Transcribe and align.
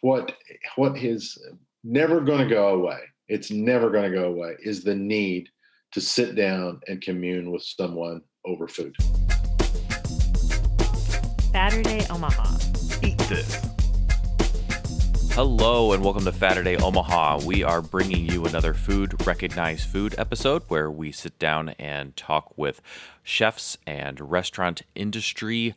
what 0.00 0.32
what 0.76 0.96
is 0.96 1.36
never 1.82 2.20
going 2.20 2.46
to 2.46 2.54
go 2.54 2.68
away. 2.68 3.00
It's 3.28 3.50
never 3.50 3.90
going 3.90 4.10
to 4.10 4.16
go 4.16 4.24
away. 4.26 4.54
Is 4.62 4.84
the 4.84 4.94
need 4.94 5.48
to 5.92 6.00
sit 6.00 6.36
down 6.36 6.80
and 6.86 7.00
commune 7.00 7.50
with 7.50 7.62
someone 7.62 8.22
over 8.44 8.68
food. 8.68 8.94
Saturday 11.50 12.06
Omaha. 12.10 12.58
Eat 13.02 13.18
this. 13.18 13.68
Hello 15.32 15.92
and 15.92 16.02
welcome 16.02 16.24
to 16.24 16.32
Saturday 16.32 16.76
Omaha. 16.76 17.40
We 17.44 17.62
are 17.62 17.80
bringing 17.80 18.26
you 18.26 18.44
another 18.44 18.74
Food 18.74 19.24
Recognized 19.26 19.88
Food 19.88 20.14
episode 20.18 20.62
where 20.68 20.90
we 20.90 21.12
sit 21.12 21.38
down 21.38 21.70
and 21.78 22.16
talk 22.16 22.56
with 22.56 22.80
chefs 23.22 23.78
and 23.86 24.32
restaurant 24.32 24.82
industry 24.96 25.76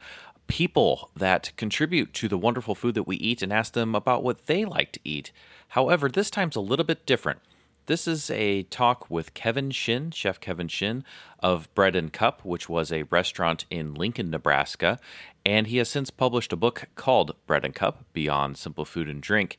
people 0.52 1.12
that 1.16 1.54
contribute 1.56 2.14
to 2.14 2.28
the 2.28 2.38
wonderful 2.38 2.76
food 2.76 2.94
that 2.94 3.08
we 3.08 3.16
eat 3.16 3.42
and 3.42 3.54
ask 3.54 3.72
them 3.72 3.96
about 3.96 4.22
what 4.22 4.48
they 4.48 4.66
like 4.66 4.92
to 4.92 5.00
eat. 5.06 5.32
However, 5.70 6.10
this 6.10 6.30
time's 6.30 6.58
a 6.58 6.60
little 6.60 6.84
bit 6.84 7.06
different. 7.06 7.40
This 7.86 8.06
is 8.06 8.30
a 8.30 8.64
talk 8.64 9.10
with 9.10 9.34
Kevin 9.34 9.72
Shinn, 9.72 10.12
Chef 10.12 10.42
Kevin 10.42 10.68
Shinn 10.68 11.06
of 11.40 11.74
Bread 11.74 11.96
and 11.96 12.12
Cup, 12.12 12.44
which 12.44 12.68
was 12.68 12.92
a 12.92 13.04
restaurant 13.04 13.64
in 13.70 13.94
Lincoln, 13.94 14.30
Nebraska. 14.30 15.00
And 15.46 15.68
he 15.68 15.78
has 15.78 15.88
since 15.88 16.10
published 16.10 16.52
a 16.52 16.58
book 16.58 16.90
called 16.96 17.34
Bread 17.48 17.64
and 17.64 17.74
Cup 17.74 18.04
Beyond 18.12 18.58
Simple 18.58 18.84
Food 18.84 19.08
and 19.08 19.22
Drink. 19.22 19.58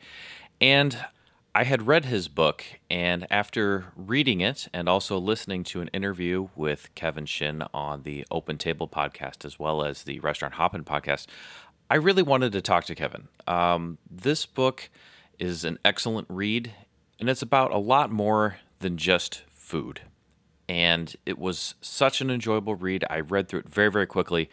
And 0.61 1.07
I 1.55 1.65
had 1.65 1.87
read 1.87 2.07
his 2.07 2.29
book, 2.29 2.65
and 2.89 3.27
after 3.31 3.93
reading 3.95 4.41
it 4.41 4.69
and 4.73 4.89
also 4.89 5.19
listening 5.19 5.65
to 5.65 5.83
an 5.83 5.89
interview 5.89 6.49
with 6.57 6.89
Kevin 6.95 7.27
Shinn 7.27 7.63
on 7.75 8.05
the 8.05 8.25
Open 8.31 8.57
Table 8.57 8.89
podcast 8.89 9.45
as 9.45 9.59
well 9.59 9.85
as 9.85 10.05
the 10.05 10.19
Restaurant 10.21 10.55
Hoppin 10.55 10.83
podcast, 10.83 11.27
I 11.91 11.97
really 11.97 12.23
wanted 12.23 12.53
to 12.53 12.63
talk 12.63 12.85
to 12.85 12.95
Kevin. 12.95 13.29
Um, 13.47 13.99
this 14.11 14.47
book 14.47 14.89
is 15.39 15.63
an 15.63 15.79
excellent 15.85 16.27
read, 16.31 16.73
and 17.21 17.29
it's 17.29 17.43
about 17.43 17.71
a 17.71 17.79
lot 17.79 18.11
more 18.11 18.57
than 18.79 18.97
just 18.97 19.43
food. 19.51 20.01
And 20.71 21.15
it 21.27 21.39
was 21.39 21.75
such 21.83 22.23
an 22.23 22.31
enjoyable 22.31 22.77
read. 22.77 23.05
I 23.11 23.21
read 23.21 23.49
through 23.49 23.61
it 23.61 23.69
very, 23.69 23.91
very 23.91 24.07
quickly, 24.07 24.49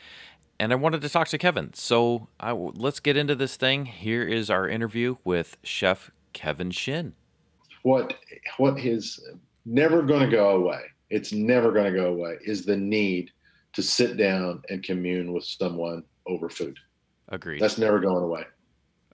and 0.59 0.73
I 0.73 0.75
wanted 0.75 0.99
to 0.99 1.07
talk 1.07 1.29
to 1.29 1.37
Kevin. 1.37 1.73
So 1.73 2.27
I, 2.41 2.51
let's 2.51 2.99
get 2.99 3.15
into 3.15 3.35
this 3.35 3.55
thing. 3.55 3.85
Here 3.85 4.23
is 4.23 4.49
our 4.49 4.67
interview 4.67 5.15
with 5.23 5.55
Chef 5.63 6.11
Kevin 6.39 6.71
Shinn. 6.71 7.13
What 7.83 8.15
what 8.55 8.79
is 8.79 9.19
never 9.65 10.01
going 10.01 10.21
to 10.21 10.33
go 10.33 10.51
away? 10.51 10.83
It's 11.09 11.33
never 11.33 11.73
going 11.73 11.91
to 11.91 11.99
go 11.99 12.13
away. 12.13 12.37
Is 12.45 12.65
the 12.65 12.77
need 12.77 13.31
to 13.73 13.83
sit 13.83 14.15
down 14.15 14.61
and 14.69 14.81
commune 14.81 15.33
with 15.33 15.43
someone 15.43 16.01
over 16.27 16.47
food? 16.49 16.77
Agreed. 17.27 17.59
That's 17.59 17.77
never 17.77 17.99
going 17.99 18.23
away. 18.23 18.45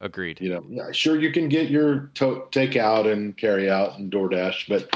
Agreed. 0.02 0.40
You 0.40 0.62
know, 0.70 0.92
sure 0.92 1.20
you 1.20 1.31
can 1.31 1.50
get 1.50 1.72
your 1.72 2.12
to- 2.14 2.46
takeout 2.52 3.12
and 3.12 3.36
carry 3.36 3.72
out 3.72 3.98
and 3.98 4.12
DoorDash, 4.12 4.70
but 4.70 4.96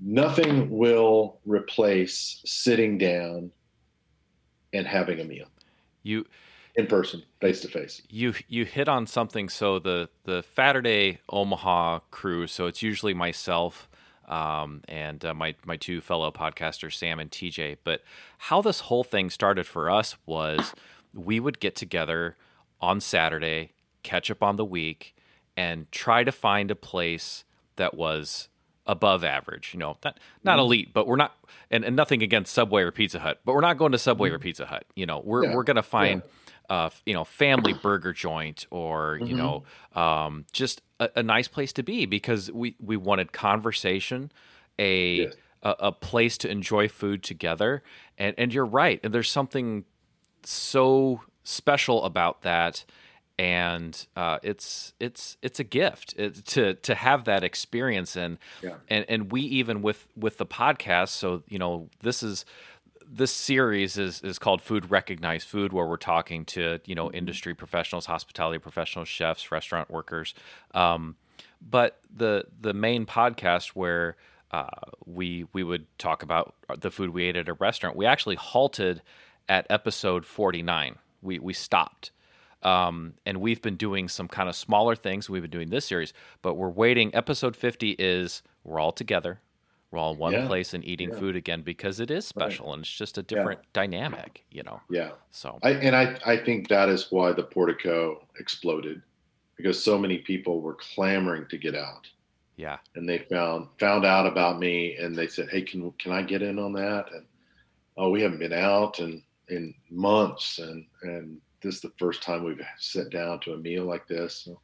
nothing 0.00 0.70
will 0.70 1.38
replace 1.44 2.40
sitting 2.46 2.96
down 2.96 3.50
and 4.72 4.86
having 4.86 5.20
a 5.20 5.24
meal. 5.24 5.48
You 6.02 6.24
in 6.76 6.86
person, 6.86 7.22
face 7.40 7.60
to 7.60 7.68
face. 7.68 8.02
You 8.10 8.34
you 8.48 8.64
hit 8.64 8.88
on 8.88 9.06
something. 9.06 9.48
So 9.48 9.78
the 9.78 10.08
the 10.24 10.44
Saturday 10.54 11.20
Omaha 11.28 12.00
crew. 12.10 12.46
So 12.46 12.66
it's 12.66 12.82
usually 12.82 13.14
myself 13.14 13.88
um, 14.26 14.82
and 14.88 15.24
uh, 15.24 15.34
my 15.34 15.54
my 15.64 15.76
two 15.76 16.00
fellow 16.00 16.30
podcasters, 16.30 16.94
Sam 16.94 17.18
and 17.18 17.30
TJ. 17.30 17.78
But 17.84 18.02
how 18.38 18.60
this 18.60 18.80
whole 18.80 19.04
thing 19.04 19.30
started 19.30 19.66
for 19.66 19.90
us 19.90 20.16
was 20.26 20.74
we 21.14 21.40
would 21.40 21.60
get 21.60 21.74
together 21.74 22.36
on 22.80 23.00
Saturday, 23.00 23.72
catch 24.02 24.30
up 24.30 24.42
on 24.42 24.56
the 24.56 24.64
week, 24.64 25.16
and 25.56 25.90
try 25.90 26.24
to 26.24 26.32
find 26.32 26.70
a 26.70 26.76
place 26.76 27.44
that 27.76 27.94
was 27.94 28.48
above 28.86 29.24
average. 29.24 29.70
You 29.72 29.80
know, 29.80 29.96
not 30.04 30.18
not 30.44 30.58
mm 30.58 30.62
elite, 30.62 30.92
but 30.92 31.06
we're 31.06 31.16
not, 31.16 31.36
and, 31.70 31.84
and 31.84 31.96
nothing 31.96 32.22
against 32.22 32.52
Subway 32.52 32.82
or 32.82 32.90
Pizza 32.90 33.20
Hut, 33.20 33.40
but 33.44 33.54
we're 33.54 33.60
not 33.60 33.78
going 33.78 33.92
to 33.92 33.98
Subway 33.98 34.30
or 34.30 34.38
Pizza 34.38 34.66
Hut. 34.66 34.84
You 34.94 35.06
know, 35.06 35.22
we're 35.24 35.44
yeah. 35.44 35.54
we're 35.54 35.64
gonna 35.64 35.82
find. 35.82 36.22
Yeah 36.24 36.30
uh, 36.68 36.90
you 37.04 37.14
know, 37.14 37.24
family 37.24 37.72
burger 37.72 38.12
joint 38.12 38.66
or, 38.70 39.16
mm-hmm. 39.16 39.26
you 39.26 39.36
know, 39.36 39.64
um, 39.94 40.44
just 40.52 40.82
a, 41.00 41.08
a, 41.16 41.22
nice 41.22 41.48
place 41.48 41.72
to 41.74 41.82
be 41.82 42.06
because 42.06 42.50
we, 42.50 42.74
we 42.80 42.96
wanted 42.96 43.32
conversation, 43.32 44.32
a, 44.78 45.14
yes. 45.14 45.34
a, 45.62 45.74
a, 45.80 45.92
place 45.92 46.36
to 46.38 46.50
enjoy 46.50 46.88
food 46.88 47.22
together. 47.22 47.82
And, 48.18 48.34
and 48.38 48.52
you're 48.52 48.66
right. 48.66 49.00
And 49.04 49.14
there's 49.14 49.30
something 49.30 49.84
so 50.42 51.22
special 51.44 52.04
about 52.04 52.42
that. 52.42 52.84
And 53.38 54.06
uh, 54.16 54.38
it's 54.42 54.94
it's 54.98 55.36
it's 55.42 55.60
a 55.60 55.64
gift 55.64 56.14
it, 56.16 56.46
to 56.46 56.72
to 56.72 56.94
have 56.94 57.24
that 57.24 57.44
experience 57.44 58.16
and 58.16 58.38
yeah. 58.62 58.76
and 58.88 59.04
and 59.10 59.30
we 59.30 59.42
even 59.42 59.82
with 59.82 60.08
with 60.16 60.38
the 60.38 60.46
podcast 60.46 61.08
so 61.10 61.42
you 61.46 61.58
know 61.58 61.90
this 62.00 62.22
is 62.22 62.46
this 63.08 63.32
series 63.32 63.96
is 63.98 64.20
is 64.22 64.38
called 64.38 64.60
Food 64.62 64.90
Recognized 64.90 65.46
Food, 65.46 65.72
where 65.72 65.86
we're 65.86 65.96
talking 65.96 66.44
to 66.46 66.80
you 66.84 66.94
know 66.94 67.06
mm-hmm. 67.06 67.16
industry 67.16 67.54
professionals, 67.54 68.06
hospitality 68.06 68.58
professionals, 68.58 69.08
chefs, 69.08 69.50
restaurant 69.50 69.90
workers. 69.90 70.34
Um, 70.74 71.16
but 71.60 72.00
the 72.14 72.44
the 72.60 72.74
main 72.74 73.06
podcast 73.06 73.68
where 73.68 74.16
uh, 74.50 74.66
we 75.04 75.46
we 75.52 75.62
would 75.62 75.86
talk 75.98 76.22
about 76.22 76.54
the 76.78 76.90
food 76.90 77.10
we 77.10 77.24
ate 77.24 77.36
at 77.36 77.48
a 77.48 77.54
restaurant, 77.54 77.96
we 77.96 78.06
actually 78.06 78.36
halted 78.36 79.02
at 79.48 79.66
episode 79.70 80.26
forty 80.26 80.62
nine. 80.62 80.96
We 81.22 81.38
we 81.38 81.52
stopped. 81.52 82.10
Um, 82.62 83.14
and 83.24 83.40
we've 83.40 83.62
been 83.62 83.76
doing 83.76 84.08
some 84.08 84.26
kind 84.26 84.48
of 84.48 84.56
smaller 84.56 84.96
things. 84.96 85.30
We've 85.30 85.42
been 85.42 85.50
doing 85.50 85.70
this 85.70 85.84
series, 85.84 86.12
but 86.42 86.54
we're 86.54 86.70
waiting. 86.70 87.14
Episode 87.14 87.54
50 87.54 87.90
is 87.92 88.42
we're 88.64 88.80
all 88.80 88.90
together 88.90 89.40
we're 89.96 90.02
all 90.02 90.12
in 90.12 90.18
one 90.18 90.32
yeah. 90.32 90.46
place 90.46 90.74
and 90.74 90.84
eating 90.84 91.10
yeah. 91.10 91.18
food 91.18 91.36
again 91.36 91.62
because 91.62 92.00
it 92.00 92.10
is 92.10 92.26
special 92.26 92.66
right. 92.66 92.74
and 92.74 92.82
it's 92.82 92.94
just 92.94 93.18
a 93.18 93.22
different 93.22 93.60
yeah. 93.62 93.68
dynamic, 93.72 94.44
you 94.50 94.62
know. 94.62 94.80
Yeah. 94.90 95.12
So 95.30 95.58
I, 95.62 95.70
and 95.70 95.96
I 95.96 96.18
I 96.26 96.36
think 96.36 96.68
that 96.68 96.88
is 96.88 97.10
why 97.10 97.32
the 97.32 97.42
portico 97.42 98.22
exploded 98.38 99.02
because 99.56 99.82
so 99.82 99.98
many 99.98 100.18
people 100.18 100.60
were 100.60 100.74
clamoring 100.74 101.46
to 101.48 101.56
get 101.56 101.74
out. 101.74 102.06
Yeah. 102.56 102.78
And 102.94 103.08
they 103.08 103.18
found 103.18 103.68
found 103.78 104.04
out 104.04 104.26
about 104.26 104.60
me 104.60 104.96
and 104.96 105.16
they 105.16 105.28
said, 105.28 105.48
"Hey, 105.48 105.62
can 105.62 105.90
can 105.92 106.12
I 106.12 106.22
get 106.22 106.42
in 106.42 106.58
on 106.58 106.72
that?" 106.74 107.06
And 107.12 107.24
oh, 107.96 108.10
we 108.10 108.22
haven't 108.22 108.38
been 108.38 108.52
out 108.52 109.00
in 109.00 109.22
in 109.48 109.74
months 109.90 110.58
and 110.58 110.84
and 111.02 111.40
this 111.62 111.76
is 111.76 111.80
the 111.80 111.92
first 111.98 112.22
time 112.22 112.44
we've 112.44 112.60
sat 112.78 113.10
down 113.10 113.40
to 113.40 113.54
a 113.54 113.56
meal 113.56 113.84
like 113.84 114.06
this. 114.06 114.42
So, 114.44 114.60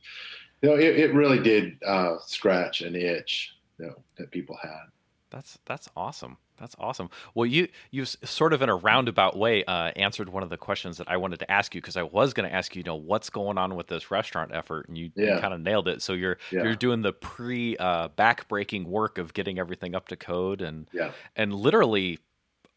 you 0.60 0.69
know, 0.69 0.76
it, 0.76 0.98
it 0.98 1.15
really 1.15 1.38
did 1.38 1.82
uh, 1.84 2.16
scratch 2.26 2.82
an 2.82 2.94
itch 2.94 3.54
you 3.78 3.87
know, 3.87 3.94
that 4.19 4.31
people 4.31 4.56
had. 4.62 4.87
That's 5.32 5.59
that's 5.65 5.88
awesome. 5.97 6.37
That's 6.59 6.76
awesome. 6.78 7.10
Well, 7.34 7.47
you 7.47 7.69
you 7.91 8.04
sort 8.04 8.53
of 8.53 8.62
in 8.62 8.69
a 8.69 8.76
roundabout 8.76 9.37
way 9.37 9.65
uh, 9.65 9.91
answered 9.97 10.28
one 10.28 10.43
of 10.43 10.50
the 10.50 10.59
questions 10.59 10.98
that 10.98 11.09
I 11.10 11.16
wanted 11.16 11.41
to 11.41 11.50
ask 11.50 11.75
you 11.75 11.81
because 11.81 11.97
I 11.97 12.03
was 12.03 12.34
going 12.34 12.48
to 12.48 12.54
ask 12.54 12.76
you, 12.76 12.81
you 12.81 12.84
know, 12.84 12.94
what's 12.94 13.31
going 13.31 13.59
on 13.59 13.75
with 13.75 13.88
this 13.88 14.10
restaurant 14.10 14.53
effort, 14.54 14.88
and 14.88 14.97
you, 14.97 15.10
yeah. 15.16 15.34
you 15.34 15.41
kind 15.41 15.54
of 15.54 15.60
nailed 15.60 15.88
it. 15.88 16.03
So 16.03 16.12
you're 16.12 16.38
yeah. 16.53 16.65
you're 16.65 16.76
doing 16.76 17.00
the 17.00 17.12
pre 17.12 17.76
uh, 17.78 18.09
backbreaking 18.10 18.84
work 18.84 19.19
of 19.19 19.32
getting 19.32 19.59
everything 19.59 19.94
up 19.94 20.09
to 20.09 20.16
code 20.16 20.60
and 20.60 20.88
yeah. 20.92 21.12
and 21.34 21.54
literally 21.54 22.19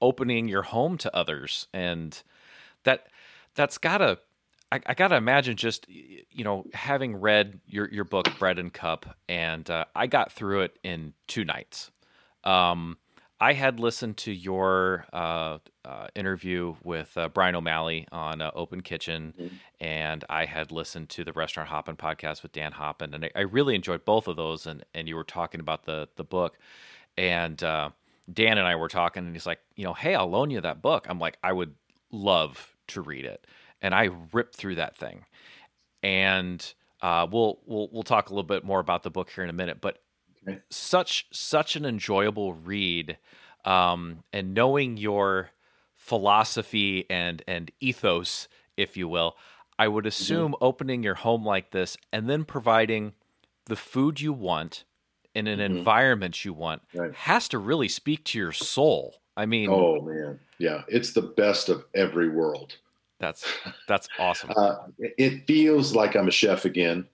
opening 0.01 0.47
your 0.47 0.63
home 0.63 0.97
to 0.99 1.15
others, 1.15 1.67
and 1.73 2.23
that 2.85 3.07
that's 3.53 3.77
gotta 3.77 4.19
I, 4.71 4.79
I, 4.88 4.94
gotta 4.94 5.15
imagine 5.15 5.57
just 5.57 5.88
you 5.89 6.44
know 6.44 6.65
having 6.73 7.17
read 7.17 7.59
your 7.67 7.89
your 7.89 8.03
book 8.03 8.27
Bread 8.39 8.57
and 8.57 8.73
Cup, 8.73 9.17
and 9.29 9.69
uh, 9.69 9.85
I 9.95 10.07
got 10.07 10.31
through 10.31 10.61
it 10.61 10.79
in 10.83 11.13
two 11.27 11.45
nights. 11.45 11.91
Um, 12.45 12.97
I 13.39 13.53
had 13.53 13.79
listened 13.79 14.16
to 14.17 14.31
your 14.31 15.06
uh, 15.11 15.57
uh, 15.83 16.07
interview 16.16 16.75
with 16.83 17.17
uh, 17.17 17.28
Brian 17.29 17.56
O'Malley 17.56 18.07
on 18.11 18.41
uh, 18.41 18.51
Open 18.56 18.81
Kitchen, 18.81 19.33
mm-hmm. 19.38 19.56
and 19.81 20.23
I 20.29 20.45
had 20.45 20.72
listened 20.72 21.09
to 21.09 21.25
the 21.25 21.33
Restaurant 21.33 21.69
Hoppin 21.69 21.97
podcast 21.97 22.44
with 22.44 22.53
Dan 22.53 22.72
Hoppin, 22.72 23.13
and 23.13 23.25
I, 23.25 23.31
I, 23.35 23.41
really 23.41 23.75
enjoyed 23.75 24.06
both 24.06 24.30
of 24.30 24.38
those. 24.38 24.65
And 24.65 24.86
and 24.94 25.09
you 25.09 25.18
were 25.18 25.25
talking 25.25 25.59
about 25.59 25.83
the 25.83 26.07
the 26.15 26.24
book, 26.24 26.57
and 27.18 27.62
uh, 27.62 27.89
Dan 28.31 28.57
and 28.57 28.65
I 28.65 28.77
were 28.77 28.88
talking, 28.88 29.25
and 29.25 29.36
he's 29.36 29.45
like, 29.45 29.59
you 29.75 29.83
know, 29.83 29.94
hey, 29.94 30.15
I'll 30.15 30.30
loan 30.30 30.50
you 30.50 30.62
that 30.62 30.81
book. 30.81 31.06
I'm 31.09 31.19
like, 31.19 31.38
I 31.44 31.51
would 31.51 31.75
love 32.12 32.74
to 32.88 33.01
read 33.01 33.25
it, 33.25 33.45
and 33.81 33.94
I 33.94 34.12
ripped 34.31 34.56
through 34.56 34.75
that 34.75 34.95
thing, 34.95 35.25
and 36.01 36.74
uh, 37.01 37.27
we'll 37.30 37.59
we'll 37.65 37.89
we'll 37.92 38.03
talk 38.03 38.30
a 38.30 38.33
little 38.33 38.44
bit 38.44 38.63
more 38.63 38.80
about 38.80 39.03
the 39.03 39.12
book 39.12 39.30
here 39.30 39.44
in 39.44 39.50
a 39.50 39.53
minute, 39.53 39.81
but 39.81 40.00
such 40.69 41.27
such 41.31 41.75
an 41.75 41.86
enjoyable 41.86 42.53
read, 42.53 43.18
um, 43.63 44.24
and 44.31 44.53
knowing 44.53 44.97
your 44.97 45.51
philosophy 45.95 47.06
and 47.09 47.44
and 47.47 47.71
ethos, 47.80 48.47
if 48.77 48.95
you 48.97 49.07
will, 49.07 49.36
I 49.77 49.88
would 49.88 50.03
mm-hmm. 50.03 50.09
assume 50.09 50.51
mm-hmm. 50.53 50.63
opening 50.63 51.03
your 51.03 51.15
home 51.15 51.45
like 51.45 51.71
this 51.71 51.97
and 52.12 52.30
then 52.30 52.45
providing 52.45 53.13
the 53.65 53.75
food 53.75 54.21
you 54.21 54.33
want 54.33 54.83
in 55.33 55.47
an 55.47 55.59
mm-hmm. 55.59 55.77
environment 55.77 56.45
you 56.45 56.53
want 56.53 56.81
right. 56.94 57.13
has 57.13 57.50
to 57.50 57.57
really 57.57 57.89
speak 57.89 58.24
to 58.25 58.38
your 58.38 58.51
soul. 58.51 59.15
I 59.36 59.45
mean, 59.45 59.69
oh 59.69 60.01
man, 60.01 60.39
yeah, 60.59 60.83
it's 60.88 61.12
the 61.12 61.21
best 61.21 61.69
of 61.69 61.83
every 61.94 62.30
world. 62.30 62.77
That's 63.19 63.45
that's 63.88 64.07
awesome. 64.18 64.51
uh, 64.56 64.77
it 64.97 65.45
feels 65.45 65.94
like 65.94 66.15
I'm 66.15 66.27
a 66.27 66.31
chef 66.31 66.65
again. 66.65 67.07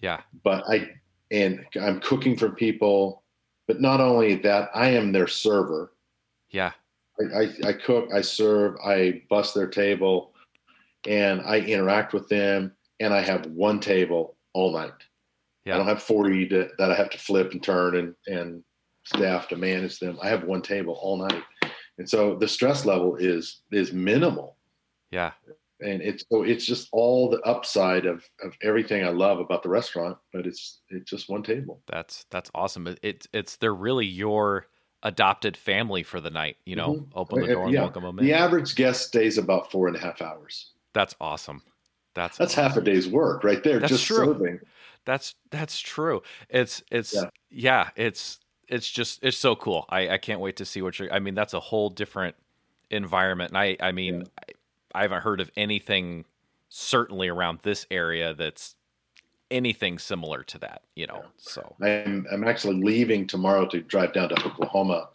Yeah. 0.00 0.22
But 0.42 0.64
I 0.68 0.90
and 1.30 1.64
I'm 1.80 2.00
cooking 2.00 2.36
for 2.36 2.50
people, 2.50 3.22
but 3.68 3.80
not 3.80 4.00
only 4.00 4.36
that, 4.36 4.70
I 4.74 4.88
am 4.90 5.12
their 5.12 5.26
server. 5.26 5.92
Yeah. 6.50 6.72
I, 7.20 7.42
I, 7.42 7.68
I 7.68 7.72
cook, 7.72 8.08
I 8.12 8.20
serve, 8.20 8.76
I 8.84 9.22
bust 9.28 9.54
their 9.54 9.68
table, 9.68 10.32
and 11.06 11.40
I 11.42 11.58
interact 11.58 12.12
with 12.12 12.28
them, 12.28 12.72
and 12.98 13.14
I 13.14 13.20
have 13.20 13.46
one 13.46 13.80
table 13.80 14.36
all 14.54 14.72
night. 14.72 14.92
Yeah. 15.64 15.74
I 15.74 15.78
don't 15.78 15.86
have 15.86 16.02
40 16.02 16.48
to, 16.48 16.68
that 16.78 16.90
I 16.90 16.94
have 16.94 17.10
to 17.10 17.18
flip 17.18 17.52
and 17.52 17.62
turn 17.62 17.96
and, 17.96 18.14
and 18.26 18.64
staff 19.04 19.48
to 19.48 19.56
manage 19.56 19.98
them. 19.98 20.18
I 20.22 20.28
have 20.28 20.44
one 20.44 20.62
table 20.62 20.98
all 21.00 21.16
night. 21.16 21.42
And 21.98 22.08
so 22.08 22.34
the 22.34 22.48
stress 22.48 22.86
level 22.86 23.16
is 23.16 23.60
is 23.70 23.92
minimal. 23.92 24.56
Yeah. 25.10 25.32
And 25.82 26.02
it's 26.02 26.24
so 26.30 26.42
it's 26.42 26.64
just 26.66 26.88
all 26.92 27.28
the 27.30 27.40
upside 27.42 28.06
of, 28.06 28.24
of 28.42 28.54
everything 28.62 29.04
I 29.04 29.10
love 29.10 29.38
about 29.38 29.62
the 29.62 29.68
restaurant, 29.68 30.18
but 30.32 30.46
it's 30.46 30.80
it's 30.90 31.08
just 31.10 31.28
one 31.28 31.42
table. 31.42 31.80
That's 31.86 32.26
that's 32.30 32.50
awesome. 32.54 32.86
It, 32.86 33.00
it's 33.02 33.28
it's 33.32 33.56
they're 33.56 33.74
really 33.74 34.06
your 34.06 34.66
adopted 35.02 35.56
family 35.56 36.02
for 36.02 36.20
the 36.20 36.28
night. 36.30 36.58
You 36.66 36.76
know, 36.76 36.94
Mhm. 36.94 37.08
open 37.14 37.40
the 37.40 37.46
door 37.54 37.64
and 37.64 37.72
Yeah. 37.72 37.80
welcome 37.82 38.02
them 38.02 38.18
in. 38.18 38.24
The 38.26 38.34
average 38.34 38.74
guest 38.74 39.06
stays 39.06 39.38
about 39.38 39.70
four 39.70 39.88
and 39.88 39.96
a 39.96 40.00
half 40.00 40.20
hours. 40.20 40.72
That's 40.92 41.14
awesome. 41.20 41.62
That's 42.14 42.36
That's 42.36 42.54
half 42.54 42.76
a 42.76 42.80
day's 42.82 43.08
work 43.08 43.44
right 43.44 43.62
there, 43.62 43.78
That's 43.78 43.92
just 43.92 44.04
true. 44.04 44.26
serving. 44.26 44.60
That's 45.06 45.36
that's 45.50 45.78
true. 45.80 46.22
It's 46.50 46.82
it's 46.90 47.14
yeah. 47.14 47.30
Yeah. 47.50 47.90
it's 47.96 48.40
it's 48.68 48.90
just 48.90 49.24
it's 49.24 49.38
so 49.38 49.56
cool. 49.56 49.86
I 49.88 50.10
I 50.10 50.18
can't 50.18 50.40
wait 50.40 50.56
to 50.56 50.64
see 50.66 50.82
what 50.82 50.98
you're. 50.98 51.10
I 51.12 51.20
mean, 51.20 51.34
that's 51.34 51.54
a 51.54 51.60
whole 51.60 51.88
different 51.88 52.36
environment. 52.90 53.52
And 53.52 53.58
I 53.58 53.76
I 53.80 53.92
mean, 53.92 54.24
I, 54.38 54.52
I 54.94 55.02
haven't 55.02 55.22
heard 55.22 55.40
of 55.40 55.50
anything 55.56 56.24
certainly 56.68 57.28
around 57.28 57.60
this 57.62 57.86
area 57.90 58.34
that's 58.34 58.76
anything 59.50 59.98
similar 59.98 60.42
to 60.44 60.58
that. 60.58 60.82
You 60.94 61.06
know, 61.06 61.24
so 61.36 61.76
I'm 61.82 62.26
I'm 62.32 62.44
actually 62.44 62.82
leaving 62.82 63.26
tomorrow 63.26 63.66
to 63.66 63.80
drive 63.80 64.12
down 64.12 64.30
to 64.30 64.46
Oklahoma 64.46 65.08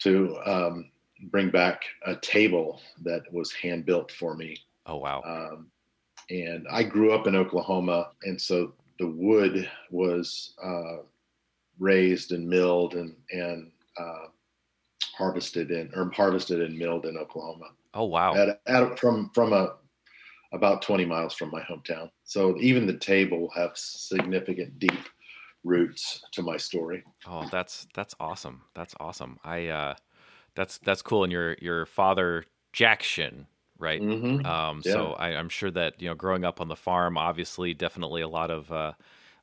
to 0.00 0.38
um, 0.46 0.90
bring 1.30 1.50
back 1.50 1.82
a 2.06 2.14
table 2.16 2.80
that 3.02 3.22
was 3.32 3.52
hand 3.52 3.84
built 3.84 4.12
for 4.12 4.34
me. 4.34 4.56
oh 4.86 4.96
wow, 4.96 5.22
Um, 5.24 5.70
and 6.30 6.66
I 6.70 6.82
grew 6.82 7.12
up 7.12 7.26
in 7.26 7.34
Oklahoma, 7.34 8.10
and 8.22 8.40
so 8.40 8.74
the 8.98 9.06
wood 9.08 9.68
was 9.90 10.54
uh, 10.62 10.98
raised 11.78 12.32
and 12.32 12.48
milled 12.48 12.94
and 12.94 13.14
and 13.32 13.70
uh, 13.98 14.26
harvested 15.16 15.70
in 15.70 15.90
or 15.94 16.10
harvested 16.12 16.60
and 16.60 16.78
milled 16.78 17.06
in 17.06 17.16
Oklahoma. 17.16 17.70
Oh 17.98 18.04
wow. 18.04 18.34
At, 18.34 18.60
at, 18.66 18.98
from 18.98 19.30
from 19.34 19.52
a 19.52 19.76
about 20.52 20.82
20 20.82 21.04
miles 21.04 21.34
from 21.34 21.50
my 21.50 21.60
hometown. 21.60 22.10
So 22.24 22.56
even 22.58 22.86
the 22.86 22.96
table 22.96 23.50
have 23.54 23.72
significant 23.74 24.78
deep 24.78 24.98
roots 25.64 26.22
to 26.32 26.42
my 26.42 26.56
story. 26.56 27.02
Oh, 27.26 27.46
that's 27.50 27.86
that's 27.94 28.14
awesome. 28.20 28.62
That's 28.74 28.94
awesome. 29.00 29.38
I 29.44 29.66
uh 29.66 29.94
that's 30.54 30.78
that's 30.78 31.02
cool. 31.02 31.24
And 31.24 31.32
your 31.32 31.56
your 31.60 31.86
father 31.86 32.44
Jackson, 32.72 33.46
right? 33.78 34.02
Mhm. 34.02 34.46
Um 34.46 34.82
Yeah. 34.84 34.92
so 34.92 35.12
I, 35.14 35.36
I'm 35.36 35.48
sure 35.48 35.70
that, 35.72 36.00
you 36.00 36.08
know, 36.08 36.14
growing 36.14 36.44
up 36.44 36.60
on 36.60 36.68
the 36.68 36.76
farm, 36.76 37.18
obviously 37.18 37.74
definitely 37.74 38.22
a 38.22 38.28
lot 38.28 38.50
of 38.50 38.72
uh 38.72 38.92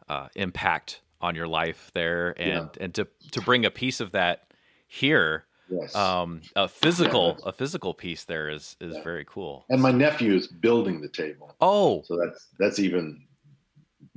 uh 0.10 0.30
impact 0.36 1.02
on 1.22 1.36
your 1.36 1.48
life 1.48 1.92
there 1.94 2.40
and 2.42 2.76
and 2.80 2.94
to 2.96 3.08
to 3.32 3.42
bring 3.42 3.66
a 3.66 3.72
piece 3.72 4.00
of 4.00 4.12
that 4.12 4.54
here, 4.88 5.46
Yes. 5.70 5.96
um 5.96 6.42
a 6.56 6.68
physical 6.68 7.38
a 7.46 7.52
physical 7.52 7.94
piece 7.94 8.24
there 8.26 8.50
is 8.50 8.76
is 8.80 8.96
Yeah. 8.96 9.04
very 9.04 9.26
cool. 9.26 9.66
and 9.70 9.82
my 9.82 9.92
nephew 9.92 10.34
is 10.36 10.48
building 10.48 11.02
the 11.02 11.10
table. 11.10 11.56
Oh, 11.62 12.04
So 12.04 12.18
that's 12.24 12.48
that's 12.60 12.80
even 12.80 13.22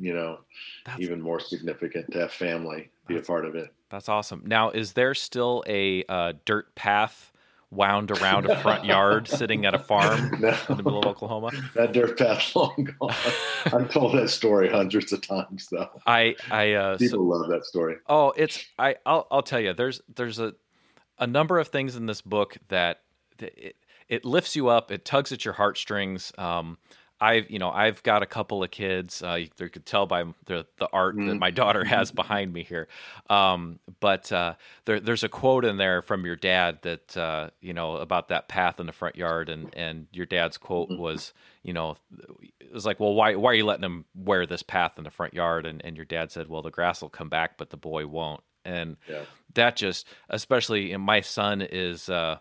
you 0.01 0.15
know, 0.15 0.39
that's 0.87 1.01
even 1.01 1.21
more 1.21 1.41
significant 1.41 2.13
to 2.13 2.21
have 2.21 2.31
family 2.33 2.91
be 3.09 3.17
a 3.17 3.23
part 3.23 3.45
of 3.45 3.57
it. 3.57 3.73
That's 3.91 4.09
awesome. 4.09 4.43
Now, 4.47 4.71
is 4.71 4.93
there 4.93 5.13
still 5.15 5.65
a 5.67 6.05
uh, 6.09 6.35
dirt 6.45 6.73
path 6.77 7.33
wound 7.73 8.11
around 8.13 8.49
a 8.49 8.57
front 8.61 8.85
yard 8.95 9.27
sitting 9.27 9.67
at 9.67 9.75
a 9.75 9.79
farm 9.79 10.31
No. 10.41 10.51
in 10.69 10.77
the 10.77 10.83
middle 10.85 11.01
of 11.01 11.07
Oklahoma? 11.07 11.51
That 11.75 11.93
dirt 11.93 12.17
path 12.17 12.53
long 12.55 12.89
gone. 13.01 13.15
I've 13.67 13.91
told 13.91 14.15
that 14.15 14.29
story 14.31 14.69
hundreds 14.71 15.13
of 15.13 15.21
times 15.21 15.67
though. 15.73 15.89
I, 16.07 16.37
I, 16.51 16.75
uh, 16.75 16.99
so- 16.99 17.05
People 17.05 17.25
love 17.27 17.49
that 17.49 17.65
story. 17.67 17.97
oh, 18.09 18.33
it's, 18.37 18.65
I, 18.79 18.97
I'll, 19.05 19.27
I'll 19.33 19.43
tell 19.43 19.59
you, 19.61 19.73
there's, 19.73 20.01
there's 20.15 20.39
a, 20.39 20.55
a 21.19 21.27
number 21.27 21.59
of 21.59 21.69
things 21.69 21.97
in 21.97 22.07
this 22.07 22.21
book 22.21 22.57
that, 22.69 23.01
that 23.39 23.53
it, 23.59 23.77
it 24.09 24.25
lifts 24.25 24.57
you 24.57 24.69
up. 24.69 24.91
It 24.91 25.05
tugs 25.05 25.33
at 25.33 25.45
your 25.45 25.55
heartstrings. 25.55 26.33
Um, 26.39 26.79
I've, 27.21 27.51
you 27.51 27.59
know, 27.59 27.71
I've 27.71 28.01
got 28.05 28.23
a 28.23 28.27
couple 28.27 28.63
of 28.63 28.71
kids. 28.71 29.25
Uh, 29.25 29.35
you, 29.35 29.49
you 29.59 29.69
could 29.69 29.85
tell 29.85 30.07
by 30.07 30.23
the 30.47 30.67
the 30.79 30.89
art 30.93 31.17
that 31.17 31.21
Mhm. 31.23 31.39
my 31.41 31.51
daughter 31.63 31.85
has 31.85 32.13
behind 32.13 32.53
me 32.53 32.63
here. 32.63 32.87
Um, 33.29 33.81
but 33.99 34.31
uh, 34.31 34.55
there, 34.85 35.01
there's 35.01 35.25
a 35.25 35.29
quote 35.29 35.65
in 35.65 35.79
there 35.79 36.01
from 36.01 36.25
your 36.25 36.37
dad 36.37 36.79
that 36.83 37.17
uh, 37.17 37.51
you 37.61 37.73
know 37.75 37.97
about 37.97 38.29
that 38.29 38.47
path 38.47 38.79
in 38.79 38.87
the 38.87 38.93
front 38.93 39.17
yard, 39.17 39.49
and 39.49 39.75
and 39.75 40.07
your 40.13 40.27
dad's 40.27 40.59
quote 40.59 40.91
Mhm. 40.91 40.99
was, 40.99 41.33
you 41.65 41.73
know, 41.73 41.97
it 42.61 42.73
was 42.73 42.87
like, 42.87 43.01
well, 43.01 43.15
why 43.15 43.35
why 43.35 43.51
are 43.51 43.55
you 43.55 43.67
letting 43.67 43.85
him 43.85 44.05
wear 44.15 44.47
this 44.47 44.63
path 44.63 44.97
in 44.97 45.03
the 45.03 45.11
front 45.11 45.35
yard? 45.35 45.67
And 45.67 45.85
and 45.85 45.97
your 45.97 46.07
dad 46.07 46.31
said, 46.31 46.49
well, 46.49 46.63
the 46.63 46.71
grass 46.71 47.03
will 47.03 47.09
come 47.11 47.29
back, 47.29 47.59
but 47.59 47.71
the 47.71 47.77
boy 47.77 48.07
won't. 48.07 48.45
And 48.65 48.97
Yeah. 49.09 49.25
That 49.55 49.77
just, 49.77 50.07
especially, 50.29 50.93
and 50.93 51.03
my 51.03 51.21
son 51.21 51.63
is. 51.63 52.09
Uh, 52.09 52.39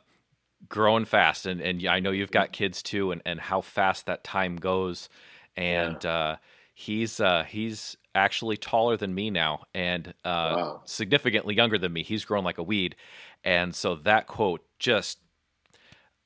growing 0.70 1.06
fast 1.06 1.46
and, 1.46 1.62
and 1.62 1.86
I 1.86 2.00
know 2.00 2.10
you've 2.10 2.32
got 2.32 2.52
kids 2.52 2.82
too 2.82 3.12
and, 3.12 3.22
and 3.26 3.40
how 3.40 3.62
fast 3.62 4.08
that 4.08 4.24
time 4.24 4.56
goes. 4.56 5.08
And 5.56 6.04
uh, 6.04 6.38
he's 6.74 7.20
uh, 7.20 7.44
he's 7.48 7.96
actually 8.16 8.58
taller 8.58 8.98
than 8.98 9.14
me 9.14 9.30
now 9.30 9.66
and 9.76 10.08
uh, 10.26 10.54
Wow. 10.56 10.82
significantly 10.86 11.54
younger 11.56 11.78
than 11.78 11.94
me. 11.94 12.02
He's 12.02 12.26
grown 12.26 12.44
like 12.44 12.58
a 12.58 12.64
weed. 12.64 12.96
And 13.44 13.74
so 13.76 13.96
that 13.98 14.26
quote 14.28 14.66
just 14.80 15.20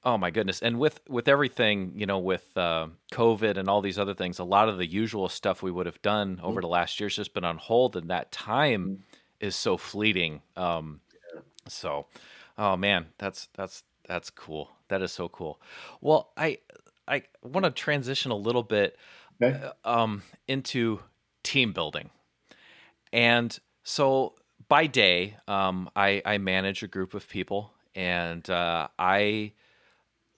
oh 0.04 0.18
my 0.18 0.32
goodness. 0.32 0.62
And 0.62 0.80
with 0.80 1.00
with 1.08 1.28
everything 1.28 1.92
you 1.96 2.06
know 2.06 2.20
with 2.20 2.56
uh, 2.58 2.88
covid 3.12 3.58
and 3.58 3.68
all 3.68 3.82
these 3.82 4.00
other 4.00 4.14
things 4.14 4.40
a 4.40 4.44
lot 4.44 4.70
of 4.70 4.78
the 4.78 4.88
usual 4.88 5.30
stuff 5.30 5.62
we 5.62 5.72
would 5.72 5.86
have 5.86 6.02
done 6.02 6.40
over 6.42 6.62
the 6.62 6.68
last 6.68 7.00
year's 7.00 7.16
just 7.16 7.34
been 7.34 7.44
on 7.44 7.58
hold 7.58 7.96
and 7.96 8.10
that 8.10 8.32
time 8.32 9.04
is 9.42 9.56
so 9.56 9.78
fleeting 9.78 10.42
um, 10.58 11.02
so 11.68 12.08
oh 12.58 12.76
man 12.76 13.08
that's 13.18 13.50
that's 13.54 13.84
that's 14.08 14.30
cool 14.30 14.72
that 14.90 15.02
is 15.02 15.12
so 15.12 15.30
cool 15.30 15.62
well 16.02 16.32
i 16.38 16.58
i 17.08 17.24
want 17.44 17.66
to 17.66 17.72
transition 17.72 18.32
a 18.32 18.36
little 18.36 18.64
bit 18.64 18.98
Okay. 19.42 19.72
um, 19.84 20.24
into 20.48 21.02
team 21.44 21.74
building. 21.74 22.10
And 23.14 23.58
so 23.84 24.36
by 24.68 24.88
day, 24.88 25.38
um, 25.48 25.90
I, 25.96 26.22
I 26.26 26.38
manage 26.38 26.84
a 26.84 26.88
group 26.88 27.14
of 27.14 27.28
people 27.28 27.74
and 27.96 28.50
uh, 28.50 28.88
I 28.98 29.54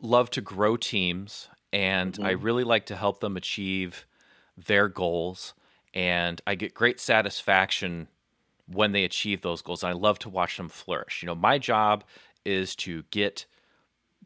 love 0.01 0.29
to 0.31 0.41
grow 0.41 0.77
teams 0.77 1.49
and 1.71 2.17
I 2.21 2.31
really 2.31 2.63
like 2.63 2.85
to 2.87 2.95
help 2.95 3.19
them 3.19 3.37
achieve 3.37 4.05
their 4.57 4.87
goals. 4.87 5.53
And 5.93 6.41
I 6.47 6.55
get 6.55 6.73
great 6.73 6.99
satisfaction 6.99 8.07
when 8.73 8.91
they 8.91 9.03
achieve 9.03 9.41
those 9.41 9.61
goals. 9.61 9.83
And 9.83 9.91
I 9.91 9.93
love 9.93 10.19
to 10.19 10.29
watch 10.29 10.57
them 10.57 10.69
flourish. 10.69 11.21
You 11.23 11.27
know, 11.27 11.35
my 11.35 11.57
job 11.59 12.03
is 12.45 12.75
to 12.77 13.03
get 13.11 13.45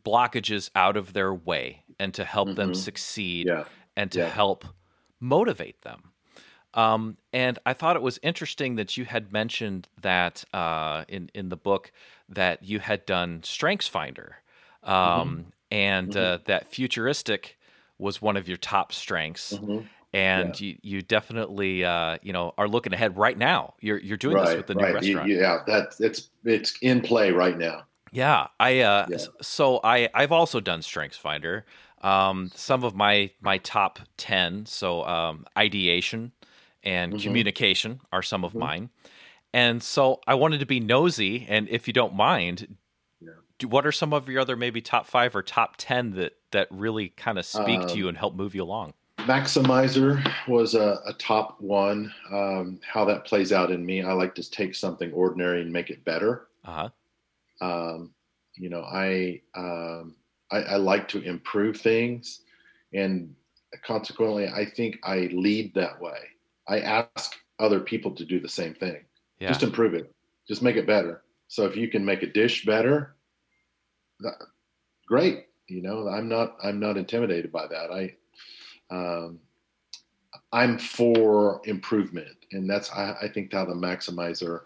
blockages 0.04 0.70
out 0.75 0.98
of 0.98 1.13
their 1.13 1.34
way 1.34 1.84
and 2.00 2.13
to 2.13 2.24
help 2.25 2.56
them 2.56 2.74
Mhm. 2.74 2.74
succeed 2.74 3.48
Yeah. 3.48 3.66
and 3.96 4.12
to 4.12 4.22
Yeah. 4.22 4.25
help 4.25 4.66
motivate 5.20 5.82
them. 5.82 6.13
Um, 6.74 7.18
and 7.34 7.60
I 7.66 7.74
thought 7.74 7.96
it 7.96 8.01
was 8.01 8.20
interesting 8.24 8.75
that 8.75 8.98
you 8.98 9.06
had 9.06 9.32
mentioned 9.32 9.88
that 10.01 10.44
uh, 10.54 11.06
in 11.08 11.30
in 11.34 11.50
the 11.50 11.58
book 11.58 11.92
that 12.30 12.63
you 12.63 12.80
had 12.80 13.06
done 13.06 13.44
Strengths 13.44 13.88
Finder, 13.88 14.38
um, 14.84 15.54
and 15.72 16.16
Uh, 16.16 16.39
that 16.46 16.68
futuristic 16.68 17.58
was 17.98 18.22
one 18.22 18.38
of 18.38 18.48
your 18.48 18.58
top 18.58 18.92
strengths. 18.94 19.62
And 20.14 20.60
you, 20.60 20.78
you 20.84 21.02
definitely 21.02 21.84
uh, 21.84 22.18
you 22.22 22.34
know 22.34 22.54
are 22.58 22.68
looking 22.68 22.94
ahead 22.94 23.18
right 23.18 23.38
now. 23.38 23.76
You're 23.82 24.00
you're 24.00 24.18
doing 24.18 24.40
this 24.40 24.58
with 24.58 24.68
the 24.68 24.76
new 24.76 24.86
right. 24.86 25.02
You- 25.02 25.22
restaurant. 25.22 25.34
yeah, 25.40 25.64
that's 25.66 26.00
it's 26.00 26.30
it's 26.44 26.78
in 26.82 27.02
play 27.02 27.32
right 27.32 27.58
now. 27.58 27.88
Yeah, 28.12 28.48
I 28.60 28.80
uh 28.82 29.08
Yeah. 29.08 29.28
so 29.42 29.80
I 29.84 30.10
I've 30.14 30.32
also 30.32 30.60
done 30.60 30.82
Strengths 30.82 31.18
Finder. 31.18 31.66
Um 32.02 32.52
some 32.56 32.84
of 32.84 32.96
my 32.96 33.32
my 33.42 33.58
top 33.60 34.00
10, 34.18 34.66
so 34.66 35.04
um 35.06 35.46
ideation 35.58 36.32
and 36.84 37.16
Mhm. 37.16 37.18
communication 37.18 38.00
are 38.12 38.24
some 38.24 38.44
of 38.46 38.56
Mhm. 38.56 38.58
mine. 38.58 38.90
And 39.54 39.84
so 39.84 40.22
I 40.28 40.36
wanted 40.36 40.60
to 40.62 40.68
be 40.68 40.80
nosy 40.82 41.46
and 41.50 41.70
if 41.70 41.88
you 41.88 41.94
don't 41.94 42.16
mind, 42.16 42.78
Yeah. 43.20 43.42
do, 43.60 43.68
what 43.70 43.88
are 43.88 43.94
some 43.94 44.14
of 44.14 44.30
your 44.30 44.42
other 44.42 44.56
maybe 44.58 44.82
top 44.82 45.08
5 45.08 45.36
or 45.36 45.44
top 45.44 45.76
10 45.78 46.12
that 46.14 46.34
that 46.52 46.68
really 46.72 47.10
kind 47.10 47.40
of 47.40 47.46
speak 47.46 47.88
to 47.88 47.98
Um, 47.98 48.00
you 48.00 48.10
and 48.10 48.18
help 48.18 48.36
move 48.36 48.56
you 48.56 48.64
along? 48.64 48.94
Maximizer 49.27 50.25
was 50.48 50.74
a, 50.74 51.01
a 51.05 51.13
top 51.13 51.60
one. 51.60 52.13
Um, 52.31 52.79
how 52.81 53.03
that 53.05 53.25
plays 53.25 53.51
out 53.51 53.72
in 53.72 53.86
me, 53.86 54.01
I 54.01 54.13
like 54.13 54.34
to 54.36 54.50
take 54.50 54.74
something 54.74 55.12
ordinary 55.12 55.62
and 55.62 55.72
make 55.72 55.89
it 55.89 56.05
better. 56.05 56.48
Uh-huh. 56.65 56.89
Um, 57.60 58.12
you 58.55 58.69
know, 58.69 58.81
I, 58.81 59.41
um, 59.55 60.15
I 60.51 60.57
I 60.60 60.75
like 60.77 61.07
to 61.10 61.22
improve 61.22 61.77
things, 61.77 62.41
and 62.93 63.36
consequently, 63.84 64.48
I 64.48 64.65
think 64.65 64.98
I 65.03 65.29
lead 65.34 65.74
that 65.75 66.00
way. 66.00 66.19
I 66.67 66.79
ask 66.79 67.36
other 67.60 67.79
people 67.79 68.12
to 68.12 68.25
do 68.25 68.39
the 68.39 68.50
same 68.50 68.74
thing. 68.74 69.03
Yeah. 69.39 69.50
Just 69.50 69.63
improve 69.63 69.93
it. 69.93 70.13
Just 70.48 70.62
make 70.62 70.75
it 70.75 70.88
better. 70.88 71.24
So 71.48 71.65
if 71.65 71.75
you 71.75 71.89
can 71.89 72.03
make 72.03 72.24
a 72.24 72.27
dish 72.31 72.65
better, 72.65 73.15
that, 74.22 74.36
great. 75.07 75.46
You 75.67 75.81
know, 75.81 76.07
I'm 76.07 76.29
not 76.29 76.55
I'm 76.63 76.79
not 76.79 76.98
intimidated 76.98 77.51
by 77.51 77.67
that. 77.67 77.91
I 77.91 78.15
um, 78.89 79.39
I'm 80.51 80.77
for 80.77 81.62
improvement, 81.65 82.36
and 82.51 82.70
that's 82.70 82.91
I, 82.91 83.15
I 83.24 83.27
think 83.27 83.53
how 83.53 83.65
the 83.65 83.74
maximizer 83.74 84.62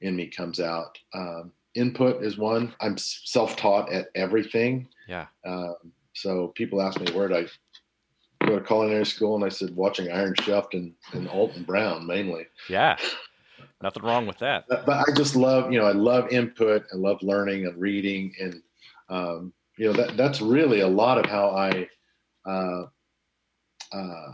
in 0.00 0.16
me 0.16 0.26
comes 0.26 0.60
out. 0.60 0.98
Um, 1.14 1.52
input 1.74 2.22
is 2.22 2.38
one. 2.38 2.74
I'm 2.80 2.96
self-taught 2.96 3.92
at 3.92 4.08
everything. 4.14 4.88
Yeah. 5.08 5.26
Um, 5.44 5.76
so 6.14 6.48
people 6.48 6.80
ask 6.80 6.98
me 7.00 7.12
where 7.12 7.28
did 7.28 7.46
I 8.40 8.46
go 8.46 8.58
to 8.58 8.64
culinary 8.64 9.06
school, 9.06 9.36
and 9.36 9.44
I 9.44 9.48
said 9.50 9.74
watching 9.76 10.10
Iron 10.10 10.34
Chef 10.40 10.66
and, 10.72 10.94
and 11.12 11.28
Alton 11.28 11.64
Brown 11.64 12.06
mainly. 12.06 12.46
Yeah. 12.68 12.96
Nothing 13.82 14.04
wrong 14.04 14.26
with 14.26 14.38
that. 14.38 14.64
But, 14.68 14.86
but, 14.86 15.08
I 15.08 15.12
just 15.14 15.36
love, 15.36 15.70
you 15.70 15.78
know, 15.78 15.86
I 15.86 15.92
love 15.92 16.32
input. 16.32 16.84
I 16.92 16.96
love 16.96 17.22
learning 17.22 17.66
and 17.66 17.78
reading, 17.78 18.32
and 18.40 18.62
um, 19.08 19.52
you 19.76 19.86
know 19.86 19.92
that 19.92 20.16
that's 20.16 20.40
really 20.40 20.80
a 20.80 20.88
lot 20.88 21.18
of 21.18 21.26
how 21.26 21.50
I 21.50 21.88
uh, 22.46 22.86
uh, 23.92 24.32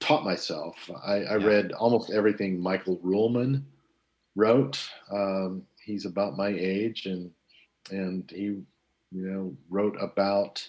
taught 0.00 0.24
myself. 0.24 0.76
I, 1.04 1.14
I 1.14 1.36
yeah. 1.38 1.46
read 1.46 1.72
almost 1.72 2.10
everything 2.10 2.60
Michael 2.60 2.98
Ruhlman 2.98 3.62
wrote. 4.34 4.88
Um, 5.10 5.62
he's 5.84 6.06
about 6.06 6.36
my 6.36 6.48
age, 6.48 7.06
and 7.06 7.30
and 7.90 8.30
he, 8.30 8.42
you 8.44 8.66
know, 9.12 9.56
wrote 9.68 9.96
about 10.00 10.66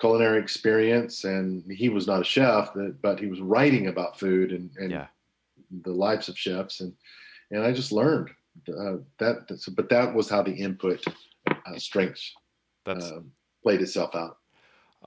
culinary 0.00 0.40
experience. 0.40 1.24
And 1.24 1.70
he 1.70 1.88
was 1.88 2.06
not 2.06 2.20
a 2.20 2.24
chef, 2.24 2.70
but 3.02 3.18
he 3.18 3.26
was 3.26 3.40
writing 3.40 3.88
about 3.88 4.18
food 4.18 4.52
and, 4.52 4.70
and 4.76 4.90
yeah. 4.90 5.06
the 5.82 5.92
lives 5.92 6.28
of 6.28 6.38
chefs. 6.38 6.80
And 6.80 6.92
and 7.50 7.62
I 7.62 7.72
just 7.72 7.92
learned 7.92 8.30
uh, 8.68 8.98
that. 9.18 9.60
But 9.76 9.88
that 9.88 10.14
was 10.14 10.28
how 10.28 10.42
the 10.42 10.52
input 10.52 11.04
uh, 11.48 11.78
strengths 11.78 12.32
uh, 12.86 13.20
played 13.62 13.82
itself 13.82 14.14
out. 14.14 14.37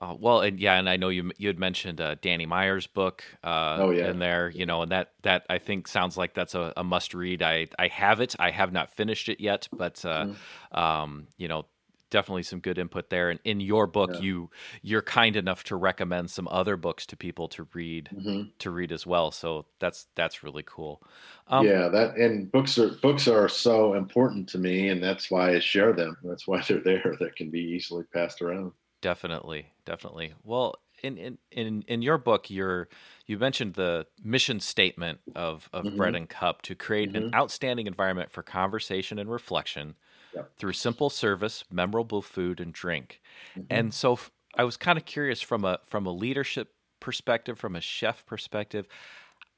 Uh, 0.02 0.16
well, 0.18 0.40
and 0.40 0.58
yeah, 0.58 0.78
and 0.78 0.88
I 0.88 0.96
know 0.96 1.10
you 1.10 1.30
you 1.38 1.46
had 1.46 1.60
mentioned 1.60 2.00
uh, 2.00 2.16
Danny 2.20 2.44
Meyer's 2.44 2.88
book. 2.88 3.22
Uh, 3.44 3.76
oh 3.78 3.90
yeah, 3.90 4.10
in 4.10 4.18
there, 4.18 4.50
you 4.50 4.66
know, 4.66 4.82
and 4.82 4.90
that 4.90 5.12
that 5.22 5.46
I 5.48 5.58
think 5.58 5.86
sounds 5.86 6.16
like 6.16 6.34
that's 6.34 6.56
a, 6.56 6.72
a 6.76 6.82
must 6.82 7.14
read. 7.14 7.40
I 7.40 7.68
I 7.78 7.86
have 7.86 8.20
it. 8.20 8.34
I 8.40 8.50
have 8.50 8.72
not 8.72 8.90
finished 8.90 9.28
it 9.28 9.38
yet, 9.40 9.68
but 9.72 10.04
uh, 10.04 10.26
mm. 10.26 10.76
um, 10.78 11.28
you 11.36 11.46
know, 11.46 11.66
definitely 12.10 12.42
some 12.42 12.58
good 12.58 12.78
input 12.78 13.10
there. 13.10 13.30
And 13.30 13.38
in 13.44 13.60
your 13.60 13.86
book, 13.86 14.10
yeah. 14.14 14.20
you 14.20 14.50
you're 14.82 15.02
kind 15.02 15.36
enough 15.36 15.62
to 15.64 15.76
recommend 15.76 16.30
some 16.30 16.48
other 16.48 16.76
books 16.76 17.06
to 17.06 17.16
people 17.16 17.46
to 17.48 17.68
read 17.72 18.10
mm-hmm. 18.12 18.48
to 18.58 18.70
read 18.72 18.90
as 18.90 19.06
well. 19.06 19.30
So 19.30 19.66
that's 19.78 20.08
that's 20.16 20.42
really 20.42 20.64
cool. 20.64 21.00
Um, 21.46 21.64
yeah, 21.64 21.86
that 21.86 22.16
and 22.16 22.50
books 22.50 22.76
are 22.76 22.90
books 23.02 23.28
are 23.28 23.48
so 23.48 23.94
important 23.94 24.48
to 24.48 24.58
me, 24.58 24.88
and 24.88 25.00
that's 25.00 25.30
why 25.30 25.54
I 25.54 25.60
share 25.60 25.92
them. 25.92 26.16
That's 26.24 26.48
why 26.48 26.60
they're 26.68 26.80
there. 26.80 27.16
That 27.20 27.36
can 27.36 27.50
be 27.50 27.60
easily 27.60 28.02
passed 28.12 28.42
around. 28.42 28.72
Definitely, 29.00 29.71
definitely. 29.84 30.34
Well, 30.42 30.76
in 31.02 31.16
in 31.18 31.38
in, 31.50 31.82
in 31.88 32.02
your 32.02 32.18
book, 32.18 32.50
you're 32.50 32.88
you 33.26 33.38
mentioned 33.38 33.74
the 33.74 34.06
mission 34.22 34.60
statement 34.60 35.20
of 35.34 35.68
of 35.72 35.84
mm-hmm. 35.84 35.96
Bread 35.96 36.14
and 36.14 36.28
Cup 36.28 36.62
to 36.62 36.74
create 36.74 37.12
mm-hmm. 37.12 37.26
an 37.26 37.34
outstanding 37.34 37.86
environment 37.86 38.30
for 38.30 38.42
conversation 38.42 39.18
and 39.18 39.30
reflection 39.30 39.94
yep. 40.34 40.50
through 40.56 40.72
simple 40.72 41.10
service, 41.10 41.64
memorable 41.70 42.22
food 42.22 42.60
and 42.60 42.72
drink. 42.72 43.20
Mm-hmm. 43.56 43.66
And 43.70 43.94
so, 43.94 44.14
f- 44.14 44.30
I 44.56 44.64
was 44.64 44.76
kind 44.76 44.98
of 44.98 45.04
curious 45.04 45.40
from 45.40 45.64
a 45.64 45.78
from 45.84 46.06
a 46.06 46.12
leadership 46.12 46.74
perspective, 47.00 47.58
from 47.58 47.74
a 47.74 47.80
chef 47.80 48.24
perspective, 48.26 48.86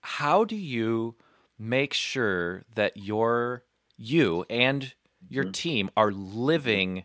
how 0.01 0.45
do 0.45 0.57
you 0.57 1.17
make 1.59 1.93
sure 1.93 2.65
that 2.75 2.97
your 2.97 3.65
you 3.97 4.45
and 4.49 4.95
your 5.29 5.45
Mm-hmm. 5.45 5.53
team 5.53 5.91
are 5.97 6.13
living 6.13 7.05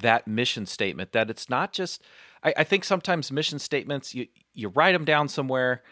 that 0.00 0.26
mission 0.26 0.66
statement 0.66 1.12
that 1.12 1.30
it's 1.30 1.48
not 1.48 1.72
just 1.72 2.02
I, 2.44 2.54
I, 2.58 2.64
think 2.64 2.84
sometimes 2.84 3.30
mission 3.32 3.58
statements 3.58 4.14
you 4.14 4.26
you 4.54 4.68
write 4.68 4.92
them 4.92 5.04
down 5.04 5.28
somewhere 5.28 5.82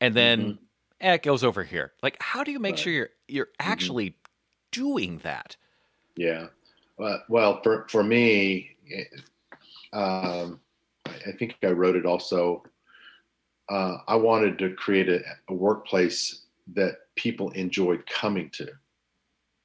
and 0.00 0.14
then 0.14 0.40
Mm-hmm. 0.40 0.64
eh, 1.00 1.14
it 1.14 1.22
goes 1.22 1.42
over 1.44 1.62
here 1.64 1.92
like 2.02 2.16
how 2.20 2.44
do 2.44 2.52
you 2.52 2.58
make 2.58 2.72
Right. 2.74 2.78
sure 2.78 2.92
you're 2.92 3.10
you're 3.28 3.48
actually 3.58 4.16
doing 4.72 5.18
that 5.22 5.56
Yeah. 6.16 6.48
Well, 6.98 7.22
well, 7.28 7.60
for 7.62 7.86
for 7.88 8.04
me, 8.04 8.70
eh, 8.92 9.04
um, 9.92 10.60
I 11.06 11.10
I 11.28 11.32
think 11.38 11.56
I 11.62 11.68
wrote 11.68 11.96
it 11.96 12.06
also. 12.06 12.62
Uh, 13.68 13.96
I 14.06 14.14
wanted 14.14 14.58
to 14.58 14.74
create 14.74 15.08
a, 15.08 15.20
a 15.48 15.54
workplace 15.54 16.42
that 16.74 16.98
people 17.16 17.50
enjoyed 17.50 18.06
coming 18.06 18.48
to. 18.50 18.68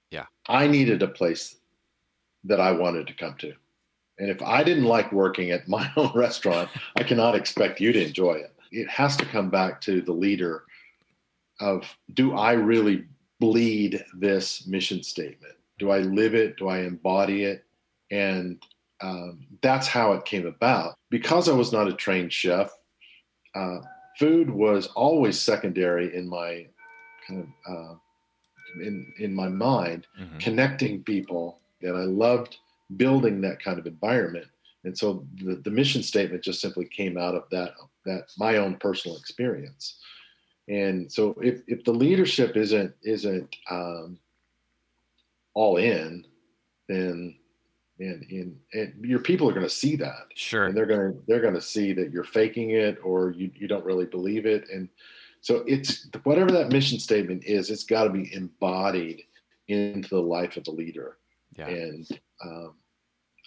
Yeah. 0.10 0.26
I 0.48 0.68
needed 0.68 1.04
a 1.04 1.08
place 1.08 1.58
that 2.46 2.60
I 2.60 2.72
wanted 2.72 3.06
to 3.08 3.14
come 3.14 3.36
to. 3.40 3.54
And 4.20 4.30
if 4.30 4.42
I 4.42 4.64
didn't 4.64 4.84
like 4.86 5.12
working 5.12 5.52
at 5.52 5.68
my 5.68 5.90
own 5.98 6.12
restaurant, 6.14 6.70
I 6.98 7.04
cannot 7.04 7.36
expect 7.36 7.80
you 7.80 7.92
to 7.94 8.06
enjoy 8.06 8.34
it. 8.34 8.54
It 8.72 8.88
has 8.90 9.18
to 9.18 9.26
come 9.26 9.50
back 9.50 9.82
to 9.82 10.02
the 10.02 10.12
leader 10.12 10.64
of 11.60 11.84
do 12.14 12.36
I 12.38 12.54
really 12.54 13.06
bleed 13.40 14.04
this 14.14 14.68
mission 14.68 15.02
statement? 15.02 15.54
Do 15.80 15.92
I 15.92 16.00
live 16.00 16.36
it? 16.36 16.58
Do 16.58 16.68
I 16.68 16.80
embody 16.80 17.46
it? 17.46 17.66
And 18.12 18.62
um, 19.02 19.48
that's 19.62 19.88
how 19.88 20.12
it 20.14 20.26
came 20.26 20.46
about. 20.46 20.96
Because 21.10 21.48
I 21.48 21.54
was 21.54 21.72
not 21.72 21.88
a 21.88 21.94
trained 21.94 22.34
chef, 22.34 22.70
uh, 23.56 23.80
food 24.18 24.50
was 24.50 24.88
always 24.88 25.40
secondary 25.40 26.14
in 26.16 26.28
my 26.28 26.68
kind 27.26 27.42
of 27.66 27.74
uh, 27.74 27.96
in 28.84 29.12
in 29.20 29.34
my 29.34 29.48
mind, 29.48 30.06
Mhm. 30.20 30.40
connecting 30.40 31.04
people, 31.04 31.60
and 31.82 31.96
I 31.98 32.04
loved 32.04 32.58
building 32.98 33.42
that 33.42 33.62
kind 33.64 33.80
of 33.80 33.88
environment. 33.88 34.48
And 34.84 34.98
so 34.98 35.26
the, 35.36 35.56
the 35.56 35.72
mission 35.72 36.02
statement 36.04 36.44
just 36.44 36.62
simply 36.62 36.86
came 36.86 37.18
out 37.18 37.36
of 37.36 37.44
that 37.52 37.74
that 38.06 38.24
my 38.38 38.58
own 38.58 38.76
personal 38.78 39.18
experience. 39.18 40.00
And 40.70 41.12
so 41.12 41.36
if, 41.42 41.62
if 41.68 41.84
the 41.84 41.94
leadership 41.94 42.56
isn't 42.56 42.94
isn't 43.04 43.56
um, 43.70 44.18
all 45.54 45.78
in, 45.78 46.26
then 46.88 47.36
and, 48.00 48.26
and, 48.32 48.56
and 48.74 49.06
your 49.06 49.20
people 49.20 49.50
are 49.50 49.54
going 49.54 49.66
to 49.66 49.70
see 49.70 49.98
that. 49.98 50.28
Sure. 50.34 50.66
And 50.66 50.78
they're 50.78 50.86
going 50.86 51.14
to 51.14 51.20
they're 51.28 51.42
going 51.42 51.56
to 51.56 51.62
see 51.62 51.92
that 51.94 52.12
you're 52.12 52.24
faking 52.24 52.72
it 52.72 52.98
or 53.04 53.32
you, 53.32 53.52
you 53.54 53.68
don't 53.68 53.86
really 53.86 54.06
believe 54.06 54.46
it. 54.46 54.70
And 54.70 54.88
so 55.42 55.64
it's 55.68 56.08
whatever 56.24 56.52
that 56.52 56.72
mission 56.72 57.00
statement 57.00 57.44
is 57.46 57.70
it's 57.70 57.84
got 57.84 58.06
to 58.06 58.10
be 58.10 58.34
embodied 58.34 59.24
into 59.68 60.10
the 60.10 60.22
life 60.22 60.58
of 60.58 60.64
the 60.64 60.72
leader. 60.72 61.18
Yeah. 61.58 61.68
And 61.68 62.08
um, 62.44 62.74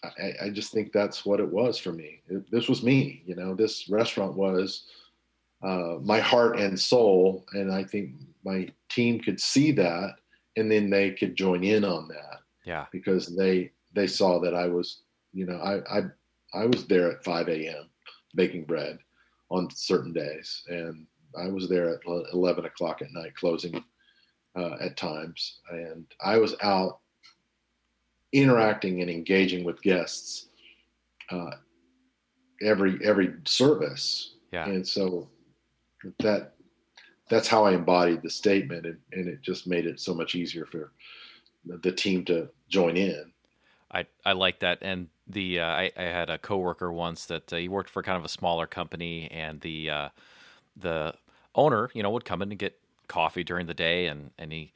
I, 0.05 0.33
I 0.47 0.51
just 0.51 0.73
think 0.73 0.93
that's 0.93 1.25
what 1.25 1.41
it 1.41 1.49
was 1.49 1.79
for 1.79 1.93
me 1.93 2.23
It- 2.29 2.51
this 2.51 2.69
was 2.69 2.83
me 2.83 3.23
you 3.27 3.35
know 3.35 3.55
this 3.55 3.89
restaurant 3.89 4.37
was 4.37 4.87
uh, 5.63 5.97
my 6.03 6.19
heart 6.19 6.59
and 6.59 6.79
soul 6.79 7.45
and 7.53 7.73
i 7.73 7.85
think 7.85 8.11
my 8.45 8.69
team 8.89 9.21
could 9.21 9.41
see 9.41 9.71
that 9.73 10.17
and 10.57 10.71
then 10.71 10.91
they 10.91 11.13
could 11.13 11.37
join 11.37 11.63
in 11.65 11.85
on 11.85 12.09
that 12.09 12.41
yeah 12.65 12.87
because 12.93 13.35
they 13.37 13.71
they 13.95 14.07
saw 14.07 14.41
that 14.41 14.55
I 14.55 14.69
was, 14.69 15.03
you 15.35 15.45
know, 15.45 15.59
I 15.59 15.99
I, 15.99 16.03
I 16.55 16.65
was 16.67 16.87
there 16.87 17.11
at 17.13 17.23
5 17.25 17.49
a.m. 17.51 17.91
baking 18.35 18.65
bread 18.65 18.99
on 19.51 19.69
certain 19.71 20.15
days, 20.15 20.63
and 20.69 21.07
I 21.39 21.49
was 21.49 21.69
there 21.69 21.91
at 21.91 22.01
11 22.33 22.65
o'clock 22.65 23.03
at 23.03 23.13
night 23.13 23.35
closing 23.37 23.85
uh, 24.57 24.77
at 24.81 24.97
times, 24.97 25.61
and 25.71 26.07
I 26.25 26.39
was 26.39 26.55
out 26.63 27.01
interacting 28.33 29.01
and 29.01 29.11
engaging 29.11 29.65
with 29.65 29.81
guests 29.83 30.47
uh, 31.31 31.53
every 32.63 32.99
every 33.05 33.35
service, 33.45 34.35
yeah 34.53 34.67
and 34.67 34.87
so 34.87 35.29
that 36.19 36.55
that's 37.29 37.49
how 37.49 37.65
I 37.65 37.73
embodied 37.73 38.23
the 38.23 38.31
statement, 38.31 38.85
and, 38.85 38.99
and 39.13 39.27
it 39.27 39.41
just 39.41 39.67
made 39.67 39.87
it 39.87 40.01
so 40.01 40.15
much 40.15 40.35
easier 40.35 40.67
for 40.67 40.93
the- 41.65 41.93
team 41.93 42.25
to 42.27 42.49
join 42.69 42.97
in. 42.97 43.33
I, 43.91 44.07
I 44.25 44.33
like 44.33 44.61
that. 44.61 44.79
And 44.83 45.09
the 45.27 45.61
uh, 45.61 45.67
I, 45.67 45.93
I 45.97 46.03
had 46.03 46.29
a 46.31 46.39
coworker 46.39 46.93
once 46.93 47.27
that 47.27 47.53
uh, 47.53 47.57
he 47.57 47.69
worked 47.69 47.91
for 47.91 48.03
kind 48.03 48.19
of 48.19 48.25
a 48.25 48.29
smaller 48.29 48.67
company, 48.67 49.31
and 49.31 49.61
the 49.61 49.91
uh, 49.91 50.09
the 50.77 51.15
owner, 51.55 51.91
you 51.95 52.03
know, 52.03 52.11
would 52.11 52.25
come 52.25 52.43
in 52.43 52.51
and 52.51 52.59
get 52.59 52.79
coffee 53.09 53.45
during 53.45 53.67
the 53.67 53.75
day, 53.75 54.07
and 54.07 54.31
and 54.39 54.53
he 54.53 54.73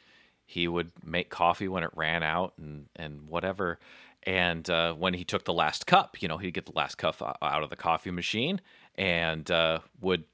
he 0.47 0.69
would 0.69 0.93
make 1.05 1.29
coffee 1.29 1.69
when 1.69 1.83
it 1.83 1.91
ran 1.95 2.23
out, 2.23 2.55
and 2.59 2.87
and 2.97 3.29
whatever. 3.29 3.79
And 4.23 4.69
uh, 4.71 4.95
when 4.95 5.15
he 5.15 5.25
took 5.25 5.45
the 5.45 5.53
last 5.53 5.87
cup, 5.87 6.21
you 6.21 6.27
know, 6.29 6.39
he'd 6.39 6.55
get 6.55 6.67
the 6.67 6.73
last 6.75 6.97
cup 6.97 7.23
out 7.41 7.63
of 7.63 7.71
the 7.71 7.77
coffee 7.77 8.11
machine 8.11 8.61
and 8.97 9.49
uh, 9.51 9.79
would 10.01 10.25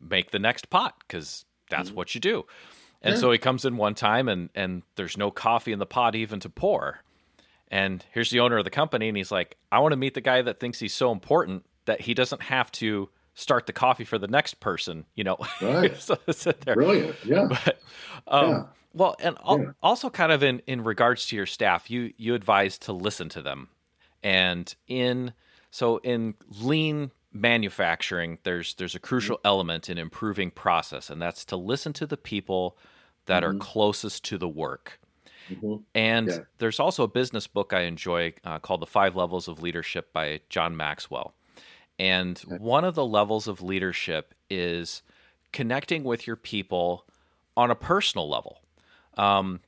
make 0.00 0.30
the 0.30 0.38
next 0.38 0.70
pot 0.70 0.94
because 1.00 1.44
that's 1.68 1.90
what 1.90 2.14
you 2.14 2.20
do. 2.20 2.44
And 3.02 3.14
Yeah. 3.14 3.20
so 3.20 3.32
he 3.32 3.38
comes 3.38 3.64
in 3.64 3.76
one 3.76 3.94
time, 3.94 4.28
and 4.28 4.50
and 4.54 4.82
there's 4.96 5.16
no 5.16 5.30
coffee 5.30 5.72
in 5.72 5.78
the 5.78 5.86
pot 5.86 6.14
even 6.14 6.40
to 6.40 6.48
pour. 6.48 7.02
And 7.68 8.04
here's 8.12 8.30
the 8.30 8.38
owner 8.40 8.58
of 8.58 8.64
the 8.64 8.70
company, 8.70 9.08
and 9.08 9.16
he's 9.16 9.32
like, 9.32 9.56
I 9.72 9.80
want 9.80 9.92
to 9.92 9.96
meet 9.96 10.14
the 10.14 10.20
guy 10.20 10.40
that 10.42 10.60
thinks 10.60 10.78
he's 10.78 10.94
so 10.94 11.10
important 11.10 11.64
that 11.86 12.02
he 12.02 12.14
doesn't 12.14 12.42
have 12.42 12.70
to 12.72 13.08
start 13.36 13.66
the 13.66 13.72
coffee 13.72 14.04
for 14.04 14.18
the 14.18 14.26
next 14.26 14.58
person. 14.60 15.04
You 15.14 15.22
know, 15.24 15.36
Right. 15.62 15.96
so 16.00 16.18
sit 16.32 16.62
there. 16.62 16.74
Brilliant. 16.74 17.14
Yeah. 17.24 17.46
But 17.64 17.78
um, 18.26 18.50
Yeah. 18.50 18.62
well, 18.94 19.14
and 19.20 19.36
al- 19.46 19.60
Yeah. 19.60 19.70
also 19.82 20.10
kind 20.10 20.32
of 20.32 20.42
in 20.42 20.60
in 20.66 20.82
regards 20.82 21.26
to 21.28 21.36
your 21.36 21.46
staff, 21.46 21.88
you 21.90 22.12
you 22.16 22.34
advise 22.34 22.76
to 22.78 22.92
listen 22.92 23.28
to 23.30 23.42
them, 23.42 23.68
and 24.24 24.74
in 24.88 25.32
so 25.70 25.98
in 25.98 26.34
lean 26.60 27.12
manufacturing, 27.32 28.38
there's 28.42 28.74
there's 28.74 28.94
a 28.94 28.98
crucial 29.00 29.36
Mm-hmm. 29.36 29.46
element 29.46 29.88
in 29.90 29.98
improving 29.98 30.50
process, 30.50 31.10
and 31.10 31.20
that's 31.22 31.44
to 31.46 31.56
listen 31.56 31.92
to 31.94 32.06
the 32.06 32.16
people 32.16 32.76
that 33.26 33.44
are 33.44 33.54
closest 33.54 34.24
to 34.24 34.38
the 34.38 34.48
work. 34.48 34.98
Mhm. 35.50 35.82
And 35.94 36.28
Yeah. 36.28 36.38
there's 36.58 36.80
also 36.80 37.02
a 37.04 37.08
business 37.08 37.46
book 37.46 37.72
I 37.72 37.82
enjoy 37.82 38.32
uh, 38.44 38.58
called 38.58 38.80
The 38.80 38.86
Five 38.86 39.14
Levels 39.14 39.46
of 39.48 39.62
Leadership 39.62 40.12
by 40.12 40.40
John 40.48 40.76
Maxwell. 40.76 41.34
And 41.98 42.38
one 42.40 42.84
of 42.84 42.94
the 42.94 43.04
levels 43.04 43.48
of 43.48 43.62
leadership 43.62 44.34
is 44.50 45.02
connecting 45.52 46.04
with 46.04 46.26
your 46.26 46.36
people 46.36 47.06
on 47.56 47.70
a 47.70 47.74
personal 47.74 48.28
level. 48.28 48.60
Um, 49.16 49.60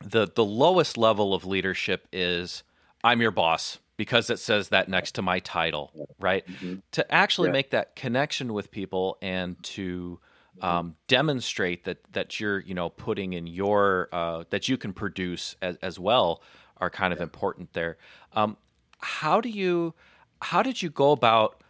the 0.00 0.28
the 0.34 0.44
lowest 0.44 0.96
level 0.96 1.34
of 1.34 1.44
leadership 1.44 2.06
is 2.12 2.62
I'm 3.04 3.20
your 3.20 3.30
boss 3.30 3.78
because 3.96 4.30
it 4.30 4.38
says 4.38 4.68
that 4.70 4.88
next 4.88 5.12
to 5.16 5.22
my 5.22 5.38
title, 5.40 5.92
right? 6.20 6.44
To 6.92 7.12
actually 7.14 7.48
Yeah. 7.48 7.52
make 7.52 7.70
that 7.70 7.96
connection 7.96 8.52
with 8.52 8.70
people 8.70 9.18
and 9.22 9.60
to 9.64 10.20
um, 10.60 10.96
demonstrate 11.06 11.84
that 11.84 11.98
that 12.12 12.40
you're 12.40 12.60
you 12.60 12.74
know 12.74 12.88
putting 12.90 13.32
in 13.32 13.46
your 13.46 14.08
uh, 14.12 14.44
that 14.50 14.68
you 14.68 14.76
can 14.76 14.92
produce 14.92 15.54
as, 15.62 15.76
as 15.82 15.98
well 15.98 16.42
are 16.78 16.90
kind 16.90 17.12
of 17.12 17.20
important 17.20 17.72
there. 17.72 17.96
Um, 18.32 18.56
how 19.00 19.40
do 19.40 19.48
you 19.48 19.94
how 20.42 20.62
did 20.62 20.82
you 20.82 20.90
go 20.90 21.12
about 21.12 21.62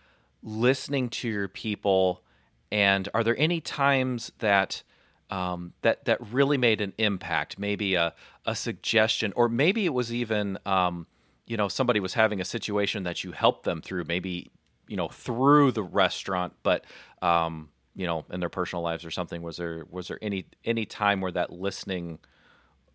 listening 0.42 1.08
to 1.08 1.28
your 1.28 1.48
people 1.48 2.22
and 2.70 3.08
are 3.14 3.24
there 3.24 3.36
any 3.38 3.60
times 3.60 4.32
that 4.38 4.82
um, 5.30 5.74
that 5.82 6.04
that 6.06 6.18
really 6.32 6.56
made 6.58 6.80
an 6.80 6.94
impact? 6.98 7.58
Maybe 7.58 7.94
a, 7.94 8.14
a 8.46 8.54
suggestion 8.54 9.32
or 9.36 9.48
maybe 9.48 9.84
it 9.84 9.94
was 9.94 10.12
even 10.12 10.58
um, 10.66 11.06
you 11.46 11.56
know 11.56 11.68
somebody 11.68 12.00
was 12.00 12.14
having 12.14 12.40
a 12.40 12.44
situation 12.44 13.02
that 13.04 13.24
you 13.24 13.32
helped 13.32 13.64
them 13.64 13.80
through 13.82 14.04
maybe 14.04 14.50
you 14.86 14.96
know 14.96 15.08
through 15.08 15.72
the 15.72 15.82
restaurant 15.82 16.54
but 16.62 16.84
um, 17.22 17.70
you 17.94 18.06
know 18.06 18.24
in 18.30 18.40
their 18.40 18.48
personal 18.48 18.82
lives 18.82 19.04
or 19.04 19.10
something. 19.10 19.42
Was 19.42 19.56
there 19.56 19.84
was 19.90 20.08
there 20.08 20.18
any 20.22 20.46
any 20.64 20.84
time 20.86 21.20
where 21.20 21.32
that 21.32 21.52
listening 21.52 22.18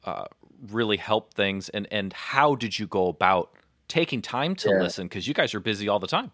uh, 0.03 0.25
really 0.71 0.97
helped 0.97 1.35
things? 1.35 1.69
And 1.69 1.87
and 1.91 2.13
how 2.13 2.55
did 2.55 2.77
you 2.79 2.87
go 2.87 3.07
about 3.07 3.51
taking 3.87 4.21
time 4.21 4.55
to 4.57 4.71
Yeah. 4.71 4.77
listen? 4.79 5.07
Because 5.07 5.27
you 5.27 5.33
guys 5.33 5.53
are 5.53 5.59
busy 5.59 5.87
all 5.87 5.99
the 5.99 6.07
time 6.07 6.31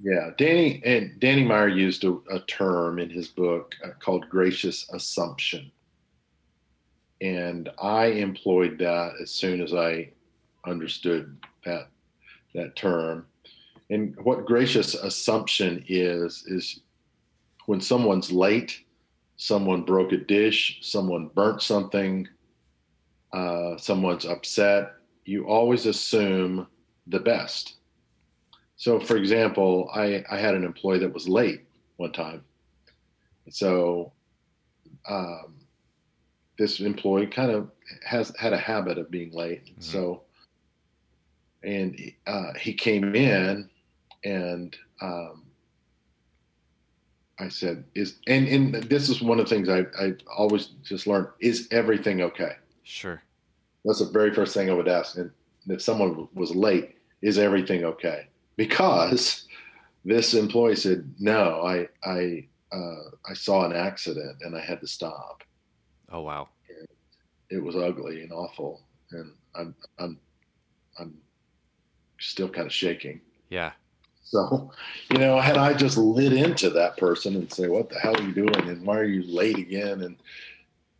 Yeah, 0.00 0.30
Danny 0.36 0.80
and 0.84 1.18
Danny 1.18 1.44
Meyer 1.44 1.68
used 1.68 2.04
a, 2.04 2.16
a 2.30 2.40
term 2.46 3.00
in 3.00 3.10
his 3.10 3.28
book 3.28 3.74
uh, 3.84 3.90
called 3.98 4.28
gracious 4.28 4.88
assumption, 4.92 5.72
and 7.20 7.68
I 7.82 8.06
employed 8.06 8.78
that 8.78 9.14
as 9.20 9.32
soon 9.32 9.60
as 9.60 9.74
I 9.74 10.10
understood 10.66 11.36
that 11.64 11.88
that 12.54 12.76
term. 12.76 13.26
And 13.90 14.14
what 14.22 14.46
gracious 14.46 14.94
assumption 14.94 15.84
is 15.88 16.44
is 16.46 16.80
when 17.66 17.80
someone's 17.80 18.30
late, 18.30 18.84
someone 19.36 19.82
broke 19.82 20.12
a 20.12 20.16
dish, 20.16 20.78
someone 20.80 21.28
burnt 21.34 21.60
something, 21.60 22.28
uh, 23.32 23.76
someone's 23.78 24.26
upset. 24.26 24.94
You 25.24 25.48
always 25.48 25.86
assume 25.86 26.68
the 27.08 27.18
best. 27.18 27.77
So, 28.78 29.00
for 29.00 29.16
example, 29.16 29.90
I, 29.92 30.24
I 30.30 30.38
had 30.38 30.54
an 30.54 30.62
employee 30.62 31.00
that 31.00 31.12
was 31.12 31.28
late 31.28 31.66
one 31.96 32.12
time. 32.12 32.44
So, 33.50 34.12
um, 35.08 35.56
this 36.58 36.78
employee 36.78 37.26
kind 37.26 37.50
of 37.50 37.70
has 38.04 38.32
had 38.38 38.52
a 38.52 38.56
habit 38.56 38.96
of 38.96 39.10
being 39.10 39.32
late. 39.32 39.66
Mhm. 39.66 39.82
So, 39.82 40.22
and 41.64 41.98
uh, 42.26 42.54
he 42.54 42.72
came 42.72 43.14
in, 43.16 43.68
and 44.24 44.76
um, 45.00 45.46
I 47.40 47.48
said, 47.48 47.84
"Is 47.94 48.18
and 48.28 48.46
and 48.46 48.74
this 48.84 49.08
is 49.08 49.20
one 49.20 49.40
of 49.40 49.48
the 49.48 49.54
things 49.54 49.68
I 49.68 49.86
I 49.98 50.14
always 50.36 50.66
just 50.84 51.06
learned: 51.08 51.28
is 51.40 51.66
everything 51.72 52.20
okay?" 52.22 52.56
sure 52.84 53.22
That's 53.84 53.98
the 54.00 54.10
very 54.10 54.32
first 54.32 54.54
thing 54.54 54.70
I 54.70 54.74
would 54.74 54.88
ask. 54.88 55.16
And 55.16 55.30
if 55.66 55.82
someone 55.82 56.28
was 56.34 56.54
late, 56.54 56.96
is 57.22 57.38
everything 57.38 57.84
okay? 57.84 58.28
Because 58.58 59.46
this 60.04 60.34
employee 60.34 60.74
said, 60.76 61.14
no, 61.20 61.62
I, 61.64 61.88
I, 62.04 62.48
uh, 62.72 63.10
I 63.30 63.32
saw 63.32 63.64
an 63.64 63.72
accident 63.72 64.38
and 64.42 64.54
I 64.54 64.60
had 64.60 64.80
to 64.80 64.86
stop. 64.86 65.44
oh 66.12 66.20
wow 66.20 66.48
It 67.48 67.62
was 67.62 67.76
ugly 67.76 68.22
and 68.22 68.32
awful. 68.32 68.82
And 69.12 69.32
I'm, 69.54 69.74
I'm, 69.98 70.18
I'm 70.98 71.14
still 72.18 72.48
kind 72.48 72.66
of 72.66 72.72
shaking. 72.72 73.20
yeah 73.48 73.72
So, 74.24 74.72
you 75.12 75.18
know, 75.18 75.40
had 75.40 75.56
I 75.56 75.72
just 75.72 75.96
lit 75.96 76.32
into 76.32 76.68
that 76.70 76.96
person 76.96 77.36
and 77.36 77.50
say, 77.50 77.68
what 77.68 77.88
the 77.88 78.00
hell 78.00 78.16
are 78.16 78.22
you 78.22 78.34
doing? 78.34 78.68
And 78.68 78.84
why 78.84 78.98
are 78.98 79.04
you 79.04 79.22
late 79.22 79.56
again? 79.56 80.02
And, 80.02 80.16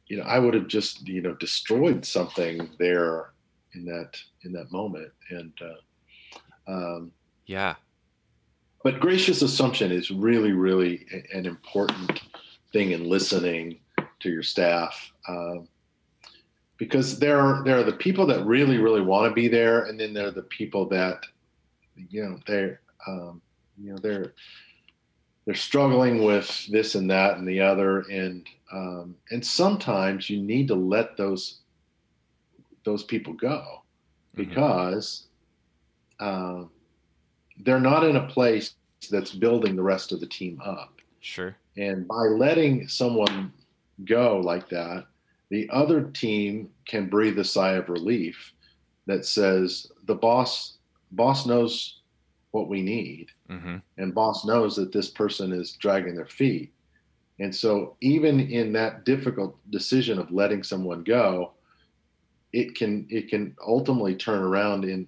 you 0.07 0.17
know, 0.17 0.23
I 0.23 0.39
would 0.39 0.55
have 0.55 0.69
just, 0.69 1.07
you 1.09 1.21
know, 1.21 1.35
destroyed 1.35 2.07
something 2.07 2.71
there 2.79 3.33
in 3.75 3.85
that, 3.87 4.17
in 4.45 4.53
that 4.53 4.71
moment. 4.71 5.13
And, 5.31 5.53
uh, 5.61 6.73
um, 6.73 7.13
yeah 7.49 7.75
but 8.85 9.01
gracious 9.01 9.43
assumption 9.43 9.91
is 9.91 10.11
really, 10.11 10.53
really 10.53 11.05
an 11.35 11.47
important 11.47 12.23
thing 12.73 12.93
in 12.93 13.09
listening 13.09 13.81
to 14.21 14.31
your 14.31 14.43
staff. 14.43 15.13
Um, 15.29 15.69
because 16.77 17.19
there 17.19 17.41
are, 17.41 17.65
there 17.65 17.79
are 17.79 17.83
the 17.83 17.93
people 17.93 18.25
that 18.27 18.47
really, 18.47 18.79
really 18.79 19.01
want 19.01 19.29
to 19.29 19.35
be 19.35 19.49
there. 19.49 19.85
And 19.85 19.99
then 19.99 20.15
there 20.15 20.29
are 20.29 20.31
the 20.33 20.43
people 20.43 20.89
that, 20.91 21.25
you 21.97 22.23
know, 22.23 22.39
they're, 22.47 22.81
um, 23.07 23.43
you 23.77 23.91
know, 23.91 23.99
they're, 23.99 24.33
they're 25.45 25.57
struggling 25.57 26.23
with 26.23 26.67
this 26.69 26.95
and 26.95 27.11
that 27.11 27.37
and 27.37 27.49
the 27.49 27.61
other. 27.61 28.01
And, 28.03 28.47
um, 28.73 29.17
and 29.33 29.45
sometimes 29.45 30.31
you 30.31 30.41
need 30.41 30.69
to 30.69 30.77
let 30.77 31.17
those, 31.17 31.61
those 32.85 33.03
people 33.03 33.33
go 33.33 33.83
Mhm. 34.37 34.49
because, 34.49 35.27
um, 36.21 36.71
they're 37.65 37.81
not 37.81 38.05
in 38.05 38.17
a 38.17 38.27
place 38.29 38.75
that's 39.11 39.35
building 39.35 39.77
the 39.77 39.83
rest 39.83 40.13
of 40.13 40.21
the 40.21 40.27
team 40.27 40.61
up. 40.65 40.95
sure 41.21 41.57
And 41.77 42.07
by 42.07 42.23
letting 42.23 42.89
someone 42.89 43.53
go 44.05 44.41
like 44.45 44.69
that, 44.71 45.07
the 45.51 45.69
other 45.73 46.03
team 46.03 46.71
can 46.87 47.09
breathe 47.09 47.39
a 47.39 47.45
sigh 47.45 47.75
of 47.75 47.89
relief 47.89 48.53
that 49.07 49.25
says 49.25 49.87
the 50.07 50.15
boss 50.15 50.79
boss 51.13 51.47
knows 51.47 52.01
what 52.51 52.69
we 52.69 52.83
need 52.83 53.29
hmm 53.49 53.77
and 53.97 54.15
boss 54.15 54.45
knows 54.45 54.77
that 54.77 54.93
this 54.93 55.11
person 55.11 55.53
is 55.53 55.73
dragging 55.73 56.15
their 56.15 56.27
feet. 56.27 56.73
And 57.41 57.55
so 57.55 57.97
even 58.01 58.41
in 58.41 58.73
that 58.73 59.05
difficult 59.05 59.57
decision 59.71 60.19
of 60.19 60.31
letting 60.31 60.63
someone 60.63 61.05
go, 61.05 61.53
it 62.53 62.75
can 62.75 63.07
it 63.11 63.29
can 63.29 63.55
ultimately 63.67 64.15
turn 64.15 64.41
around 64.43 64.85
in 64.85 65.07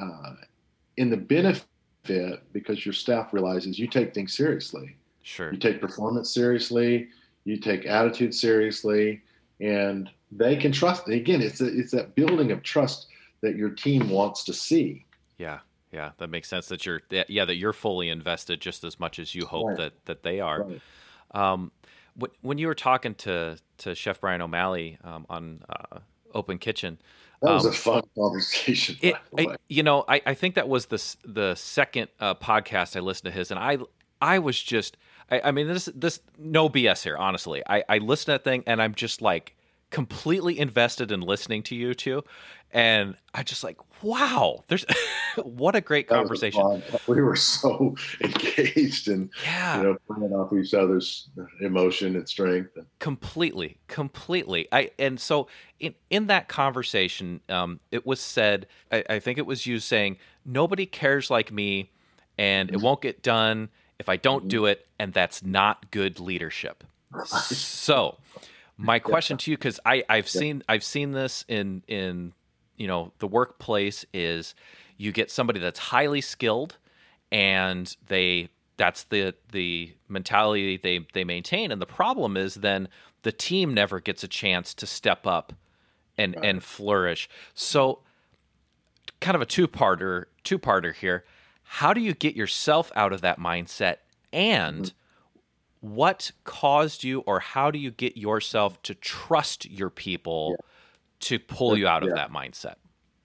uh, 0.00 0.34
in 0.96 1.10
the 1.10 1.16
benefit 1.16 1.66
because 2.52 2.84
your 2.86 2.92
staff 2.92 3.32
realizes 3.32 3.78
you 3.78 3.86
take 3.86 4.14
things 4.14 4.36
seriously. 4.36 4.96
sure 5.22 5.52
You 5.52 5.58
take 5.58 5.80
performance 5.80 6.32
seriously. 6.32 7.08
You 7.44 7.56
take 7.56 7.86
attitude 7.86 8.34
seriously, 8.34 9.22
and 9.60 10.10
they 10.30 10.56
can 10.56 10.72
trust. 10.72 11.08
Again, 11.08 11.40
it's 11.40 11.60
a, 11.60 11.66
it's 11.66 11.92
that 11.92 12.14
building 12.14 12.52
of 12.52 12.62
trust 12.62 13.06
that 13.40 13.56
your 13.56 13.70
team 13.70 14.10
wants 14.10 14.44
to 14.44 14.52
see. 14.52 15.06
Yeah, 15.38 15.60
yeah, 15.92 16.10
that 16.18 16.28
makes 16.28 16.48
sense. 16.48 16.66
That 16.68 16.84
you're, 16.84 17.00
yeah, 17.10 17.44
that 17.44 17.56
you're 17.56 17.72
fully 17.72 18.08
invested 18.10 18.60
just 18.60 18.84
as 18.84 19.00
much 19.00 19.18
as 19.18 19.34
you 19.34 19.46
hope 19.46 19.68
Right. 19.68 19.76
that 19.78 20.04
that 20.06 20.22
they 20.22 20.40
are. 20.40 20.64
Right. 20.64 20.80
Um, 21.32 21.72
when 22.16 22.30
when 22.42 22.58
you 22.58 22.66
were 22.66 22.74
talking 22.74 23.14
to 23.16 23.56
to 23.78 23.94
Chef 23.94 24.20
Brian 24.20 24.42
O'Malley 24.42 24.98
um, 25.04 25.24
on 25.30 25.62
uh, 25.70 26.00
Open 26.34 26.58
Kitchen, 26.58 26.98
That 27.42 27.52
was 27.52 27.64
Um, 27.66 27.70
a 27.70 27.74
fun 27.74 28.02
conversation. 28.16 28.96
it, 29.00 29.14
I, 29.36 29.56
you 29.68 29.82
know, 29.82 30.04
I, 30.08 30.20
I 30.26 30.34
think 30.34 30.54
that 30.56 30.68
was 30.68 30.86
the 30.86 31.02
the 31.24 31.54
second 31.54 32.08
uh, 32.20 32.34
podcast 32.34 32.96
I 32.96 33.00
listened 33.00 33.32
to 33.32 33.38
his, 33.38 33.50
and 33.50 33.58
I 33.60 33.78
I 34.20 34.38
was 34.40 34.60
just, 34.60 34.96
I, 35.30 35.40
I 35.44 35.50
mean, 35.52 35.68
this 35.68 35.88
this 35.94 36.20
no 36.38 36.68
BS 36.68 37.04
here, 37.04 37.16
honestly. 37.16 37.62
I 37.66 37.84
I 37.88 37.98
listened 37.98 38.26
to 38.26 38.32
that 38.32 38.44
thing, 38.44 38.64
and 38.66 38.82
I'm 38.82 38.94
just 38.94 39.22
like 39.22 39.54
completely 39.90 40.58
invested 40.58 41.10
in 41.12 41.20
listening 41.20 41.62
to 41.64 41.74
you 41.74 41.94
two, 41.94 42.22
and 42.72 43.16
I 43.32 43.42
just 43.42 43.64
like, 43.64 43.78
wow, 44.02 44.64
there's 44.68 44.84
what 45.42 45.74
a 45.74 45.80
great 45.80 46.08
conversation. 46.08 46.82
We 47.06 47.22
were 47.22 47.36
so 47.36 47.96
engaged 48.20 49.08
and 49.08 49.30
Yeah, 49.44 49.78
you 49.78 49.82
know 49.84 49.96
playing 50.06 50.32
off 50.32 50.52
each 50.52 50.74
other's 50.74 51.28
emotion 51.60 52.16
and 52.16 52.28
strength. 52.28 52.70
completely 52.98 53.78
completely 53.88 54.66
i 54.72 54.90
and 54.98 55.20
so 55.20 55.48
in 55.80 55.94
in 56.10 56.26
that 56.26 56.48
conversation 56.48 57.40
um 57.48 57.80
it 57.90 58.04
was 58.04 58.20
said 58.20 58.66
I, 58.90 59.04
I 59.08 59.18
think 59.18 59.38
it 59.38 59.46
was 59.46 59.66
you 59.66 59.78
saying 59.78 60.16
nobody 60.44 60.86
cares 60.86 61.30
like 61.30 61.52
me 61.52 61.90
and 62.38 62.70
it 62.70 62.80
won't 62.80 63.00
get 63.00 63.22
done 63.22 63.68
if 63.98 64.08
I 64.08 64.16
don't 64.16 64.48
do 64.48 64.66
it, 64.66 64.86
and 64.98 65.12
that's 65.12 65.42
not 65.42 65.90
good 65.90 66.20
leadership. 66.20 66.84
So, 67.24 68.18
my 68.78 68.98
question 69.00 69.36
to 69.38 69.50
you, 69.50 69.56
because 69.56 69.80
I 69.84 70.04
I've 70.08 70.28
seen 70.28 70.62
I've 70.68 70.84
seen 70.84 71.12
this 71.12 71.44
in 71.48 71.82
in 71.88 72.32
you 72.76 72.86
know 72.86 73.12
the 73.18 73.26
workplace 73.26 74.06
is 74.14 74.54
you 74.96 75.12
get 75.12 75.30
somebody 75.30 75.60
that's 75.60 75.78
highly 75.78 76.20
skilled 76.20 76.78
and 77.30 77.94
they 78.06 78.48
that's 78.76 79.04
the 79.04 79.34
the 79.52 79.92
mentality 80.08 80.76
they 80.76 81.06
they 81.12 81.24
maintain. 81.24 81.72
And 81.72 81.82
the 81.82 81.86
problem 81.86 82.36
is 82.36 82.54
then 82.54 82.88
the 83.22 83.32
team 83.32 83.74
never 83.74 84.00
gets 84.00 84.22
a 84.22 84.28
chance 84.28 84.72
to 84.74 84.86
step 84.86 85.26
up 85.26 85.52
and 86.16 86.36
right. 86.36 86.44
and 86.44 86.62
flourish. 86.62 87.28
So 87.54 88.00
kind 89.20 89.34
of 89.34 89.42
a 89.42 89.46
two-parter 89.46 90.26
two-parter 90.44 90.94
here. 90.94 91.24
How 91.64 91.92
do 91.92 92.00
you 92.00 92.14
get 92.14 92.36
yourself 92.36 92.90
out 92.94 93.12
of 93.12 93.20
that 93.20 93.38
mindset? 93.38 93.96
And 94.32 94.84
mm-hmm. 94.84 94.96
What 95.80 96.30
caused 96.44 97.04
you 97.04 97.20
or 97.20 97.40
how 97.40 97.70
do 97.70 97.78
you 97.78 97.90
get 97.90 98.16
yourself 98.16 98.80
to 98.82 98.94
trust 98.94 99.66
your 99.70 99.90
people 99.90 100.56
yeah. 100.58 100.66
to 101.20 101.38
pull 101.38 101.76
you 101.76 101.86
out 101.86 102.02
of 102.02 102.10
that 102.10 102.32
mindset? 102.32 102.74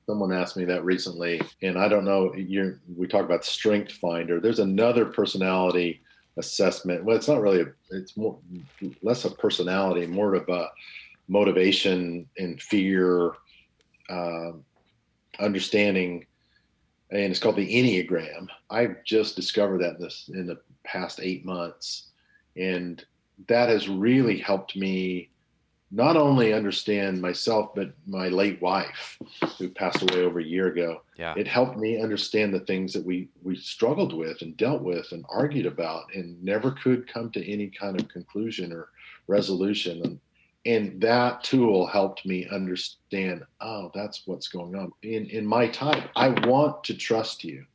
Someone 0.05 0.33
asked 0.33 0.57
me 0.57 0.65
that 0.65 0.83
recently 0.83 1.41
and 1.61 1.77
i 1.77 1.87
don't 1.87 2.03
know 2.03 2.33
you 2.35 2.77
we 2.95 3.07
talk 3.07 3.23
about 3.23 3.45
strength 3.45 3.93
finder. 3.93 4.39
There's 4.39 4.59
another 4.59 5.05
personality 5.05 6.01
assessment. 6.37 7.03
Well 7.03 7.15
it's 7.15 7.27
not 7.27 7.41
really 7.41 7.61
a, 7.61 7.67
it's 7.91 8.17
more 8.17 8.37
less 9.01 9.25
a 9.25 9.31
personality 9.31 10.05
more 10.07 10.35
of 10.35 10.47
a 10.49 10.69
motivation 11.29 12.27
and 12.37 12.61
fear 12.61 13.31
uh, 14.09 14.51
understanding 15.39 16.25
and 17.11 17.31
it's 17.31 17.39
called 17.39 17.55
the 17.55 17.73
enneagram. 17.73 18.47
I've 18.69 19.03
just 19.05 19.35
discovered 19.35 19.79
that 19.81 19.95
in 19.95 20.01
this 20.01 20.29
in 20.33 20.47
the 20.47 20.59
past 20.83 21.19
eight 21.21 21.45
months 21.45 22.09
and 22.55 23.03
that 23.47 23.69
has 23.69 23.89
really 23.89 24.37
helped 24.37 24.75
me 24.75 25.29
not 25.93 26.17
only 26.17 26.53
understand 26.53 27.21
myself, 27.21 27.75
but 27.75 27.93
my 28.07 28.27
late 28.27 28.59
wife, 28.63 29.19
who 29.59 29.69
passed 29.69 30.01
away 30.01 30.23
over 30.23 30.39
a 30.39 30.43
year 30.43 30.67
ago. 30.67 31.03
Yeah. 31.17 31.35
It 31.37 31.47
helped 31.47 31.77
me 31.77 32.01
understand 32.01 32.51
the 32.51 32.61
things 32.61 32.93
that 32.93 33.05
we 33.05 33.29
we 33.43 33.55
struggled 33.55 34.11
with 34.11 34.41
and 34.41 34.57
dealt 34.57 34.81
with 34.81 35.11
and 35.11 35.23
argued 35.29 35.67
about 35.67 36.05
and 36.15 36.43
never 36.43 36.71
could 36.71 37.07
come 37.07 37.29
to 37.31 37.51
any 37.51 37.67
kind 37.67 37.99
of 38.01 38.07
conclusion 38.09 38.73
or 38.73 38.89
resolution. 39.27 40.01
And 40.03 40.19
and 40.65 40.99
that 41.01 41.43
tool 41.43 41.85
helped 41.85 42.25
me 42.25 42.47
understand, 42.49 43.43
oh, 43.61 43.91
that's 43.93 44.25
what's 44.25 44.47
going 44.47 44.75
on. 44.75 44.91
In 45.03 45.27
in 45.27 45.45
my 45.45 45.67
type, 45.67 46.09
I 46.15 46.29
want 46.47 46.83
to 46.85 46.95
trust 46.95 47.43
you. 47.43 47.65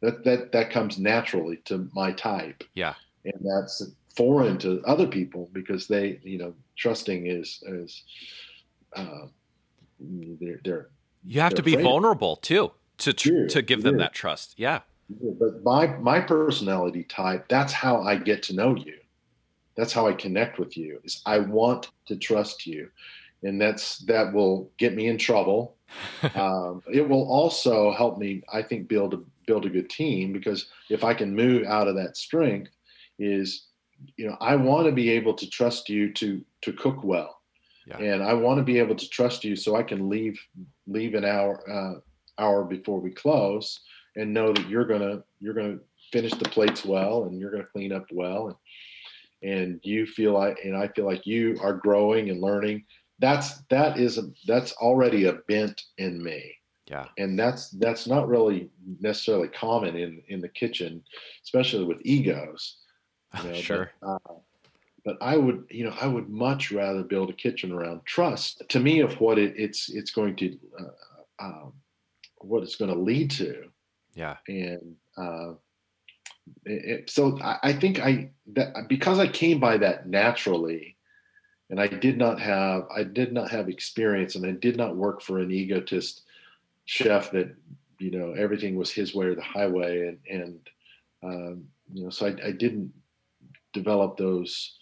That 0.00 0.24
that 0.24 0.50
that 0.50 0.70
comes 0.70 0.98
naturally 0.98 1.58
to 1.66 1.88
my 1.94 2.10
type. 2.10 2.64
Yeah. 2.74 2.94
And 3.24 3.34
that's 3.42 3.82
foreign 4.16 4.58
to 4.58 4.82
other 4.86 5.06
people 5.06 5.48
because 5.52 5.86
they, 5.86 6.20
you 6.22 6.38
know, 6.38 6.54
trusting 6.76 7.26
is 7.26 7.62
is 7.66 8.02
uh, 8.96 9.26
they're, 9.98 10.60
they're 10.64 10.88
you 11.24 11.40
have 11.40 11.50
they're 11.52 11.56
to 11.56 11.62
be 11.62 11.76
vulnerable 11.76 12.36
too 12.36 12.72
to 12.98 13.12
tr- 13.12 13.46
to 13.48 13.62
give 13.62 13.82
them 13.82 13.98
that 13.98 14.12
trust. 14.12 14.54
Yeah. 14.56 14.80
But 15.38 15.62
my 15.64 15.88
my 15.98 16.20
personality 16.20 17.04
type, 17.04 17.48
that's 17.48 17.72
how 17.72 18.02
I 18.02 18.16
get 18.16 18.42
to 18.44 18.54
know 18.54 18.76
you. 18.76 18.98
That's 19.76 19.92
how 19.92 20.06
I 20.06 20.12
connect 20.12 20.58
with 20.58 20.76
you. 20.76 21.00
Is 21.04 21.20
I 21.26 21.38
want 21.38 21.90
to 22.06 22.16
trust 22.16 22.66
you, 22.66 22.90
and 23.42 23.60
that's 23.60 23.98
that 24.00 24.32
will 24.32 24.70
get 24.78 24.94
me 24.94 25.08
in 25.08 25.18
trouble. 25.18 25.76
um, 26.36 26.82
it 26.92 27.08
will 27.08 27.28
also 27.28 27.92
help 27.92 28.18
me, 28.18 28.42
I 28.52 28.62
think, 28.62 28.86
build 28.86 29.14
a 29.14 29.20
build 29.46 29.66
a 29.66 29.70
good 29.70 29.90
team 29.90 30.32
because 30.32 30.66
if 30.90 31.02
I 31.02 31.12
can 31.12 31.34
move 31.34 31.64
out 31.66 31.88
of 31.88 31.96
that 31.96 32.16
strength, 32.16 32.70
is 33.20 33.68
you 34.16 34.26
know 34.26 34.36
i 34.40 34.56
want 34.56 34.86
to 34.86 34.92
be 34.92 35.10
able 35.10 35.34
to 35.34 35.48
trust 35.48 35.88
you 35.88 36.12
to 36.12 36.44
to 36.62 36.72
cook 36.72 37.04
well. 37.04 37.36
Yeah. 37.86 37.98
and 37.98 38.22
i 38.22 38.34
want 38.34 38.58
to 38.58 38.64
be 38.64 38.78
able 38.78 38.94
to 38.94 39.08
trust 39.08 39.44
you 39.44 39.56
so 39.56 39.76
i 39.76 39.82
can 39.82 40.08
leave 40.08 40.38
leave 40.86 41.14
an 41.14 41.24
hour 41.24 41.62
uh, 41.70 42.00
hour 42.38 42.64
before 42.64 43.00
we 43.00 43.10
close 43.10 43.80
and 44.16 44.32
know 44.32 44.52
that 44.52 44.68
you're 44.68 44.86
gonna 44.86 45.22
you're 45.40 45.54
gonna 45.54 45.78
finish 46.12 46.32
the 46.32 46.48
plates 46.48 46.84
well 46.84 47.24
and 47.24 47.38
you're 47.38 47.50
gonna 47.50 47.64
clean 47.64 47.92
up 47.92 48.06
well. 48.12 48.48
And 48.48 48.56
and 49.42 49.80
you 49.82 50.06
feel 50.06 50.34
like 50.34 50.58
and 50.64 50.76
i 50.76 50.86
feel 50.88 51.06
like 51.06 51.26
you 51.26 51.58
are 51.62 51.74
growing 51.74 52.30
and 52.30 52.40
learning. 52.40 52.84
That's 53.18 53.62
that 53.70 53.98
is 53.98 54.18
a 54.18 54.30
that's 54.46 54.72
already 54.72 55.26
a 55.26 55.34
bent 55.48 55.82
in 55.98 56.22
me. 56.22 56.56
Yeah. 56.86 57.06
And 57.18 57.38
that's 57.38 57.70
that's 57.70 58.06
not 58.06 58.28
really 58.28 58.68
necessarily 59.00 59.48
common 59.48 59.96
in 59.96 60.22
in 60.28 60.40
the 60.40 60.48
kitchen 60.48 61.02
especially 61.44 61.84
with 61.84 62.02
egos 62.04 62.78
you 63.38 63.50
know, 63.50 63.54
sure. 63.54 63.90
But, 64.00 64.06
uh, 64.06 64.34
but 65.04 65.18
I 65.20 65.36
would, 65.36 65.64
you 65.70 65.84
know, 65.84 65.94
I 66.00 66.06
would 66.06 66.28
much 66.28 66.70
rather 66.70 67.02
build 67.02 67.30
a 67.30 67.34
kitchen 67.34 67.72
around 67.72 68.04
trust. 68.04 68.62
To 68.68 68.80
me, 68.80 69.00
of 69.00 69.20
what 69.20 69.38
it, 69.38 69.54
it's 69.56 69.88
it's 69.88 70.10
going 70.10 70.36
to, 70.36 70.58
uh, 70.78 71.44
um, 71.44 71.72
what 72.38 72.62
it's 72.62 72.76
going 72.76 72.92
to 72.92 73.00
lead 73.00 73.30
to. 73.32 73.64
Yeah. 74.14 74.36
And 74.48 74.96
uh, 75.16 75.52
it, 76.64 77.08
so 77.08 77.38
I, 77.40 77.58
I 77.62 77.72
think 77.72 78.00
I 78.00 78.30
that 78.52 78.88
because 78.88 79.18
I 79.18 79.26
came 79.26 79.60
by 79.60 79.78
that 79.78 80.08
naturally, 80.08 80.96
and 81.70 81.80
I 81.80 81.86
did 81.86 82.18
not 82.18 82.40
have 82.40 82.86
I 82.94 83.04
did 83.04 83.32
not 83.32 83.50
have 83.50 83.68
experience, 83.68 84.34
and 84.34 84.44
I 84.44 84.52
did 84.52 84.76
not 84.76 84.96
work 84.96 85.22
for 85.22 85.38
an 85.38 85.50
egotist 85.50 86.22
chef 86.84 87.30
that 87.30 87.54
you 87.98 88.10
know 88.10 88.32
everything 88.32 88.76
was 88.76 88.90
his 88.90 89.14
way 89.14 89.26
or 89.26 89.34
the 89.34 89.42
highway, 89.42 90.08
and 90.08 90.18
and 90.28 90.70
um, 91.22 91.64
you 91.92 92.04
know 92.04 92.10
so 92.10 92.26
I, 92.26 92.48
I 92.48 92.52
didn't 92.52 92.92
develop 93.72 94.16
those 94.16 94.76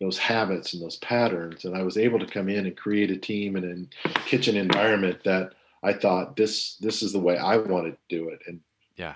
those 0.00 0.18
habits 0.18 0.74
and 0.74 0.82
those 0.82 0.96
patterns. 0.96 1.64
And 1.64 1.76
i 1.76 1.82
was 1.82 1.96
able 1.96 2.18
to 2.18 2.26
come 2.26 2.48
in 2.48 2.66
and 2.66 2.76
create 2.76 3.10
a 3.10 3.16
team 3.16 3.56
and 3.56 3.88
a 4.04 4.08
kitchen 4.20 4.56
environment 4.56 5.22
that 5.24 5.54
i 5.82 5.92
thought 5.92 6.36
this 6.36 6.76
this 6.76 7.02
is 7.02 7.12
the 7.12 7.18
way 7.18 7.38
i 7.38 7.56
want 7.56 7.86
to 7.86 7.96
do 8.08 8.28
it. 8.28 8.40
And 8.46 8.60
yeah. 8.96 9.14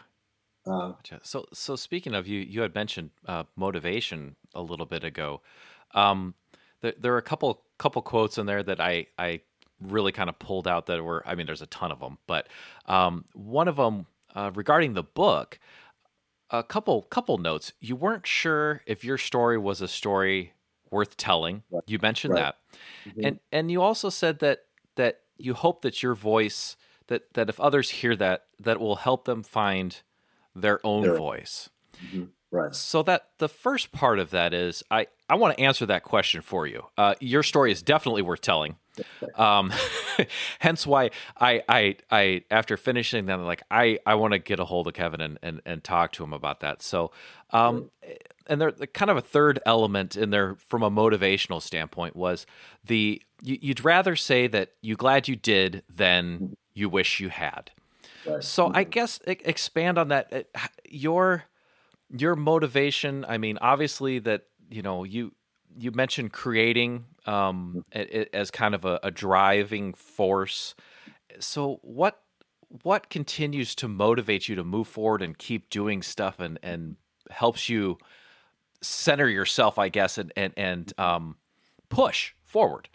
uh, 0.67 0.93
so 1.23 1.47
so 1.53 1.77
speaking 1.77 2.15
of 2.15 2.27
you 2.27 2.41
you 2.41 2.63
had 2.63 2.75
mentioned 2.75 3.11
uh, 3.27 3.45
motivation 3.57 4.37
a 4.55 4.63
little 4.63 4.87
bit 4.87 5.05
ago. 5.05 5.41
Um, 5.95 6.35
there, 6.81 6.95
there 6.99 7.15
are 7.15 7.19
a 7.19 7.23
couple 7.23 7.63
couple 7.79 8.03
quotes 8.03 8.39
in 8.39 8.47
there 8.47 8.63
that 8.63 8.81
i 8.81 9.07
i 9.19 9.41
really 9.81 10.13
kind 10.13 10.29
of 10.29 10.39
pulled 10.39 10.67
out 10.67 10.87
that 10.87 11.03
were 11.03 11.23
i 11.27 11.35
mean 11.35 11.47
there's 11.47 11.63
a 11.63 11.67
ton 11.67 11.93
of 11.93 12.01
them 12.01 12.19
but 12.27 12.49
um, 12.87 13.25
one 13.35 13.69
of 13.69 13.77
them 13.77 14.07
uh, 14.35 14.51
regarding 14.55 14.95
the 14.95 15.03
book 15.03 15.59
a 16.51 16.63
couple 16.63 17.03
couple 17.03 17.39
notes. 17.39 17.73
You 17.81 17.97
weren't 17.97 18.27
sure 18.27 18.83
if 18.87 19.05
your 19.05 19.19
story 19.19 19.59
was 19.59 19.81
a 19.81 19.89
story 19.89 20.53
worth 20.91 21.17
telling. 21.17 21.63
Right. 21.71 21.83
You 21.87 21.99
mentioned 22.01 22.35
right. 22.35 22.41
that, 22.43 22.57
mm-hmm. 23.09 23.25
and 23.25 23.41
and 23.53 23.71
you 23.71 23.83
also 23.83 24.09
said 24.09 24.39
that 24.41 24.65
that 24.97 25.21
you 25.37 25.55
hope 25.55 25.83
that 25.83 26.03
your 26.03 26.15
voice 26.15 26.77
that 27.09 27.35
that 27.35 27.49
if 27.49 27.61
others 27.61 27.91
hear 27.91 28.17
that 28.17 28.45
that 28.61 28.81
will 28.81 28.97
help 28.97 29.25
them 29.25 29.43
find 29.43 30.01
their 30.55 30.85
own 30.85 31.03
their, 31.03 31.17
voice. 31.17 31.71
Mm-hmm. 32.07 32.25
Right. 32.51 32.75
So 32.75 33.03
that 33.03 33.29
the 33.39 33.49
first 33.49 33.93
part 33.93 34.19
of 34.19 34.31
that 34.31 34.55
is 34.55 34.83
I 34.91 35.09
I 35.29 35.35
want 35.35 35.57
to 35.57 35.63
answer 35.63 35.87
that 35.87 36.05
question 36.05 36.41
for 36.41 36.67
you. 36.67 36.85
Uh, 36.97 37.15
your 37.21 37.43
story 37.43 37.71
is 37.71 37.83
definitely 37.83 38.23
worth 38.23 38.41
telling. 38.41 38.77
Um, 39.37 39.73
hence 40.59 40.85
why 40.85 41.11
I, 41.41 41.63
I, 41.69 41.97
I, 42.11 42.43
after 42.51 42.77
finishing 42.77 43.27
them, 43.27 43.45
like 43.45 43.63
I, 43.71 44.01
I 44.05 44.17
want 44.17 44.33
to 44.33 44.41
get 44.41 44.59
a 44.59 44.65
hold 44.65 44.89
of 44.89 44.95
Kevin 44.95 45.21
and, 45.21 45.39
and, 45.41 45.63
and 45.65 45.85
talk 45.85 46.11
to 46.15 46.25
him 46.25 46.33
about 46.33 46.59
that. 46.61 46.83
So, 46.83 47.13
um, 47.51 47.93
and 48.49 48.61
there, 48.61 48.73
kind 48.73 49.09
of 49.09 49.17
a 49.17 49.21
third 49.21 49.61
element 49.65 50.17
in 50.17 50.31
there 50.31 50.57
from 50.69 50.83
a 50.83 50.91
motivational 50.91 51.63
standpoint 51.63 52.17
was 52.17 52.45
the, 52.85 53.23
you, 53.41 53.59
you'd 53.61 53.85
rather 53.85 54.17
say 54.17 54.49
that 54.49 54.73
you 54.81 54.97
glad 54.97 55.29
you 55.29 55.37
did 55.37 55.85
than 55.89 56.57
you 56.75 56.89
wish 56.89 57.21
you 57.21 57.29
had. 57.29 57.71
So 58.41 58.73
I 58.75 58.83
guess 58.83 59.21
expand 59.27 59.97
on 59.99 60.09
that. 60.09 60.49
Your, 60.89 61.45
your 62.11 62.35
motivation. 62.35 63.25
I 63.29 63.39
mean, 63.39 63.59
obviously 63.61 64.19
that, 64.21 64.45
you 64.69 64.83
know, 64.83 65.05
you, 65.05 65.33
you 65.77 65.91
mentioned 65.93 66.33
creating 66.33 67.05
um, 67.27 67.85
as 68.33 68.51
kind 68.51 68.75
of 68.75 68.85
a, 68.85 69.01
a 69.03 69.11
driving 69.11 69.95
force. 69.95 70.75
So 71.41 71.79
what 71.83 72.21
what 72.83 73.09
continues 73.09 73.75
to 73.75 73.89
motivate 73.89 74.47
you 74.47 74.55
to 74.55 74.65
move 74.65 74.87
forward 74.87 75.23
and 75.23 75.39
keep 75.39 75.71
doing 75.71 76.03
stuff 76.03 76.39
and 76.39 76.59
and 76.63 76.97
helps 77.31 77.69
you 77.69 77.99
center 78.81 79.29
yourself, 79.29 79.79
I 79.79 79.89
guess, 79.89 80.19
and 80.19 80.33
and 80.37 80.53
and 80.57 80.93
um, 80.99 81.37
push 81.89 82.33
forward? 82.45 82.89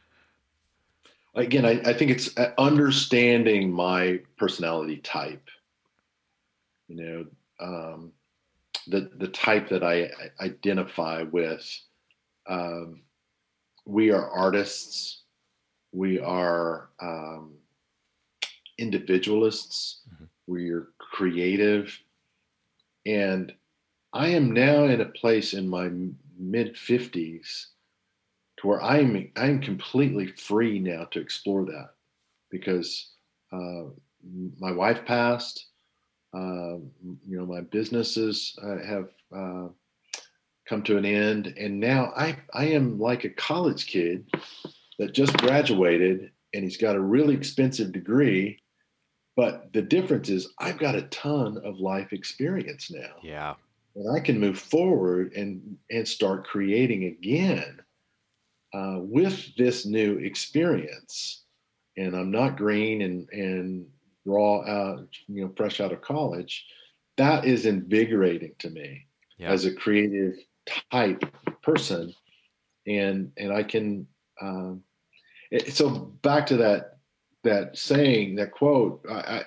Again, 1.35 1.65
I, 1.65 1.81
I 1.85 1.93
think 1.93 2.11
it's 2.11 2.37
uh, 2.37 2.53
understanding 2.59 3.71
my 3.71 4.19
personality 4.37 4.97
type. 4.97 5.49
You 6.87 6.95
know, 6.95 7.25
um, 7.59 8.11
the 8.87 9.11
the 9.17 9.27
type 9.27 9.69
that 9.69 9.83
I 9.83 10.09
identify 10.41 11.23
with 11.23 11.65
um, 12.47 13.01
we 13.85 14.11
are 14.11 14.29
artists, 14.29 15.23
we 15.91 16.19
are 16.19 16.89
um, 17.01 17.53
individualists, 18.77 20.01
mm-hmm. 20.13 20.25
we 20.47 20.69
are 20.71 20.89
creative, 20.99 21.97
and 23.05 23.53
I 24.13 24.29
am 24.29 24.51
now 24.51 24.85
in 24.85 25.01
a 25.01 25.05
place 25.05 25.53
in 25.53 25.67
my 25.67 25.89
mid 26.37 26.75
50s 26.75 27.67
to 28.57 28.67
where 28.67 28.81
I'm 28.81 29.31
I'm 29.35 29.61
completely 29.61 30.27
free 30.27 30.79
now 30.79 31.05
to 31.11 31.19
explore 31.19 31.65
that 31.65 31.89
because 32.49 33.11
uh, 33.51 33.85
my 34.59 34.71
wife 34.71 35.05
passed. 35.05 35.67
Uh, 36.33 36.79
you 37.27 37.37
know, 37.37 37.45
my 37.45 37.61
businesses 37.61 38.57
uh, 38.63 38.77
have 38.85 39.09
uh, 39.35 39.67
come 40.67 40.81
to 40.83 40.97
an 40.97 41.05
end, 41.05 41.53
and 41.57 41.79
now 41.79 42.11
I 42.15 42.37
I 42.53 42.65
am 42.65 42.99
like 42.99 43.23
a 43.23 43.29
college 43.29 43.87
kid 43.87 44.29
that 44.99 45.13
just 45.13 45.37
graduated, 45.37 46.31
and 46.53 46.63
he's 46.63 46.77
got 46.77 46.95
a 46.95 47.01
really 47.01 47.35
expensive 47.35 47.91
degree. 47.91 48.59
But 49.35 49.73
the 49.73 49.81
difference 49.81 50.29
is, 50.29 50.53
I've 50.59 50.77
got 50.77 50.93
a 50.93 51.03
ton 51.03 51.59
of 51.63 51.79
life 51.79 52.13
experience 52.13 52.91
now. 52.91 53.15
Yeah 53.23 53.55
and 53.95 54.15
I 54.15 54.19
can 54.19 54.39
move 54.39 54.59
forward 54.59 55.33
and 55.33 55.77
and 55.89 56.07
start 56.07 56.47
creating 56.47 57.05
again 57.05 57.79
uh, 58.73 58.97
with 58.99 59.55
this 59.55 59.85
new 59.85 60.17
experience. 60.17 61.43
And 61.95 62.15
I'm 62.15 62.31
not 62.31 62.57
green 62.57 63.01
and 63.01 63.29
and 63.29 63.87
raw 64.25 64.61
out, 64.61 65.07
you 65.27 65.43
know, 65.43 65.53
fresh 65.55 65.79
out 65.79 65.91
of 65.91 66.01
college. 66.01 66.65
That 67.17 67.45
is 67.45 67.65
invigorating 67.65 68.53
to 68.59 68.69
me 68.69 69.05
yeah. 69.37 69.49
as 69.49 69.65
a 69.65 69.73
creative 69.73 70.35
type 70.91 71.23
person, 71.61 72.13
and 72.87 73.31
and 73.37 73.53
I 73.53 73.63
can. 73.63 74.07
Um, 74.41 74.83
it, 75.51 75.73
so 75.73 75.89
back 75.89 76.47
to 76.47 76.57
that 76.57 76.97
that 77.43 77.77
saying 77.77 78.35
that 78.35 78.51
quote. 78.51 79.05
I, 79.09 79.13
I 79.13 79.43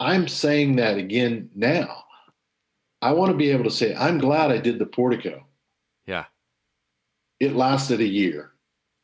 I'm 0.00 0.26
saying 0.26 0.76
that 0.76 0.96
again 0.96 1.50
now 1.54 2.02
I 3.02 3.10
want 3.12 3.32
to 3.32 3.36
be 3.36 3.50
able 3.50 3.64
to 3.64 3.70
say, 3.70 3.94
I'm 3.96 4.18
glad 4.18 4.52
I 4.52 4.58
did 4.58 4.78
the 4.78 4.86
portico. 4.86 5.44
Yeah. 6.06 6.26
It 7.40 7.56
lasted 7.56 8.00
a 8.00 8.06
year. 8.06 8.52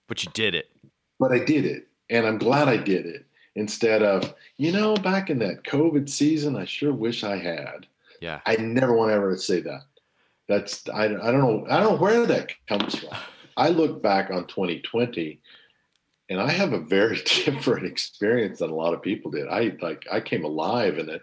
But 0.06 0.24
you 0.24 0.30
did 0.32 0.54
it. 0.54 0.70
But 1.18 1.32
I 1.32 1.40
did 1.40 1.64
it. 1.64 1.88
And 2.08 2.24
I'm 2.24 2.38
glad 2.38 2.68
I 2.68 2.76
did 2.76 3.04
it 3.04 3.26
instead 3.58 4.02
of, 4.02 4.34
you 4.56 4.72
know, 4.72 4.94
back 4.94 5.30
in 5.30 5.38
that 5.40 5.64
COVID 5.64 6.08
season, 6.08 6.56
I 6.56 6.64
sure 6.64 6.92
wish 6.92 7.24
I 7.24 7.36
had. 7.36 7.86
Yeah. 8.20 8.40
I 8.46 8.56
never 8.56 8.92
want 8.92 9.10
to 9.10 9.14
ever 9.14 9.36
say 9.36 9.60
that. 9.60 9.82
That's, 10.48 10.88
I, 10.88 11.04
I 11.04 11.08
don't 11.08 11.40
know. 11.40 11.66
I 11.68 11.80
don't 11.80 11.94
know 11.94 11.98
where 11.98 12.24
that 12.26 12.52
comes 12.68 12.96
from. 12.96 13.10
I 13.56 13.70
look 13.70 14.02
back 14.02 14.30
on 14.30 14.46
2020 14.46 15.40
and 16.30 16.40
I 16.40 16.50
have 16.50 16.72
a 16.72 16.80
very 16.80 17.20
different 17.44 17.86
experience 17.86 18.60
than 18.60 18.70
a 18.70 18.74
lot 18.74 18.94
of 18.94 19.02
people 19.02 19.30
did. 19.30 19.48
I 19.48 19.76
like, 19.82 20.06
I 20.10 20.20
came 20.20 20.44
alive 20.44 20.98
in 20.98 21.08
it, 21.08 21.22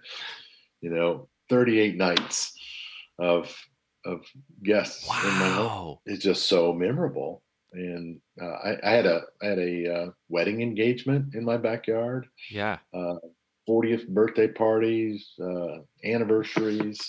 you 0.82 0.90
know, 0.90 1.28
38 1.50 1.96
nights 1.96 2.54
of 3.18 3.56
of 4.06 4.22
guests 4.62 5.08
wow. 5.10 5.22
in 5.24 5.34
my 5.40 5.50
home. 5.50 5.98
It's 6.06 6.24
just 6.24 6.48
so 6.48 6.72
memorable. 6.74 7.42
And 7.74 8.20
uh, 8.42 8.46
I, 8.46 8.78
I, 8.84 8.92
had 8.92 9.06
a 9.06 9.22
I 9.42 9.46
had 9.48 9.60
a 9.60 9.94
uh, 9.94 10.10
wedding 10.30 10.62
engagement 10.62 11.36
in 11.36 11.44
my 11.44 11.58
backyard. 11.58 12.28
Yeah. 12.50 12.78
Uh, 12.94 13.16
40th 13.68 14.08
birthday 14.10 14.48
parties, 14.48 15.34
uh, 15.42 15.80
anniversaries. 16.04 17.02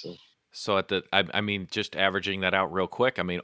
So. 0.53 0.79
at 0.79 0.89
the, 0.89 1.05
I, 1.13 1.25
I, 1.35 1.41
mean, 1.43 1.69
just 1.71 1.95
averaging 1.97 2.41
that 2.41 2.55
out 2.55 2.73
real 2.73 2.87
quick. 2.87 3.19
I 3.19 3.23
mean, 3.23 3.41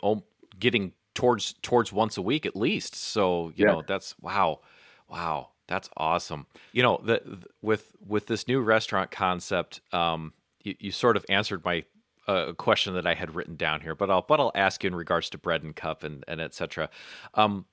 getting 0.59 0.93
towards 1.15 1.55
towards 1.63 1.93
once 1.93 2.17
a 2.17 2.23
week 2.23 2.47
at 2.47 2.57
least. 2.57 2.95
So 2.95 3.49
you 3.55 3.67
yeah. 3.67 3.73
know, 3.73 3.83
that's 3.87 4.15
wow, 4.21 4.61
wow, 5.09 5.51
that's 5.67 5.91
awesome. 5.97 6.47
You 6.73 6.83
know, 6.83 7.01
the, 7.03 7.23
the 7.25 7.47
with 7.61 7.93
with 8.07 8.27
this 8.27 8.49
new 8.49 8.61
restaurant 8.61 9.11
concept, 9.11 9.81
um, 9.93 10.33
you, 10.63 10.75
you 10.79 10.91
sort 10.93 11.17
of 11.17 11.27
answered 11.29 11.65
my 11.65 11.85
a 12.27 12.55
question 12.55 12.95
that 12.95 13.07
I 13.07 13.15
had 13.15 13.35
written 13.35 13.57
down 13.57 13.81
here, 13.81 13.95
but 13.95 14.11
I'll 14.11 14.23
but 14.23 14.41
I'll 14.41 14.53
ask 14.55 14.83
you 14.85 14.89
in 14.89 14.95
regards 14.95 15.31
to 15.31 15.39
bread 15.39 15.63
and 15.63 15.75
cup 15.75 16.05
and 16.05 16.25
and 16.29 16.41
etc. 16.41 16.89
Um, 17.35 17.67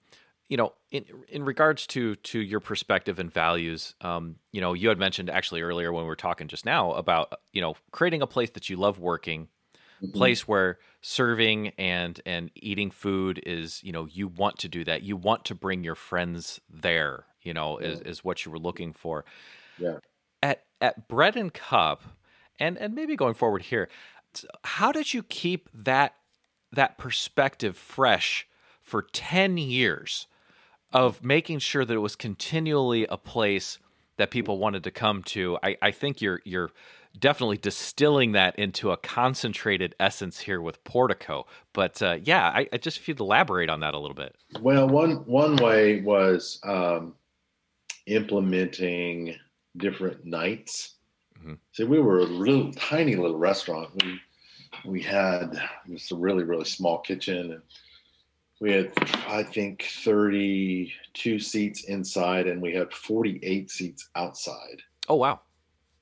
you 0.50 0.58
know, 0.58 0.74
in 0.92 1.06
in 1.30 1.46
regards 1.46 1.86
to 1.88 2.16
to 2.16 2.40
your 2.40 2.60
perspective 2.60 3.20
and 3.20 3.32
values, 3.32 3.94
um, 4.02 4.38
you 4.52 4.60
know, 4.60 4.74
you 4.74 4.90
had 4.90 4.98
mentioned 4.98 5.30
actually 5.30 5.62
earlier 5.62 5.94
when 5.94 6.04
we 6.04 6.08
were 6.08 6.16
talking 6.16 6.48
just 6.48 6.66
now 6.66 6.92
about 6.94 7.34
you 7.54 7.62
know 7.62 7.76
creating 7.92 8.22
a 8.22 8.28
place 8.28 8.50
that 8.52 8.70
you 8.70 8.76
love 8.76 9.00
working, 9.00 9.48
mm-hmm. 10.02 10.12
place 10.12 10.48
where 10.48 10.80
serving 11.02 11.70
and 11.78 12.20
and 12.26 12.50
eating 12.56 12.90
food 12.90 13.40
is 13.46 13.84
you 13.84 13.92
know 13.92 14.08
you 14.08 14.28
want 14.28 14.58
to 14.60 14.68
do 14.68 14.84
that, 14.84 15.04
you 15.04 15.16
want 15.16 15.46
to 15.46 15.56
bring 15.56 15.84
your 15.84 15.96
friends 15.96 16.60
there, 16.68 17.26
you 17.44 17.54
know, 17.54 17.80
yeah. 17.80 17.88
is 17.88 18.02
is 18.02 18.24
what 18.24 18.44
you 18.44 18.52
were 18.52 18.60
looking 18.60 18.92
for. 18.94 19.26
Yeah. 19.78 20.00
At 20.42 20.64
at 20.82 21.08
bread 21.08 21.36
and 21.36 21.54
cup, 21.54 22.02
and 22.58 22.76
and 22.80 22.96
maybe 22.96 23.16
going 23.16 23.36
forward 23.36 23.62
here 23.62 23.88
how 24.64 24.92
did 24.92 25.14
you 25.14 25.24
keep 25.24 25.70
that 25.74 26.16
that 26.72 26.98
perspective 26.98 27.76
fresh 27.76 28.48
for 28.82 29.02
10 29.02 29.58
years 29.58 30.28
of 30.92 31.24
making 31.24 31.60
sure 31.60 31.84
that 31.84 31.94
it 31.94 32.00
was 32.00 32.16
continually 32.16 33.08
a 33.10 33.18
place 33.18 33.80
that 34.18 34.30
people 34.30 34.58
wanted 34.58 34.84
to 34.84 34.92
come 34.92 35.24
to? 35.24 35.58
I, 35.64 35.78
I 35.82 35.92
think 35.92 36.22
you're 36.22 36.42
you're 36.46 36.72
definitely 37.18 37.58
distilling 37.58 38.34
that 38.34 38.58
into 38.58 38.92
a 38.92 38.98
concentrated 38.98 39.96
essence 40.00 40.42
here 40.42 40.62
with 40.62 40.84
portico 40.84 41.48
but 41.74 42.00
uh, 42.04 42.18
yeah 42.24 42.50
I, 42.50 42.70
I, 42.72 42.78
just 42.78 42.98
if 42.98 43.08
you'd 43.08 43.20
elaborate 43.20 43.68
on 43.68 43.80
that 43.80 43.96
a 43.96 44.00
little 44.00 44.16
bit. 44.16 44.36
Well 44.62 44.88
one 44.88 45.26
one 45.26 45.56
way 45.56 46.02
was 46.02 46.60
um, 46.64 47.16
implementing 48.06 49.36
different 49.78 50.26
nights 50.26 50.96
Mm-hmm. 51.40 51.54
See, 51.72 51.84
we 51.84 52.00
were 52.00 52.20
a 52.20 52.24
little 52.24 52.72
tiny 52.74 53.16
little 53.16 53.38
restaurant. 53.38 53.90
We 54.04 54.20
we 54.86 55.02
had 55.02 55.60
just 55.88 56.12
a 56.12 56.16
really 56.16 56.44
really 56.44 56.66
small 56.66 57.00
kitchen, 57.00 57.54
and 57.54 57.62
we 58.60 58.72
had 58.72 58.92
I 59.28 59.44
think 59.44 59.84
thirty 60.04 60.94
two 61.14 61.40
seats 61.40 61.86
inside, 61.86 62.48
and 62.48 62.62
we 62.62 62.74
had 62.74 62.94
forty 62.94 63.40
eight 63.44 63.72
seats 63.72 64.10
outside. 64.16 64.82
Oh 65.08 65.16
wow! 65.16 65.42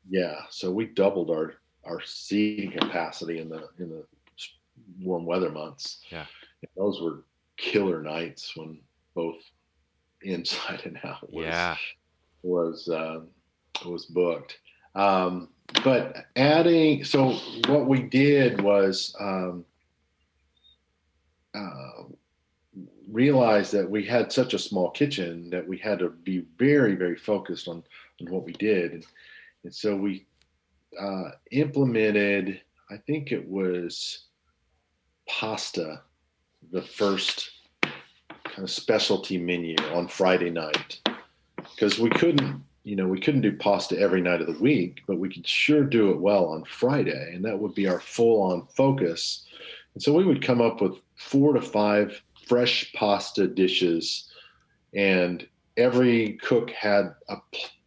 Yeah, 0.09 0.41
so 0.49 0.71
we 0.71 0.85
doubled 0.85 1.29
our 1.29 1.55
our 1.85 2.01
seating 2.03 2.71
capacity 2.71 3.39
in 3.39 3.49
the 3.49 3.69
in 3.79 3.89
the 3.89 4.05
warm 5.01 5.25
weather 5.25 5.51
months. 5.51 6.01
Yeah, 6.09 6.25
and 6.61 6.69
those 6.75 7.01
were 7.01 7.23
killer 7.57 8.01
nights 8.01 8.55
when 8.55 8.79
both 9.15 9.37
inside 10.21 10.81
and 10.85 10.99
out 11.03 11.31
was 11.31 11.45
yeah. 11.45 11.75
was 12.43 12.89
uh, 12.89 13.21
was 13.85 14.05
booked. 14.05 14.57
Um, 14.97 15.49
but 15.83 16.25
adding, 16.35 17.03
so 17.03 17.33
what 17.67 17.85
we 17.85 18.01
did 18.01 18.61
was 18.61 19.15
um, 19.19 19.63
uh, 21.53 22.03
realize 23.09 23.69
that 23.71 23.87
we 23.89 24.03
had 24.03 24.31
such 24.31 24.55
a 24.55 24.59
small 24.59 24.89
kitchen 24.89 25.51
that 25.51 25.65
we 25.65 25.77
had 25.77 25.99
to 25.99 26.09
be 26.09 26.45
very, 26.57 26.95
very 26.95 27.15
focused 27.15 27.67
on, 27.67 27.83
on 28.21 28.31
what 28.31 28.43
we 28.43 28.53
did. 28.53 28.91
And, 28.91 29.05
and 29.63 29.73
so 29.73 29.95
we 29.95 30.25
uh, 30.99 31.29
implemented, 31.51 32.59
I 32.89 32.97
think 32.97 33.31
it 33.31 33.47
was 33.47 34.25
pasta, 35.29 36.01
the 36.71 36.81
first 36.81 37.51
kind 37.83 38.63
of 38.63 38.69
specialty 38.71 39.37
menu 39.37 39.75
on 39.93 40.07
Friday 40.07 40.49
night 40.49 40.99
because 41.75 41.99
we 41.99 42.09
couldn't 42.09 42.63
you 42.87 42.95
know, 42.95 43.05
we 43.05 43.19
couldn't 43.19 43.41
do 43.41 43.51
pasta 43.51 43.99
every 43.99 44.21
night 44.21 44.39
of 44.39 44.47
the 44.47 44.63
week, 44.63 45.01
but 45.07 45.19
we 45.19 45.27
could 45.27 45.45
sure 45.45 45.83
do 45.83 46.09
it 46.11 46.21
well 46.21 46.45
on 46.45 46.63
Friday, 46.63 47.33
and 47.33 47.43
that 47.43 47.59
would 47.59 47.75
be 47.75 47.85
our 47.85 47.99
full 47.99 48.41
on 48.41 48.65
focus. 48.77 49.45
And 49.93 50.01
so 50.01 50.13
we 50.13 50.23
would 50.23 50.41
come 50.41 50.61
up 50.61 50.79
with 50.79 51.01
four 51.17 51.51
to 51.51 51.61
five 51.61 52.21
fresh 52.47 52.93
pasta 52.93 53.45
dishes, 53.45 54.31
and 54.93 55.45
every 55.75 56.39
cook 56.41 56.69
had 56.69 57.13
a 57.27 57.35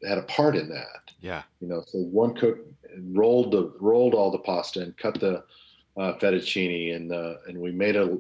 had 0.07 0.19
a 0.19 0.23
part 0.25 0.55
in 0.55 0.69
that. 0.69 1.13
Yeah, 1.23 1.45
you 1.61 1.69
know, 1.69 1.83
so 1.87 2.01
one 2.01 2.35
cook 2.35 2.59
rolled 2.99 3.53
the 3.53 3.73
rolled 3.81 4.13
all 4.13 4.31
the 4.31 4.39
pasta 4.41 4.83
and 4.83 4.95
cut 4.99 5.19
the 5.19 5.45
uh, 5.97 6.13
fettuccine, 6.19 6.95
and 6.95 7.11
uh, 7.11 7.37
and 7.49 7.59
we 7.59 7.73
made 7.73 7.97
a 7.97 8.19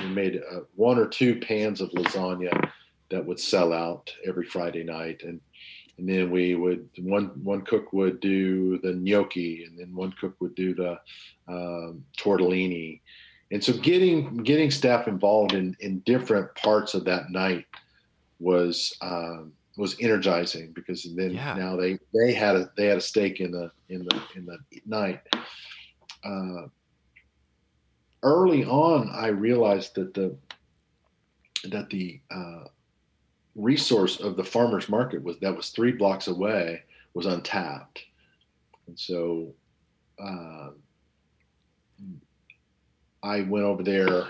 we 0.00 0.06
made 0.06 0.36
a, 0.36 0.62
one 0.74 0.98
or 0.98 1.06
two 1.06 1.38
pans 1.38 1.82
of 1.82 1.90
lasagna 1.90 2.70
that 3.10 3.26
would 3.26 3.38
sell 3.38 3.74
out 3.74 4.10
every 4.26 4.46
Friday 4.46 4.84
night, 4.84 5.22
and 5.22 5.38
and 5.98 6.08
then 6.08 6.30
we 6.30 6.54
would 6.54 6.88
one 6.98 7.26
one 7.42 7.62
cook 7.62 7.92
would 7.92 8.20
do 8.20 8.78
the 8.78 8.92
gnocchi, 8.92 9.64
and 9.64 9.78
then 9.78 9.94
one 9.94 10.12
cook 10.20 10.34
would 10.40 10.54
do 10.54 10.74
the 10.74 10.98
um, 11.48 12.04
tortellini, 12.18 13.00
and 13.50 13.62
so 13.62 13.72
getting 13.72 14.38
getting 14.38 14.70
staff 14.70 15.06
involved 15.06 15.52
in 15.52 15.76
in 15.80 16.00
different 16.00 16.54
parts 16.56 16.94
of 16.94 17.04
that 17.04 17.30
night 17.30 17.66
was 18.40 18.96
um, 19.00 19.52
was 19.76 19.96
energizing 20.00 20.72
because 20.72 21.06
then 21.14 21.30
yeah. 21.30 21.54
now 21.54 21.76
they 21.76 21.98
they 22.12 22.32
had 22.32 22.56
a 22.56 22.70
they 22.76 22.86
had 22.86 22.98
a 22.98 23.02
stake 23.02 23.40
in 23.40 23.52
the 23.52 23.70
in 23.88 24.04
the 24.04 24.22
in 24.36 24.46
the 24.46 24.58
night. 24.86 25.20
Uh, 26.24 26.68
early 28.22 28.64
on, 28.64 29.10
I 29.10 29.28
realized 29.28 29.94
that 29.94 30.14
the 30.14 30.36
that 31.68 31.90
the 31.90 32.20
uh, 32.30 32.64
resource 33.54 34.20
of 34.20 34.36
the 34.36 34.44
farmers 34.44 34.88
market 34.88 35.22
was 35.22 35.38
that 35.40 35.56
was 35.56 35.70
three 35.70 35.92
blocks 35.92 36.26
away 36.26 36.82
was 37.14 37.26
untapped 37.26 38.04
and 38.86 38.98
so 38.98 39.54
uh, 40.22 40.70
I 43.22 43.40
went 43.42 43.64
over 43.64 43.82
there 43.82 44.28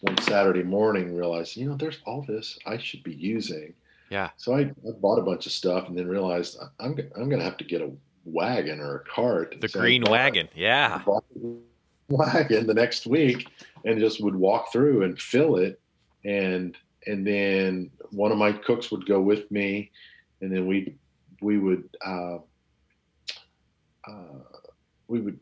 one 0.00 0.18
Saturday 0.22 0.62
morning 0.62 1.14
realized, 1.14 1.56
you 1.56 1.68
know, 1.68 1.76
there's 1.76 1.98
all 2.06 2.22
this 2.22 2.58
I 2.66 2.78
should 2.78 3.02
be 3.02 3.14
using. 3.14 3.74
Yeah. 4.08 4.30
So 4.36 4.56
I, 4.56 4.62
I 4.62 4.90
bought 5.00 5.18
a 5.18 5.22
bunch 5.22 5.46
of 5.46 5.52
stuff 5.52 5.88
and 5.88 5.96
then 5.96 6.08
realized 6.08 6.58
I'm 6.80 6.96
I'm 7.16 7.28
going 7.28 7.38
to 7.38 7.44
have 7.44 7.58
to 7.58 7.64
get 7.64 7.82
a 7.82 7.92
wagon 8.24 8.80
or 8.80 8.96
a 8.96 9.04
cart. 9.04 9.56
The 9.60 9.68
so 9.68 9.80
green 9.80 10.02
wagon. 10.02 10.48
Yeah. 10.54 11.02
wagon 12.08 12.66
the 12.66 12.74
next 12.74 13.06
week 13.06 13.48
and 13.84 14.00
just 14.00 14.22
would 14.22 14.34
walk 14.34 14.72
through 14.72 15.04
and 15.04 15.20
fill 15.20 15.56
it 15.56 15.80
and 16.24 16.76
and 17.06 17.26
then 17.26 17.90
one 18.10 18.32
of 18.32 18.38
my 18.38 18.52
cooks 18.52 18.90
would 18.90 19.06
go 19.06 19.20
with 19.20 19.50
me 19.50 19.90
and 20.40 20.52
then 20.52 20.66
we 20.66 20.94
we 21.40 21.58
would 21.58 21.88
uh, 22.04 22.38
uh, 24.06 24.40
we 25.08 25.20
would 25.20 25.38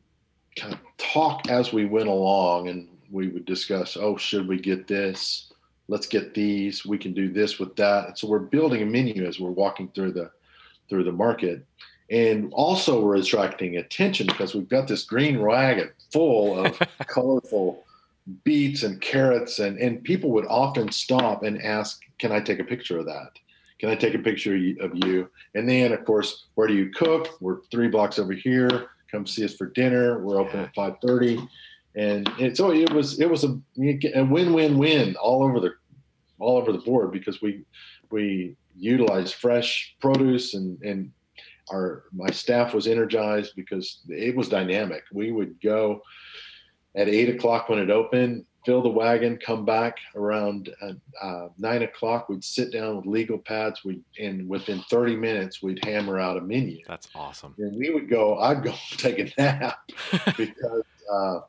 kind 0.57 0.75
of 0.75 0.81
talk 0.97 1.49
as 1.49 1.73
we 1.73 1.87
went 1.87 2.09
along 2.09 2.69
and 2.69 2.89
we 3.11 3.29
would 3.29 3.45
discuss 3.45 3.97
oh 3.97 4.17
should 4.17 4.47
we 4.49 4.59
get 4.59 4.87
this? 4.87 5.53
Let's 5.91 6.07
get 6.07 6.35
these. 6.35 6.85
We 6.85 6.99
can 6.99 7.15
do 7.15 7.33
this 7.33 7.59
with 7.59 7.75
that. 7.77 8.09
And 8.09 8.19
so 8.19 8.29
we're 8.29 8.41
building 8.41 8.83
a 8.83 8.87
menu 8.87 9.25
as 9.25 9.41
we're 9.41 9.51
walking 9.51 9.89
through 9.95 10.13
the 10.13 10.31
through 10.89 11.05
the 11.05 11.13
market. 11.13 11.65
And 12.11 12.53
also 12.53 13.03
we're 13.03 13.17
attracting 13.17 13.77
attention 13.77 14.27
because 14.27 14.55
we've 14.55 14.69
got 14.69 14.89
this 14.89 15.05
green 15.05 15.43
wagon 15.43 15.91
full 16.11 16.65
of 16.65 16.79
colorful 17.07 17.85
beets 18.45 18.83
and 18.83 19.01
carrots 19.01 19.59
and 19.59 19.79
and 19.79 20.05
people 20.05 20.31
would 20.31 20.47
often 20.47 20.91
stop 20.91 21.43
and 21.43 21.63
ask 21.63 22.01
can 22.19 22.33
i 22.33 22.41
take 22.41 22.59
a 22.59 22.65
picture 22.65 22.99
of 22.99 23.07
that? 23.07 23.31
Can 23.79 23.91
i 23.91 23.95
take 23.95 24.15
a 24.15 24.19
picture 24.19 24.55
of 24.81 24.93
you? 24.95 25.31
And 25.55 25.69
then 25.69 25.93
of 25.93 26.05
course 26.05 26.47
where 26.55 26.69
do 26.69 26.75
you 26.75 26.91
cook? 26.91 27.41
We're 27.41 27.63
three 27.71 27.89
blocks 27.89 28.19
over 28.19 28.33
here. 28.33 28.91
Come 29.11 29.27
see 29.27 29.45
us 29.45 29.55
for 29.55 29.67
dinner. 29.67 30.19
We're 30.19 30.41
open 30.41 30.61
at 30.61 30.75
5.30 30.75 31.49
and 31.97 32.31
it, 32.39 32.57
so 32.57 32.73
it 32.73 32.93
was 32.93 33.21
it 33.21 33.29
was 33.29 33.45
a, 33.45 33.59
a 34.15 34.23
win-win-win 34.23 35.17
all 35.17 35.43
over 35.43 35.61
the 35.61 35.73
all 36.39 36.57
over 36.57 36.73
the 36.73 36.79
board 36.79 37.13
because 37.13 37.43
we 37.43 37.65
we 38.11 38.57
utilized 38.77 39.35
fresh 39.35 39.97
produce 40.01 40.55
and 40.55 40.81
and 40.83 41.11
our 41.71 42.05
my 42.13 42.31
staff 42.31 42.73
was 42.73 42.87
energized 42.87 43.55
because 43.57 44.01
it 44.09 44.35
was 44.35 44.49
dynamic. 44.49 45.03
We 45.13 45.33
would 45.33 45.61
go 45.61 46.03
at 46.99 47.09
eight 47.09 47.29
o'clock 47.29 47.69
when 47.69 47.79
it 47.79 47.91
opened, 47.91 48.45
fill 48.67 48.83
the 48.83 48.89
wagon, 48.89 49.39
come 49.39 49.65
back 49.65 49.97
around 50.17 50.69
uh, 50.83 50.93
uh, 51.23 51.49
nine 51.57 51.83
o'clock. 51.83 52.29
We'd 52.29 52.45
sit 52.45 52.73
down 52.73 52.97
with 52.97 53.07
legal 53.07 53.39
pads. 53.39 53.85
We 53.85 54.01
and 54.19 54.49
within 54.49 54.83
30 54.91 55.17
minutes, 55.17 55.63
we'd 55.63 55.83
hammer 55.85 56.19
out 56.19 56.37
a 56.37 56.41
menu. 56.41 56.83
That's 56.87 57.09
awesome. 57.15 57.55
And 57.59 57.79
we 57.79 57.91
would 57.91 58.11
go. 58.11 58.39
I'd 58.39 58.63
go 58.63 58.75
take 58.91 59.19
a 59.21 59.33
nap 59.41 59.79
because 60.37 60.83
uh, 61.11 61.41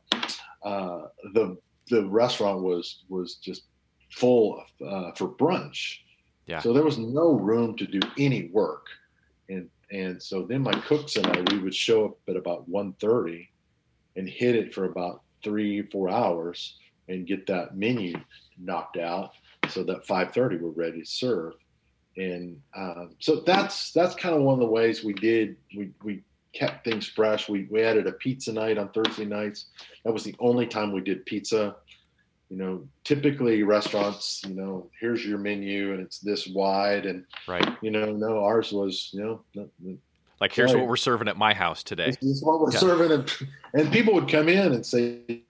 uh, 0.64 1.08
the 1.34 1.58
the 1.90 2.06
restaurant 2.06 2.62
was 2.62 3.04
was 3.10 3.36
just 3.36 3.64
full 4.12 4.62
of, 4.62 4.88
uh, 4.88 5.12
for 5.16 5.30
brunch. 5.30 5.98
Yeah. 6.46 6.60
So 6.60 6.74
there 6.74 6.84
was 6.84 6.98
no 6.98 7.34
room 7.34 7.76
to 7.78 7.88
do 7.88 8.00
any 8.20 8.50
work, 8.54 8.86
and 9.50 9.68
and 9.92 10.22
so 10.22 10.44
then 10.44 10.62
my 10.62 10.74
cooks 10.74 11.16
and 11.16 11.26
I 11.26 11.42
we 11.52 11.60
would 11.60 11.74
show 11.74 12.06
up 12.06 12.18
at 12.28 12.36
about 12.36 12.70
1.30 12.70 13.48
and 14.16 14.30
hit 14.30 14.56
it 14.56 14.74
for 14.74 14.86
about 14.86 15.24
three 15.44 15.82
four 15.84 16.10
hours 16.10 16.76
and 17.08 17.28
get 17.28 17.48
that 17.48 17.76
menu 17.76 18.16
knocked 18.58 18.98
out 18.98 19.34
so 19.68 19.84
that 19.84 20.06
5.30 20.06 20.62
we're 20.62 20.70
ready 20.70 21.02
to 21.02 21.06
serve. 21.06 21.54
And 22.18 22.60
um, 22.76 23.16
so 23.20 23.42
that's 23.42 23.92
that's 23.92 24.16
kind 24.16 24.36
of 24.36 24.42
one 24.42 24.56
of 24.56 24.60
the 24.60 24.66
ways 24.66 25.04
we 25.04 25.14
did 25.14 25.56
we 25.76 25.92
we 26.04 26.22
kept 26.54 26.84
things 26.84 27.08
fresh. 27.08 27.48
We, 27.48 27.68
we 27.70 27.82
added 27.82 28.08
a 28.08 28.12
pizza 28.12 28.52
night 28.52 28.78
on 28.78 28.90
thursday 28.90 29.26
nights. 29.26 29.68
That 30.04 30.12
was 30.12 30.24
the 30.24 30.36
only 30.40 30.68
time 30.68 30.92
we 30.92 31.02
did 31.02 31.26
pizza. 31.26 31.76
You 32.50 32.58
know 32.58 32.88
typically 33.04 33.62
restaurants 33.62 34.42
you 34.44 34.56
know 34.56 34.90
here's 35.00 35.24
your 35.24 35.38
menu 35.38 35.94
and 35.94 36.02
it's 36.02 36.18
this 36.18 36.48
wide 36.48 37.06
and 37.06 37.24
right. 37.48 37.78
you 37.84 37.92
know 37.92 38.12
no 38.12 38.44
ours 38.44 38.72
was 38.72 39.12
you 39.14 39.22
know 39.56 39.70
like 40.40 40.54
here's 40.54 40.74
right. 40.74 40.80
what 40.80 40.90
we're 40.90 40.98
serving 40.98 41.28
at 41.28 41.38
my 41.38 41.54
house 41.54 41.84
today. 41.84 42.08
This 42.08 42.24
is 42.24 42.44
what 42.44 42.60
we're 42.60 42.72
yeah. 42.72 42.80
serving, 42.80 43.12
and, 43.12 43.38
and 43.74 43.92
people 43.92 44.14
would 44.14 44.30
come 44.30 44.50
in 44.50 44.74
and 44.74 44.86
say, 44.86 45.44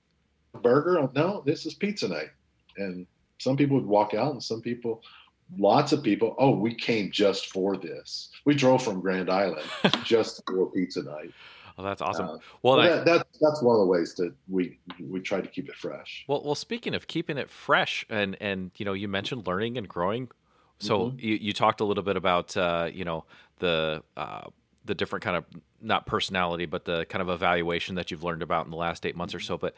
"Burger? 0.62 1.10
No, 1.14 1.44
this 1.46 1.66
is 1.66 1.74
pizza 1.74 2.08
night." 2.08 2.30
And 2.78 3.06
some 3.38 3.56
people 3.56 3.76
would 3.78 3.86
walk 3.86 4.14
out, 4.14 4.32
and 4.32 4.44
some 4.44 4.62
people, 4.62 5.04
lots 5.58 5.92
of 5.92 6.04
people, 6.04 6.36
oh, 6.40 6.52
we 6.52 6.74
came 6.74 7.12
just 7.12 7.52
for 7.52 7.78
this. 7.78 8.30
We 8.46 8.56
drove 8.56 8.84
from 8.84 9.02
Grand 9.02 9.30
Island 9.30 9.68
just 10.04 10.42
for 10.46 10.72
pizza 10.72 11.04
night. 11.04 11.32
Oh, 11.78 11.84
that's 11.84 12.02
awesome. 12.02 12.28
Uh, 12.28 12.38
well, 12.62 12.76
that, 12.76 13.06
that, 13.06 13.26
that's 13.40 13.62
one 13.62 13.76
of 13.76 13.80
the 13.80 13.86
ways 13.86 14.14
that 14.16 14.34
we 14.50 14.80
we 15.00 15.22
try 15.22 15.40
to 15.40 15.48
keep 15.48 15.70
it 15.70 15.76
fresh. 15.76 16.26
Well, 16.28 16.42
well, 16.44 16.56
speaking 16.56 16.94
of 16.94 17.08
keeping 17.08 17.38
it 17.38 17.50
fresh, 17.50 18.06
and 18.10 18.36
and 18.42 18.72
you 18.76 18.86
know, 18.86 18.94
you 18.94 19.08
mentioned 19.08 19.48
learning 19.48 19.78
and 19.78 19.88
growing. 19.88 20.30
So 20.82 21.08
mm-hmm. 21.08 21.20
you, 21.20 21.36
you 21.36 21.54
talked 21.54 21.82
a 21.82 21.86
little 21.86 22.04
bit 22.04 22.18
about 22.18 22.56
uh, 22.58 22.90
you 22.92 23.06
know 23.06 23.24
the 23.60 24.04
uh, 24.18 24.50
the 24.90 24.96
different 24.96 25.24
kind 25.24 25.38
of 25.38 25.46
not 25.82 26.08
personality, 26.08 26.66
but 26.66 26.84
the 26.84 27.06
kind 27.06 27.22
of 27.22 27.30
evaluation 27.30 27.96
that 27.96 28.10
you've 28.10 28.24
learned 28.24 28.42
about 28.42 28.66
in 28.66 28.72
the 28.72 28.78
last 28.78 29.06
eight 29.06 29.16
months 29.16 29.36
or 29.36 29.40
so. 29.40 29.56
But 29.56 29.76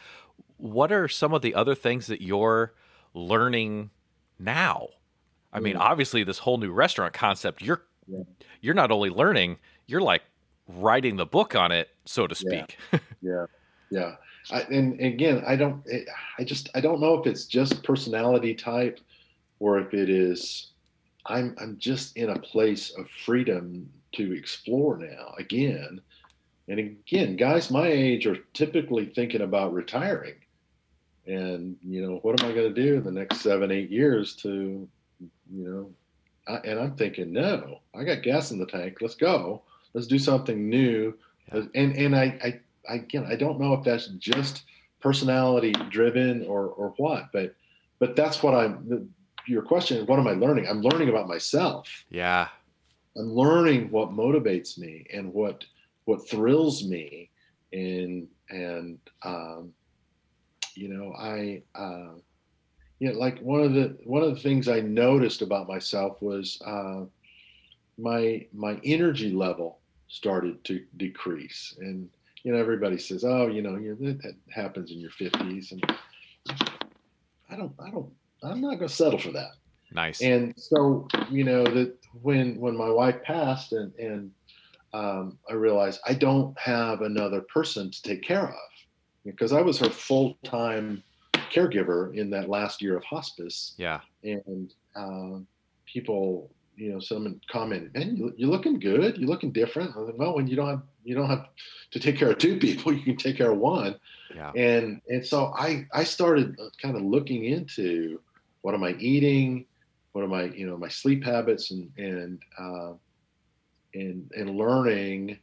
what 0.57 0.91
are 0.91 1.09
some 1.09 1.33
of 1.33 1.41
the 1.41 1.53
other 1.53 1.75
things 1.75 2.07
that 2.07 2.21
you're 2.21 2.73
learning 3.13 3.91
now? 4.39 4.87
I 5.53 5.59
mean, 5.59 5.75
obviously, 5.75 6.23
this 6.23 6.39
whole 6.39 6.57
new 6.57 6.71
restaurant 6.71 7.13
concept, 7.13 7.61
you're 7.61 7.83
yeah. 8.07 8.23
you're 8.61 8.73
not 8.73 8.89
only 8.89 9.09
learning, 9.09 9.57
you're 9.85 10.01
like 10.01 10.21
writing 10.67 11.17
the 11.17 11.25
book 11.25 11.55
on 11.55 11.73
it, 11.73 11.89
so 12.05 12.25
to 12.25 12.33
speak. 12.33 12.77
Yeah, 12.93 12.99
yeah. 13.21 13.45
yeah. 13.91 14.15
I, 14.49 14.61
and 14.61 14.97
again, 15.01 15.43
I 15.45 15.57
don't, 15.57 15.85
I 16.39 16.45
just, 16.45 16.69
I 16.73 16.79
don't 16.79 17.01
know 17.01 17.15
if 17.15 17.27
it's 17.27 17.45
just 17.45 17.83
personality 17.83 18.55
type, 18.55 18.99
or 19.59 19.77
if 19.77 19.93
it 19.93 20.09
is, 20.09 20.71
I'm, 21.25 21.53
I'm 21.59 21.77
just 21.77 22.15
in 22.15 22.29
a 22.29 22.39
place 22.39 22.91
of 22.91 23.09
freedom 23.09 23.89
to 24.13 24.33
explore 24.35 24.97
now 24.97 25.33
again. 25.37 26.01
And 26.67 26.79
again, 26.79 27.35
guys 27.35 27.71
my 27.71 27.87
age 27.87 28.25
are 28.27 28.37
typically 28.53 29.05
thinking 29.05 29.41
about 29.41 29.73
retiring. 29.73 30.35
And, 31.27 31.75
you 31.81 32.01
know, 32.01 32.19
what 32.23 32.41
am 32.41 32.49
I 32.49 32.53
going 32.53 32.73
to 32.73 32.81
do 32.81 32.95
in 32.95 33.03
the 33.03 33.11
next 33.11 33.41
seven, 33.41 33.71
eight 33.71 33.89
years 33.89 34.35
to, 34.37 34.87
you 35.19 35.29
know, 35.49 35.91
I, 36.47 36.67
and 36.67 36.79
I'm 36.79 36.95
thinking, 36.95 37.31
no, 37.31 37.79
I 37.95 38.03
got 38.03 38.23
gas 38.23 38.51
in 38.51 38.59
the 38.59 38.65
tank. 38.65 38.97
Let's 39.01 39.15
go. 39.15 39.61
Let's 39.93 40.07
do 40.07 40.17
something 40.17 40.69
new. 40.69 41.13
Yeah. 41.53 41.63
And, 41.75 41.95
and 41.95 42.15
I, 42.15 42.39
I, 42.43 42.59
I, 42.89 42.95
again, 42.95 43.25
I 43.29 43.35
don't 43.35 43.59
know 43.59 43.73
if 43.73 43.83
that's 43.83 44.07
just 44.17 44.63
personality 44.99 45.73
driven 45.89 46.45
or, 46.45 46.67
or 46.67 46.93
what, 46.97 47.31
but, 47.31 47.55
but 47.99 48.15
that's 48.15 48.41
what 48.41 48.55
I'm, 48.55 49.13
your 49.47 49.61
question, 49.61 50.05
what 50.05 50.19
am 50.19 50.27
I 50.27 50.33
learning? 50.33 50.67
I'm 50.67 50.81
learning 50.81 51.09
about 51.09 51.27
myself. 51.27 52.05
Yeah. 52.09 52.47
I'm 53.17 53.33
learning 53.33 53.91
what 53.91 54.11
motivates 54.11 54.77
me 54.77 55.05
and 55.13 55.33
what 55.33 55.63
what 56.05 56.27
thrills 56.29 56.87
me, 56.87 57.29
and 57.73 58.27
and 58.49 58.99
um, 59.23 59.73
you 60.75 60.87
know 60.89 61.13
I 61.17 61.61
uh, 61.75 62.13
you 62.99 63.11
know 63.11 63.19
like 63.19 63.39
one 63.39 63.61
of 63.61 63.73
the 63.73 63.97
one 64.05 64.23
of 64.23 64.33
the 64.33 64.41
things 64.41 64.67
I 64.67 64.79
noticed 64.79 65.41
about 65.41 65.67
myself 65.67 66.21
was 66.21 66.61
uh, 66.65 67.05
my 67.97 68.45
my 68.53 68.79
energy 68.83 69.31
level 69.31 69.79
started 70.07 70.63
to 70.65 70.83
decrease, 70.97 71.75
and 71.79 72.09
you 72.43 72.51
know 72.51 72.59
everybody 72.59 72.97
says 72.97 73.23
oh 73.23 73.47
you 73.47 73.61
know 73.61 73.75
you 73.75 73.95
that 73.99 74.35
happens 74.49 74.91
in 74.91 74.99
your 74.99 75.11
50s, 75.11 75.71
and 75.71 75.97
I 77.49 77.55
don't 77.57 77.73
I 77.79 77.89
don't 77.89 78.11
I'm 78.43 78.61
not 78.61 78.77
going 78.77 78.89
to 78.89 78.89
settle 78.89 79.19
for 79.19 79.31
that. 79.31 79.51
Nice. 79.93 80.21
And 80.21 80.53
so, 80.57 81.07
you 81.29 81.43
know, 81.43 81.63
that 81.63 81.95
when 82.21 82.59
when 82.59 82.75
my 82.77 82.89
wife 82.89 83.21
passed 83.23 83.73
and 83.73 83.93
and 83.95 84.31
um, 84.93 85.37
I 85.49 85.53
realized 85.53 85.99
I 86.05 86.13
don't 86.13 86.57
have 86.59 87.01
another 87.01 87.41
person 87.41 87.91
to 87.91 88.01
take 88.01 88.23
care 88.23 88.49
of 88.49 88.55
because 89.25 89.53
I 89.53 89.61
was 89.61 89.79
her 89.79 89.89
full 89.89 90.37
time 90.43 91.03
caregiver 91.51 92.15
in 92.15 92.29
that 92.31 92.49
last 92.49 92.81
year 92.81 92.97
of 92.97 93.03
hospice. 93.03 93.73
Yeah. 93.77 93.99
And 94.23 94.73
um, 94.95 95.47
people, 95.85 96.49
you 96.75 96.91
know, 96.91 96.99
someone 96.99 97.39
commented, 97.49 97.93
"Man, 97.93 98.15
you, 98.15 98.33
you're 98.37 98.49
looking 98.49 98.79
good. 98.79 99.17
You're 99.17 99.29
looking 99.29 99.51
different." 99.51 99.95
I 99.95 99.99
was 99.99 100.07
like, 100.09 100.17
"Well, 100.17 100.35
when 100.35 100.47
you 100.47 100.55
don't 100.55 100.69
have 100.69 100.83
you 101.03 101.15
don't 101.15 101.29
have 101.29 101.47
to 101.91 101.99
take 101.99 102.17
care 102.17 102.31
of 102.31 102.37
two 102.37 102.59
people, 102.59 102.93
you 102.93 103.03
can 103.03 103.17
take 103.17 103.37
care 103.37 103.51
of 103.51 103.57
one." 103.57 103.95
Yeah. 104.33 104.51
And 104.55 105.01
and 105.09 105.25
so 105.25 105.53
I 105.57 105.85
I 105.93 106.03
started 106.03 106.57
kind 106.81 106.95
of 106.95 107.03
looking 107.03 107.45
into 107.45 108.19
what 108.61 108.73
am 108.75 108.83
I 108.83 108.93
eating 108.93 109.65
what 110.13 110.23
are 110.23 110.27
my 110.27 110.43
you 110.45 110.67
know 110.67 110.77
my 110.77 110.89
sleep 110.89 111.23
habits 111.23 111.71
and 111.71 111.89
and 111.97 112.41
uh, 112.59 112.93
and 113.93 114.29
and 114.35 114.57
learning 114.57 115.37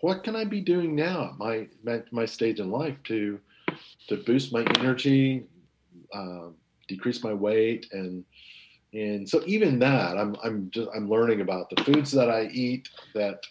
what 0.00 0.24
can 0.24 0.34
I 0.34 0.44
be 0.44 0.60
doing 0.60 0.94
now 0.94 1.30
at 1.30 1.38
my 1.38 1.66
my, 1.82 2.02
my 2.10 2.24
stage 2.24 2.60
in 2.60 2.70
life 2.70 2.96
to 3.04 3.38
to 4.08 4.16
boost 4.24 4.52
my 4.52 4.62
energy, 4.78 5.44
uh, 6.12 6.48
decrease 6.88 7.22
my 7.22 7.32
weight, 7.34 7.86
and 7.92 8.24
and 8.92 9.28
so 9.28 9.42
even 9.46 9.78
that 9.80 10.16
I'm 10.16 10.36
I'm 10.42 10.70
just 10.70 10.88
I'm 10.94 11.08
learning 11.08 11.40
about 11.40 11.70
the 11.70 11.82
foods 11.84 12.10
that 12.12 12.30
I 12.30 12.44
eat 12.46 12.88
that 13.14 13.42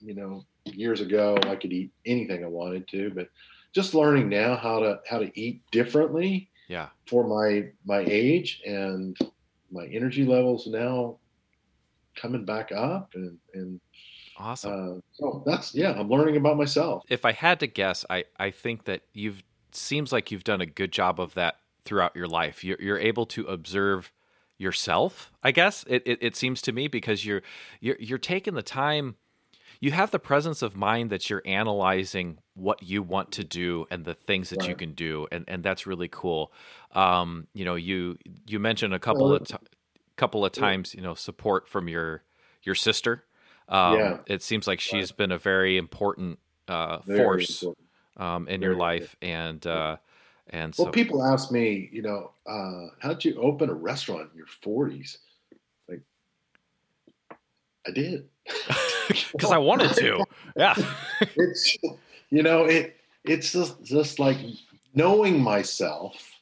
you 0.00 0.14
know 0.14 0.44
years 0.66 1.00
ago 1.00 1.36
I 1.46 1.56
could 1.56 1.72
eat 1.72 1.90
anything 2.06 2.44
I 2.44 2.48
wanted 2.48 2.86
to, 2.88 3.10
but 3.14 3.28
just 3.74 3.94
learning 3.94 4.28
now 4.28 4.56
how 4.56 4.80
to 4.80 5.00
how 5.08 5.18
to 5.18 5.30
eat 5.38 5.62
differently 5.72 6.48
Yeah. 6.68 6.88
for 7.08 7.26
my 7.26 7.70
my 7.84 8.04
age 8.06 8.62
and 8.66 9.16
my 9.70 9.86
energy 9.86 10.24
levels 10.24 10.66
now 10.66 11.16
coming 12.16 12.44
back 12.44 12.70
up 12.72 13.10
and 13.14 13.38
and 13.54 13.80
Awesome. 14.36 14.96
uh, 14.96 15.00
so 15.12 15.42
that's 15.46 15.74
yeah 15.74 15.92
i'm 15.92 16.08
learning 16.08 16.36
about 16.36 16.56
myself 16.56 17.04
if 17.08 17.24
I 17.24 17.32
had 17.32 17.60
to 17.60 17.66
guess, 17.66 18.04
I, 18.10 18.24
I 18.38 18.50
think 18.50 18.84
that 18.84 19.02
you've 19.12 19.42
seems 19.72 20.12
like 20.12 20.30
you've 20.30 20.44
done 20.44 20.60
a 20.60 20.66
good 20.66 20.92
job 20.92 21.20
of 21.20 21.34
that 21.34 21.56
throughout 21.84 22.14
your 22.14 22.28
life. 22.28 22.64
You're, 22.64 22.80
you're 22.80 22.98
able 22.98 23.26
to 23.26 23.44
observe 23.46 24.12
yourself. 24.56 25.32
I 25.42 25.50
guess 25.50 25.84
it, 25.88 26.02
it, 26.06 26.18
it 26.22 26.36
seems 26.36 26.62
to 26.62 26.72
me 26.72 26.88
because 26.88 27.24
you're 27.24 27.42
you're 27.80 27.96
you're 27.98 28.18
taking 28.18 28.54
the 28.54 28.62
time. 28.62 29.16
You 29.80 29.90
have 29.90 30.12
the 30.12 30.20
presence 30.20 30.62
of 30.62 30.76
mind 30.76 31.10
that 31.10 31.28
you're 31.28 31.42
analyzing 31.44 32.38
what 32.54 32.82
you 32.82 33.02
want 33.02 33.32
to 33.32 33.44
do 33.44 33.86
and 33.90 34.04
the 34.04 34.14
things 34.14 34.50
that 34.50 34.66
you 34.66 34.74
can 34.76 34.92
do, 34.92 35.26
and 35.32 35.44
and 35.48 35.62
that's 35.62 35.86
really 35.86 36.08
cool. 36.08 36.52
Um, 36.94 37.48
you 37.54 37.64
know, 37.64 37.74
you 37.74 38.18
you 38.46 38.58
mentioned 38.58 38.94
a 38.94 38.98
couple 38.98 39.34
of 39.34 39.46
t- 39.46 39.56
couple 40.16 40.44
of 40.44 40.52
times, 40.52 40.94
you 40.94 41.02
know, 41.02 41.14
support 41.14 41.68
from 41.68 41.88
your 41.88 42.22
your 42.62 42.74
sister. 42.74 43.24
Um, 43.68 43.94
Yeah. 43.94 44.18
It 44.26 44.42
seems 44.42 44.66
like 44.66 44.80
she's 44.80 45.10
been 45.12 45.32
a 45.32 45.38
very 45.38 45.76
important 45.76 46.38
uh, 46.68 46.98
Very 46.98 47.18
force 47.18 47.62
important. 47.62 47.86
um, 48.16 48.48
in 48.48 48.60
Very 48.60 48.72
your 48.72 48.78
life, 48.78 49.16
and 49.22 49.66
uh, 49.66 49.96
and 50.50 50.74
so 50.74 50.84
well 50.84 50.92
people 50.92 51.22
ask 51.22 51.50
me 51.50 51.88
you 51.92 52.02
know 52.02 52.30
uh, 52.46 52.86
how'd 53.00 53.24
you 53.24 53.40
open 53.40 53.70
a 53.70 53.74
restaurant 53.74 54.30
in 54.32 54.36
your 54.38 54.46
40s 54.46 55.18
like 55.88 56.02
i 57.86 57.90
did. 57.90 58.28
Because 59.32 59.52
I 59.52 59.58
wanted 59.70 59.92
to, 59.96 60.24
yeah, 60.56 60.74
it's 61.36 61.76
you 62.30 62.42
know 62.42 62.64
it 62.64 62.96
it's 63.24 63.52
just 63.52 63.82
just 63.84 64.18
like 64.18 64.38
knowing 64.94 65.42
myself 65.42 66.33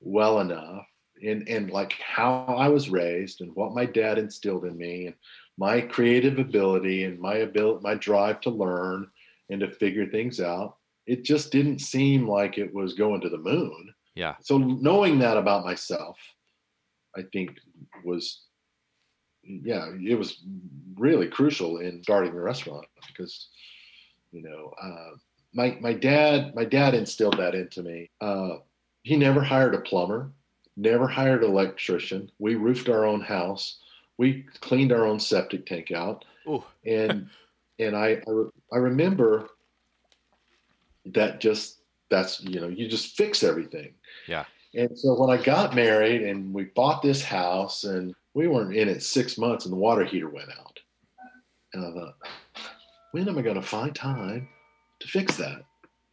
well 0.00 0.40
enough 0.40 0.86
and 1.22 1.48
and 1.48 1.70
like 1.70 1.92
how 1.94 2.44
I 2.46 2.68
was 2.68 2.90
raised 2.90 3.40
and 3.40 3.54
what 3.54 3.74
my 3.74 3.84
dad 3.84 4.18
instilled 4.18 4.64
in 4.64 4.76
me 4.76 5.06
and 5.06 5.14
my 5.56 5.80
creative 5.80 6.38
ability 6.38 7.04
and 7.04 7.18
my 7.18 7.36
ability 7.36 7.80
my 7.82 7.94
drive 7.94 8.40
to 8.42 8.50
learn 8.50 9.08
and 9.50 9.60
to 9.60 9.68
figure 9.68 10.06
things 10.06 10.40
out 10.40 10.76
it 11.06 11.24
just 11.24 11.50
didn't 11.50 11.80
seem 11.80 12.28
like 12.28 12.58
it 12.58 12.72
was 12.72 12.92
going 12.92 13.22
to 13.22 13.30
the 13.30 13.38
moon. 13.38 13.94
Yeah, 14.14 14.34
so 14.42 14.58
knowing 14.58 15.18
that 15.20 15.36
about 15.36 15.64
myself 15.64 16.16
i 17.16 17.22
think 17.32 17.50
was 18.04 18.42
yeah 19.44 19.86
it 20.06 20.14
was 20.14 20.44
really 20.96 21.26
crucial 21.26 21.78
in 21.78 22.02
starting 22.02 22.34
the 22.34 22.40
restaurant 22.40 22.86
because 23.06 23.48
you 24.30 24.42
know 24.42 24.72
uh, 24.82 25.16
my 25.54 25.76
my 25.80 25.92
dad 25.92 26.54
my 26.54 26.64
dad 26.64 26.94
instilled 26.94 27.38
that 27.38 27.54
into 27.54 27.82
me. 27.82 28.10
Uh, 28.20 28.56
he 29.02 29.16
never 29.16 29.42
hired 29.42 29.74
a 29.74 29.80
plumber 29.80 30.30
never 30.78 31.08
hired 31.08 31.42
an 31.42 31.50
electrician. 31.50 32.30
We 32.38 32.54
roofed 32.54 32.88
our 32.88 33.04
own 33.04 33.20
house. 33.20 33.78
We 34.16 34.46
cleaned 34.60 34.92
our 34.92 35.04
own 35.04 35.20
septic 35.20 35.66
tank 35.66 35.90
out. 35.90 36.24
Ooh. 36.48 36.64
and 36.86 37.28
and 37.78 37.94
I, 37.94 38.22
I 38.26 38.30
re- 38.30 38.50
I 38.72 38.76
remember 38.78 39.50
that 41.06 41.40
just 41.40 41.80
that's 42.10 42.40
you 42.40 42.60
know 42.60 42.68
you 42.68 42.88
just 42.88 43.16
fix 43.16 43.42
everything. 43.42 43.92
Yeah. 44.26 44.44
and 44.74 44.96
so 44.98 45.14
when 45.14 45.30
i 45.30 45.42
got 45.42 45.74
married 45.74 46.22
and 46.22 46.52
we 46.52 46.64
bought 46.64 47.02
this 47.02 47.22
house 47.22 47.84
and 47.84 48.14
we 48.34 48.46
weren't 48.46 48.76
in 48.76 48.88
it 48.88 49.02
six 49.02 49.38
months 49.38 49.64
and 49.64 49.72
the 49.72 49.78
water 49.78 50.04
heater 50.04 50.28
went 50.28 50.50
out. 50.50 50.78
And 51.74 51.84
i 51.84 51.92
thought 51.92 52.16
when 53.12 53.28
am 53.28 53.38
i 53.38 53.42
going 53.42 53.60
to 53.60 53.62
find 53.62 53.94
time 53.94 54.48
to 55.00 55.08
fix 55.08 55.36
that? 55.36 55.64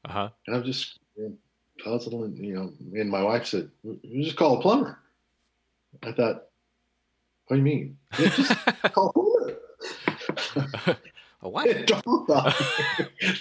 Uh 0.05 0.11
huh, 0.11 0.29
and 0.47 0.55
i'm 0.55 0.63
just 0.63 0.99
puzzling 1.83 2.35
you 2.37 2.53
know 2.53 2.71
and 2.99 3.09
my 3.09 3.21
wife 3.21 3.45
said 3.47 3.69
"We 3.83 4.23
just 4.23 4.37
call 4.37 4.57
a 4.59 4.61
plumber 4.61 4.97
i 6.03 6.11
thought 6.11 6.45
what 7.47 7.55
do 7.55 7.57
you 7.57 7.63
mean 7.63 7.97
"Yeah, 8.19 8.29
just 8.29 8.51
call 8.93 9.09
a 9.09 9.13
plumber 9.13 10.95
a 11.41 11.49
what? 11.49 11.67
It 11.67 11.85
dawned 11.85 12.29
on 12.29 12.53
me. 13.19 13.35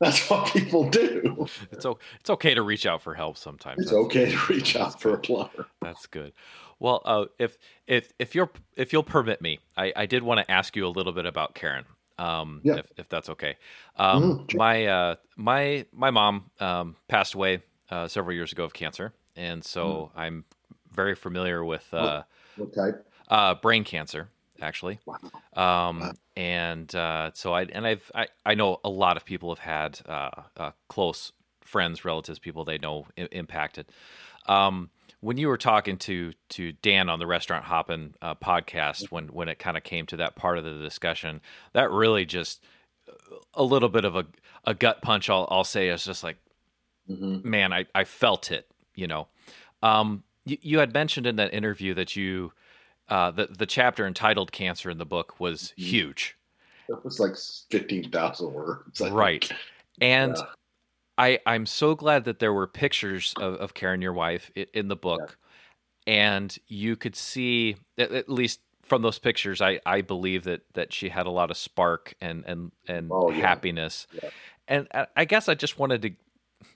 That's 0.00 0.28
what 0.30 0.52
people 0.52 0.88
do. 0.88 1.46
It's 1.70 1.84
o- 1.84 1.98
it's 2.20 2.30
okay 2.30 2.54
to 2.54 2.62
reach 2.62 2.86
out 2.86 3.02
for 3.02 3.14
help 3.14 3.36
sometimes. 3.36 3.82
It's 3.82 3.90
That's- 3.90 4.06
okay 4.06 4.30
to 4.32 4.38
reach 4.52 4.74
out 4.76 5.00
for 5.00 5.12
a 5.14 5.18
plumber. 5.18 5.66
That's 5.82 6.06
good. 6.06 6.32
Well, 6.78 7.02
uh, 7.04 7.26
if 7.38 7.58
if 7.86 8.12
if 8.18 8.34
you're 8.34 8.50
if 8.76 8.92
you'll 8.92 9.02
permit 9.02 9.40
me, 9.42 9.60
I, 9.76 9.92
I 9.94 10.06
did 10.06 10.22
want 10.22 10.40
to 10.40 10.50
ask 10.50 10.74
you 10.76 10.86
a 10.86 10.88
little 10.88 11.12
bit 11.12 11.26
about 11.26 11.54
Karen. 11.54 11.84
Um, 12.18 12.62
Yeah. 12.64 12.76
if, 12.78 12.86
if 12.96 13.08
that's 13.08 13.28
okay. 13.30 13.56
Um, 13.96 14.46
sure. 14.48 14.60
My 14.60 14.86
uh, 14.86 15.14
my 15.36 15.86
my 15.92 16.10
mom 16.10 16.50
um, 16.60 16.96
passed 17.08 17.34
away 17.34 17.62
uh, 17.90 18.08
several 18.08 18.34
years 18.34 18.52
ago 18.52 18.64
of 18.64 18.72
cancer, 18.72 19.12
and 19.36 19.64
so 19.64 20.10
Mm. 20.14 20.18
I'm 20.20 20.44
very 20.92 21.14
familiar 21.14 21.64
with 21.64 21.92
uh, 21.92 22.22
What 22.56 22.72
type? 22.72 23.06
uh, 23.28 23.54
brain 23.56 23.84
cancer, 23.84 24.28
actually. 24.60 25.00
Wow. 25.06 25.18
Um, 25.54 26.00
Wow. 26.00 26.12
and 26.36 26.94
uh, 26.94 27.30
so 27.34 27.52
I 27.52 27.62
and 27.62 27.86
I've 27.86 28.10
I, 28.14 28.28
I 28.44 28.54
know 28.54 28.80
a 28.84 28.88
lot 28.90 29.16
of 29.16 29.24
people 29.24 29.54
have 29.54 29.58
had 29.58 30.00
uh, 30.06 30.30
uh, 30.56 30.70
close 30.88 31.32
friends, 31.62 32.04
relatives, 32.04 32.38
people 32.38 32.64
they 32.64 32.78
know 32.78 33.06
I- 33.18 33.28
impacted. 33.32 33.86
Um, 34.46 34.90
when 35.24 35.38
you 35.38 35.48
were 35.48 35.56
talking 35.56 35.96
to 35.96 36.32
to 36.50 36.72
Dan 36.72 37.08
on 37.08 37.18
the 37.18 37.26
Restaurant 37.26 37.64
Hoppin' 37.64 38.14
uh, 38.20 38.34
podcast, 38.34 39.10
when 39.10 39.28
when 39.28 39.48
it 39.48 39.58
kind 39.58 39.76
of 39.76 39.82
came 39.82 40.04
to 40.06 40.16
that 40.18 40.36
part 40.36 40.58
of 40.58 40.64
the 40.64 40.78
discussion, 40.78 41.40
that 41.72 41.90
really 41.90 42.26
just 42.26 42.62
a 43.54 43.62
little 43.62 43.88
bit 43.88 44.04
of 44.04 44.14
a, 44.16 44.26
a 44.64 44.74
gut 44.74 45.00
punch. 45.00 45.30
I'll 45.30 45.48
I'll 45.50 45.64
say 45.64 45.88
is 45.88 46.04
just 46.04 46.22
like 46.22 46.36
hmm 47.06 47.38
man, 47.42 47.72
I, 47.72 47.86
I 47.94 48.04
felt 48.04 48.50
it, 48.50 48.68
you 48.94 49.06
know. 49.06 49.28
Um, 49.82 50.24
you, 50.44 50.58
you 50.60 50.78
had 50.78 50.92
mentioned 50.92 51.26
in 51.26 51.36
that 51.36 51.52
interview 51.52 51.94
that 51.94 52.16
you, 52.16 52.52
uh, 53.08 53.30
the, 53.30 53.46
the 53.46 53.66
chapter 53.66 54.06
entitled 54.06 54.52
Cancer 54.52 54.90
in 54.90 54.96
the 54.98 55.04
book 55.06 55.38
was 55.40 55.72
Mhm. 55.78 55.82
huge. 55.82 56.36
It 56.88 57.02
was 57.04 57.18
like 57.18 57.34
15,000 57.70 58.52
words. 58.52 59.00
I 59.00 59.04
think. 59.04 59.16
Right. 59.16 59.52
And 60.00 60.36
Yeah. 60.36 60.44
I, 61.16 61.38
I'm 61.46 61.66
so 61.66 61.94
glad 61.94 62.24
that 62.24 62.38
there 62.38 62.52
were 62.52 62.66
pictures 62.66 63.34
of, 63.38 63.54
of 63.54 63.74
Karen, 63.74 64.02
your 64.02 64.12
wife, 64.12 64.50
in 64.54 64.88
the 64.88 64.96
book. 64.96 65.38
And 66.06 66.56
you 66.66 66.96
could 66.96 67.16
see, 67.16 67.76
at, 67.96 68.12
at 68.12 68.28
least 68.28 68.60
from 68.82 69.02
those 69.02 69.18
pictures, 69.18 69.62
I, 69.62 69.80
I 69.86 70.02
believe 70.02 70.44
that, 70.44 70.62
that 70.74 70.92
she 70.92 71.08
had 71.08 71.26
a 71.26 71.30
lot 71.30 71.50
of 71.50 71.56
spark 71.56 72.14
and, 72.20 72.44
and, 72.46 72.72
and 72.86 73.10
Oh, 73.10 73.30
yeah. 73.30 73.40
happiness. 73.40 74.06
Yeah. 74.12 74.28
And 74.68 74.88
I, 74.92 75.06
I 75.16 75.24
guess 75.24 75.48
I 75.48 75.54
just 75.54 75.78
wanted 75.78 76.02
to 76.02 76.10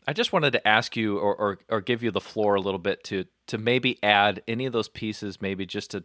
I 0.07 0.13
just 0.13 0.33
wanted 0.33 0.53
to 0.53 0.69
ask 0.69 0.97
you 0.97 1.19
or, 1.19 1.35
or, 1.35 1.59
or 1.69 1.81
give 1.81 2.03
you 2.03 2.11
the 2.11 2.21
floor 2.21 2.55
a 2.55 2.61
little 2.61 2.79
bit 2.79 3.05
to 3.05 3.25
to 3.47 3.59
maybe 3.59 4.03
add 4.03 4.43
any 4.49 4.67
of 4.67 4.73
those 4.73 4.89
pieces, 4.89 5.41
maybe 5.41 5.65
just 5.67 5.91
to 5.93 6.05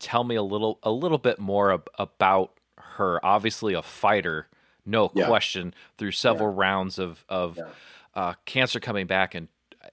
tell 0.00 0.24
me 0.24 0.34
a 0.36 0.42
little 0.42 0.78
a 0.82 0.90
little 0.90 1.18
bit 1.18 1.38
more 1.38 1.72
ab- 1.72 1.88
about 1.98 2.52
her. 2.78 3.24
Obviously, 3.24 3.74
a 3.74 3.82
fighter, 3.82 4.48
no 4.84 5.10
Yeah. 5.14 5.26
question, 5.26 5.74
through 5.98 6.12
several 6.12 6.52
rounds 6.52 6.98
of 6.98 7.24
of 7.28 7.56
Yeah. 7.56 7.70
uh, 8.14 8.34
cancer 8.44 8.80
coming 8.80 9.06
back, 9.06 9.34
and 9.34 9.48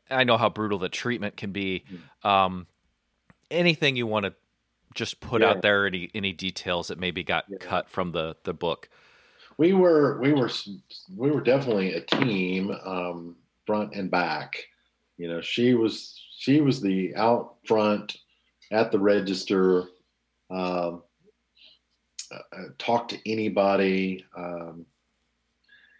I 0.09 0.23
know 0.23 0.37
how 0.37 0.49
brutal 0.49 0.77
the 0.79 0.89
treatment 0.89 1.37
can 1.37 1.51
be. 1.51 1.83
Um, 2.23 2.67
anything 3.49 3.95
you 3.95 4.05
want 4.07 4.25
to 4.25 4.33
just 4.95 5.19
put 5.19 5.41
Yeah. 5.41 5.49
out 5.49 5.61
there, 5.61 5.85
any 5.87 6.09
any 6.13 6.33
details 6.33 6.87
that 6.89 6.99
maybe 6.99 7.23
got 7.23 7.45
Yeah. 7.49 7.57
cut 7.59 7.89
from 7.89 8.11
the 8.11 8.35
the 8.43 8.53
book? 8.53 8.89
We 9.57 9.73
were, 9.73 10.19
we 10.21 10.31
were, 10.31 10.49
we 11.17 11.31
were 11.31 11.41
definitely 11.41 11.93
a 11.93 11.99
team, 12.01 12.71
um, 12.85 13.35
front 13.65 13.93
and 13.93 14.09
back. 14.09 14.55
You 15.17 15.27
know, 15.27 15.41
she 15.41 15.73
was, 15.73 16.17
she 16.37 16.61
was 16.61 16.79
the 16.81 17.13
out 17.17 17.57
front 17.65 18.15
at 18.71 18.89
the 18.93 18.99
register, 18.99 19.89
um, 20.49 21.03
uh, 22.31 22.63
talk 22.77 23.07
to 23.09 23.31
anybody, 23.31 24.25
um, 24.35 24.85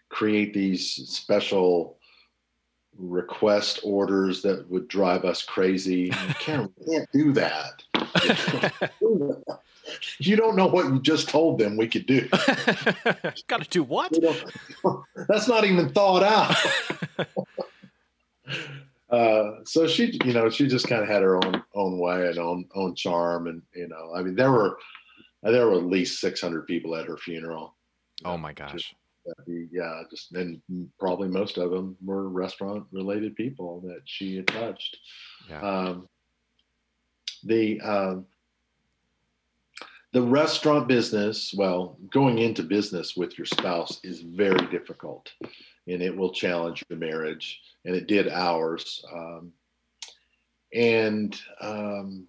create 0.08 0.52
these 0.52 1.08
special 1.08 1.98
request 2.98 3.80
orders 3.82 4.42
that 4.42 4.68
would 4.70 4.88
drive 4.88 5.24
us 5.24 5.42
crazy. 5.42 6.12
You 6.28 6.34
can't, 6.38 6.72
can't 6.88 7.08
do 7.12 7.32
that. 7.32 7.82
You 10.18 10.36
don't 10.36 10.56
know 10.56 10.66
what 10.66 10.86
you 10.86 11.00
just 11.00 11.28
told 11.28 11.58
them 11.58 11.76
we 11.76 11.88
could 11.88 12.06
do. 12.06 12.28
Got 13.48 13.62
to 13.62 13.68
do 13.70 13.82
what? 13.82 14.12
That's 15.28 15.48
not 15.48 15.64
even 15.64 15.90
thought 15.90 16.22
out. 16.22 17.26
uh, 19.10 19.64
so 19.64 19.86
she, 19.88 20.18
you 20.24 20.32
know, 20.32 20.48
she 20.48 20.68
just 20.68 20.86
kind 20.86 21.02
of 21.02 21.08
had 21.08 21.22
her 21.22 21.36
own 21.36 21.62
own 21.74 21.98
way 21.98 22.28
and 22.28 22.38
own 22.38 22.66
own 22.74 22.94
charm, 22.94 23.46
and 23.48 23.62
you 23.74 23.88
know, 23.88 24.12
I 24.14 24.22
mean, 24.22 24.36
there 24.36 24.52
were 24.52 24.78
there 25.42 25.66
were 25.66 25.78
at 25.78 25.84
least 25.84 26.20
six 26.20 26.40
hundred 26.40 26.66
people 26.66 26.94
at 26.94 27.06
her 27.06 27.16
funeral. 27.16 27.76
Oh 28.24 28.36
my 28.36 28.52
gosh. 28.52 28.94
Yeah, 29.46 30.02
just 30.10 30.32
and 30.32 30.60
probably 30.98 31.28
most 31.28 31.58
of 31.58 31.70
them 31.70 31.96
were 32.02 32.28
restaurant 32.28 32.84
related 32.90 33.36
people 33.36 33.80
that 33.82 34.00
she 34.04 34.36
had 34.36 34.46
touched. 34.46 34.96
Yeah. 35.48 35.60
Um, 35.60 36.08
the 37.44 37.80
um, 37.80 38.26
the 40.12 40.22
restaurant 40.22 40.88
business, 40.88 41.54
well, 41.56 41.96
going 42.10 42.38
into 42.38 42.62
business 42.62 43.16
with 43.16 43.38
your 43.38 43.46
spouse 43.46 44.00
is 44.02 44.22
very 44.22 44.66
difficult, 44.66 45.32
and 45.86 46.02
it 46.02 46.16
will 46.16 46.32
challenge 46.32 46.82
your 46.88 46.98
marriage, 46.98 47.60
and 47.84 47.94
it 47.94 48.08
did 48.08 48.28
ours. 48.28 49.04
Um, 49.12 49.52
and 50.74 51.40
um, 51.60 52.26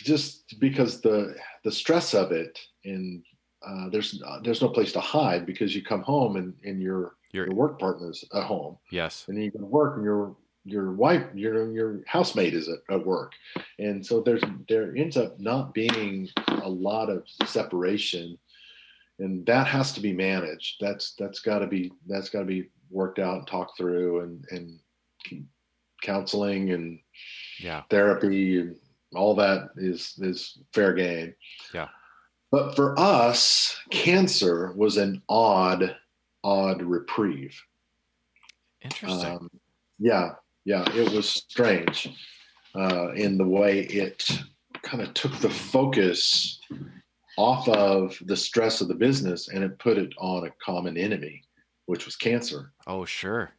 just 0.00 0.58
because 0.58 1.00
the 1.00 1.36
the 1.64 1.72
stress 1.72 2.14
of 2.14 2.32
it, 2.32 2.58
and 2.84 3.22
uh, 3.66 3.88
there's 3.90 4.22
there's 4.42 4.62
no 4.62 4.68
place 4.68 4.92
to 4.92 5.00
hide 5.00 5.44
because 5.46 5.74
you 5.74 5.82
come 5.82 6.02
home 6.02 6.36
and 6.36 6.54
and 6.64 6.80
your 6.82 7.16
Your- 7.32 7.46
your 7.46 7.54
work 7.54 7.78
partner's 7.78 8.24
at 8.34 8.44
home, 8.44 8.76
Yes. 8.90 9.26
and 9.28 9.40
you 9.42 9.50
go 9.50 9.58
to 9.60 9.64
work 9.66 9.96
and 9.96 10.04
your 10.04 10.36
your 10.64 10.92
wife 10.92 11.24
your 11.34 11.72
your 11.72 12.00
housemate 12.06 12.52
is 12.52 12.68
at, 12.68 12.80
at 12.94 13.06
work 13.06 13.32
and 13.78 14.04
so 14.04 14.20
there's 14.20 14.42
there 14.68 14.94
ends 14.94 15.16
up 15.16 15.40
not 15.40 15.72
being 15.72 16.28
a 16.62 16.68
lot 16.68 17.08
of 17.08 17.24
separation 17.46 18.36
and 19.20 19.46
that 19.46 19.66
has 19.66 19.94
to 19.94 20.02
be 20.02 20.12
managed 20.12 20.76
that's 20.78 21.14
that's 21.14 21.40
got 21.40 21.60
to 21.60 21.66
be 21.66 21.90
that's 22.06 22.28
got 22.28 22.40
to 22.40 22.44
be 22.44 22.68
worked 22.90 23.18
out 23.18 23.38
and 23.38 23.46
talked 23.46 23.74
through 23.78 24.20
and 24.20 24.44
and 25.30 25.46
counseling 26.02 26.72
and 26.72 26.98
Yeah. 27.58 27.82
therapy 27.90 28.60
and 28.60 28.76
all 29.14 29.34
that 29.34 29.70
is 29.76 30.14
is 30.18 30.58
fair 30.72 30.92
game 30.92 31.34
Yeah. 31.74 31.88
but 32.50 32.74
for 32.76 32.98
us 32.98 33.76
cancer 33.90 34.72
was 34.76 34.96
an 34.96 35.22
odd 35.28 35.96
odd 36.44 36.82
reprieve 36.82 37.60
Interesting. 38.82 39.26
um, 39.26 39.50
yeah, 39.98 40.32
yeah, 40.64 40.84
it 40.94 41.12
was 41.12 41.28
strange 41.28 42.08
uh, 42.74 43.12
in 43.12 43.36
the 43.36 43.46
way 43.46 43.80
it 43.80 44.26
kind 44.82 45.02
of 45.02 45.12
took 45.12 45.36
the 45.40 45.50
focus 45.50 46.58
off 47.36 47.68
of 47.68 48.16
the 48.26 48.36
stress 48.36 48.80
of 48.80 48.88
the 48.88 48.94
business 48.94 49.48
and 49.48 49.62
it 49.62 49.78
put 49.78 49.98
it 49.98 50.12
on 50.18 50.46
a 50.46 50.50
common 50.64 50.96
enemy, 50.96 51.42
which 51.86 52.06
was 52.06 52.16
cancer. 52.16 52.72
oh, 52.86 53.04
sure. 53.04 53.50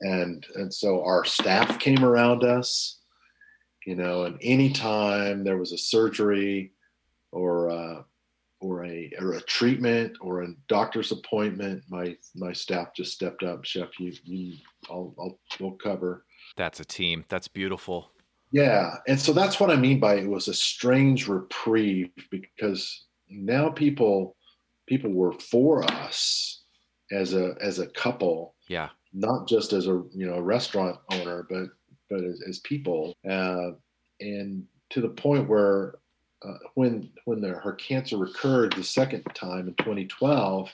And 0.00 0.46
and 0.54 0.72
so 0.72 1.02
our 1.04 1.24
staff 1.26 1.78
came 1.78 2.02
around 2.04 2.44
us, 2.44 2.97
you 3.86 3.94
know, 3.94 4.24
and 4.24 4.38
anytime 4.42 5.44
there 5.44 5.58
was 5.58 5.72
a 5.72 5.78
surgery 5.78 6.72
or 7.32 7.70
uh, 7.70 8.02
or 8.60 8.84
a 8.84 9.10
or 9.20 9.34
a 9.34 9.40
treatment 9.42 10.16
or 10.20 10.42
a 10.42 10.48
doctor's 10.68 11.12
appointment, 11.12 11.82
my 11.88 12.16
my 12.34 12.52
staff 12.52 12.88
just 12.94 13.12
stepped 13.12 13.42
up. 13.42 13.64
Chef, 13.64 13.88
you 13.98 14.12
you 14.24 14.56
I'll 14.90 15.14
I'll 15.18 15.38
we'll 15.60 15.72
cover. 15.72 16.24
That's 16.56 16.80
a 16.80 16.84
team. 16.84 17.24
That's 17.28 17.48
beautiful. 17.48 18.10
Yeah, 18.50 18.94
and 19.06 19.20
so 19.20 19.32
that's 19.32 19.60
what 19.60 19.70
I 19.70 19.76
mean 19.76 20.00
by 20.00 20.14
it 20.16 20.26
was 20.26 20.48
a 20.48 20.54
strange 20.54 21.28
reprieve 21.28 22.10
because 22.30 23.04
now 23.28 23.68
people 23.68 24.36
people 24.86 25.10
were 25.12 25.32
for 25.32 25.84
us 25.84 26.62
as 27.12 27.34
a 27.34 27.54
as 27.60 27.78
a 27.78 27.86
couple, 27.88 28.54
Yeah. 28.68 28.88
not 29.12 29.46
just 29.46 29.72
as 29.74 29.86
a 29.86 30.02
you 30.14 30.26
know 30.26 30.34
a 30.34 30.42
restaurant 30.42 30.96
owner, 31.12 31.46
but 31.48 31.68
but 32.10 32.22
as, 32.24 32.42
as 32.48 32.58
people, 32.60 33.14
uh, 33.28 33.70
and 34.20 34.64
to 34.90 35.00
the 35.00 35.08
point 35.08 35.48
where 35.48 35.96
uh, 36.46 36.54
when 36.74 37.10
when 37.24 37.40
the, 37.40 37.48
her 37.48 37.72
cancer 37.74 38.16
recurred 38.16 38.72
the 38.74 38.84
second 38.84 39.22
time 39.34 39.68
in 39.68 39.74
2012, 39.74 40.70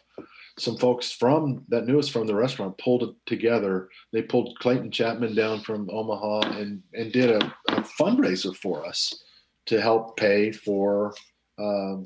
some 0.59 0.77
folks 0.77 1.11
from 1.11 1.65
that 1.69 1.87
knew 1.87 1.99
us 1.99 2.09
from 2.09 2.27
the 2.27 2.35
restaurant 2.35 2.77
pulled 2.79 3.03
it 3.03 3.15
together. 3.27 3.89
They 4.13 4.23
pulled 4.23 4.59
Clayton 4.61 4.91
Chapman 4.91 5.35
down 5.35 5.61
from 5.61 5.89
Omaha 5.91 6.41
and 6.59 6.83
and 6.93 7.13
did 7.13 7.31
a, 7.31 7.55
a 7.69 7.81
fundraiser 7.99 8.55
for 8.55 8.85
us 8.87 9.23
to 9.67 9.81
help 9.81 10.17
pay 10.19 10.53
for 10.53 11.15
um, 11.59 12.05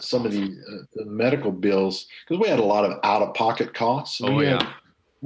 some 0.00 0.26
of 0.26 0.32
the, 0.32 0.42
uh, 0.42 0.84
the 0.94 1.04
medical 1.06 1.52
bills 1.52 2.08
because 2.26 2.42
we 2.42 2.48
had 2.48 2.58
a 2.58 2.64
lot 2.64 2.84
of 2.84 2.98
out 3.04 3.22
of 3.22 3.32
pocket 3.34 3.72
costs. 3.72 4.20
Oh 4.20 4.34
We 4.34 4.46
had- 4.46 4.62
yeah. 4.62 4.72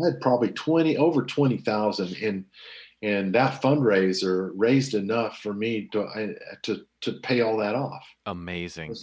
I 0.02 0.06
had 0.06 0.20
probably 0.22 0.48
20 0.52 0.96
over 0.96 1.22
20,000 1.22 2.14
in 2.16 2.46
and 3.02 3.34
that 3.34 3.60
fundraiser 3.60 4.52
raised 4.54 4.94
enough 4.94 5.38
for 5.38 5.52
me 5.52 5.88
to 5.92 6.04
I, 6.04 6.34
to 6.62 6.84
to 7.02 7.12
pay 7.20 7.40
all 7.40 7.56
that 7.58 7.74
off. 7.74 8.04
Amazing. 8.26 8.94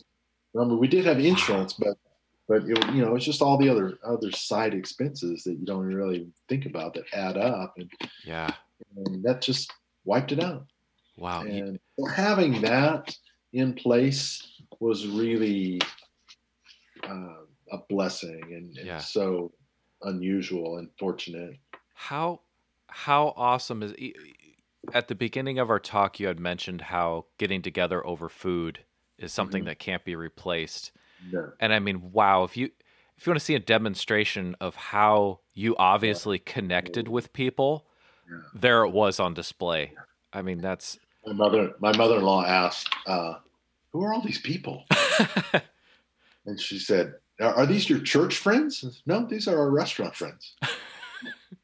Mean, 0.54 0.80
we 0.80 0.88
did 0.88 1.06
have 1.06 1.20
insurance, 1.20 1.74
but 1.74 1.98
but 2.48 2.64
it, 2.64 2.94
you 2.96 3.06
know, 3.06 3.16
it's 3.16 3.26
just 3.26 3.42
all 3.42 3.58
the 3.58 3.70
other 3.70 4.00
other 4.04 4.32
side 4.32 4.74
expenses 4.74 5.44
that 5.44 5.60
you 5.60 5.66
don't 5.66 5.86
really 5.86 6.28
think 6.48 6.66
about 6.66 6.94
that 6.96 7.06
add 7.14 7.38
up, 7.38 7.76
and, 7.78 7.92
Yeah. 8.26 8.52
and 8.96 9.24
that 9.24 9.42
just 9.42 9.72
wiped 10.06 10.32
it 10.32 10.40
out. 10.40 10.66
Wow. 11.18 11.44
And 11.44 11.80
having 12.16 12.62
that 12.62 13.16
in 13.54 13.74
place 13.74 14.42
was 14.80 15.06
really 15.06 15.80
uh, 17.04 17.44
a 17.72 17.78
blessing 17.90 18.42
and, 18.44 18.76
and 18.78 18.88
Yeah. 18.88 18.98
so 19.00 19.52
unusual 20.04 20.78
and 20.78 20.90
fortunate. 20.98 21.58
How 21.94 22.40
how 22.90 23.34
awesome 23.36 23.84
is 23.84 23.94
at 24.94 25.08
the 25.08 25.16
beginning 25.16 25.60
of 25.60 25.70
our 25.70 25.80
talk 25.80 26.20
you 26.20 26.28
had 26.28 26.40
mentioned 26.40 26.82
how 26.82 27.26
getting 27.38 27.62
together 27.62 28.06
over 28.06 28.30
food 28.30 28.80
is 29.18 29.34
something 29.34 29.64
Mhm. 29.64 29.68
that 29.68 29.80
can't 29.80 30.06
be 30.06 30.16
replaced. 30.16 30.92
And 31.60 31.74
I 31.74 31.80
mean, 31.80 32.12
wow, 32.12 32.44
if 32.44 32.56
you 32.58 32.72
if 33.18 33.28
you 33.28 33.32
want 33.32 33.40
to 33.40 33.46
see 33.46 33.56
a 33.56 33.60
demonstration 33.60 34.56
of 34.62 34.76
how 34.76 35.42
you 35.54 35.76
obviously 35.78 36.40
connected 36.40 37.10
with 37.10 37.34
people, 37.34 37.86
Yeah. 38.30 38.38
there 38.54 38.84
it 38.86 38.92
was 38.92 39.20
on 39.20 39.34
display. 39.34 39.94
I 40.32 40.42
mean, 40.42 40.60
that's 40.60 40.98
My 41.26 41.34
mother, 41.34 41.74
my 41.80 41.96
mother-in-law 41.98 42.46
asked, 42.46 42.90
uh, 43.06 43.40
"Who 43.92 44.02
are 44.04 44.14
all 44.14 44.22
these 44.22 44.40
people?" 44.40 44.86
And 46.46 46.60
she 46.60 46.80
said, 46.80 47.16
"Are 47.42 47.54
are 47.54 47.66
these 47.66 47.90
your 47.90 48.00
church 48.00 48.38
friends?" 48.38 48.80
Said, 48.80 48.92
no, 49.06 49.26
these 49.26 49.48
are 49.48 49.58
our 49.58 49.70
restaurant 49.70 50.16
friends. 50.16 50.56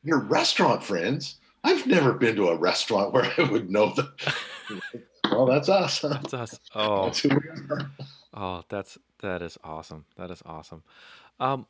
Your 0.05 0.19
restaurant 0.19 0.83
friends? 0.83 1.35
I've 1.63 1.87
never 1.87 2.13
been 2.13 2.35
to 2.35 2.49
a 2.49 2.57
restaurant 2.57 3.11
where 3.11 3.31
I 3.37 3.43
would 3.43 3.69
know 3.71 3.93
them. 3.93 4.13
well, 5.31 5.45
that's 5.51 5.67
us. 5.67 5.99
huh? 6.01 6.19
that's 6.21 6.33
us. 6.33 6.59
Oh, 6.75 7.05
That's 7.05 7.19
who 7.19 7.29
we 7.29 7.35
are. 7.75 7.91
Oh, 8.33 8.63
that's 8.69 8.97
that 9.21 9.41
is 9.41 9.57
awesome. 9.63 10.05
That 10.17 10.29
is 10.29 10.41
awesome. 10.45 10.83
Um, 11.39 11.65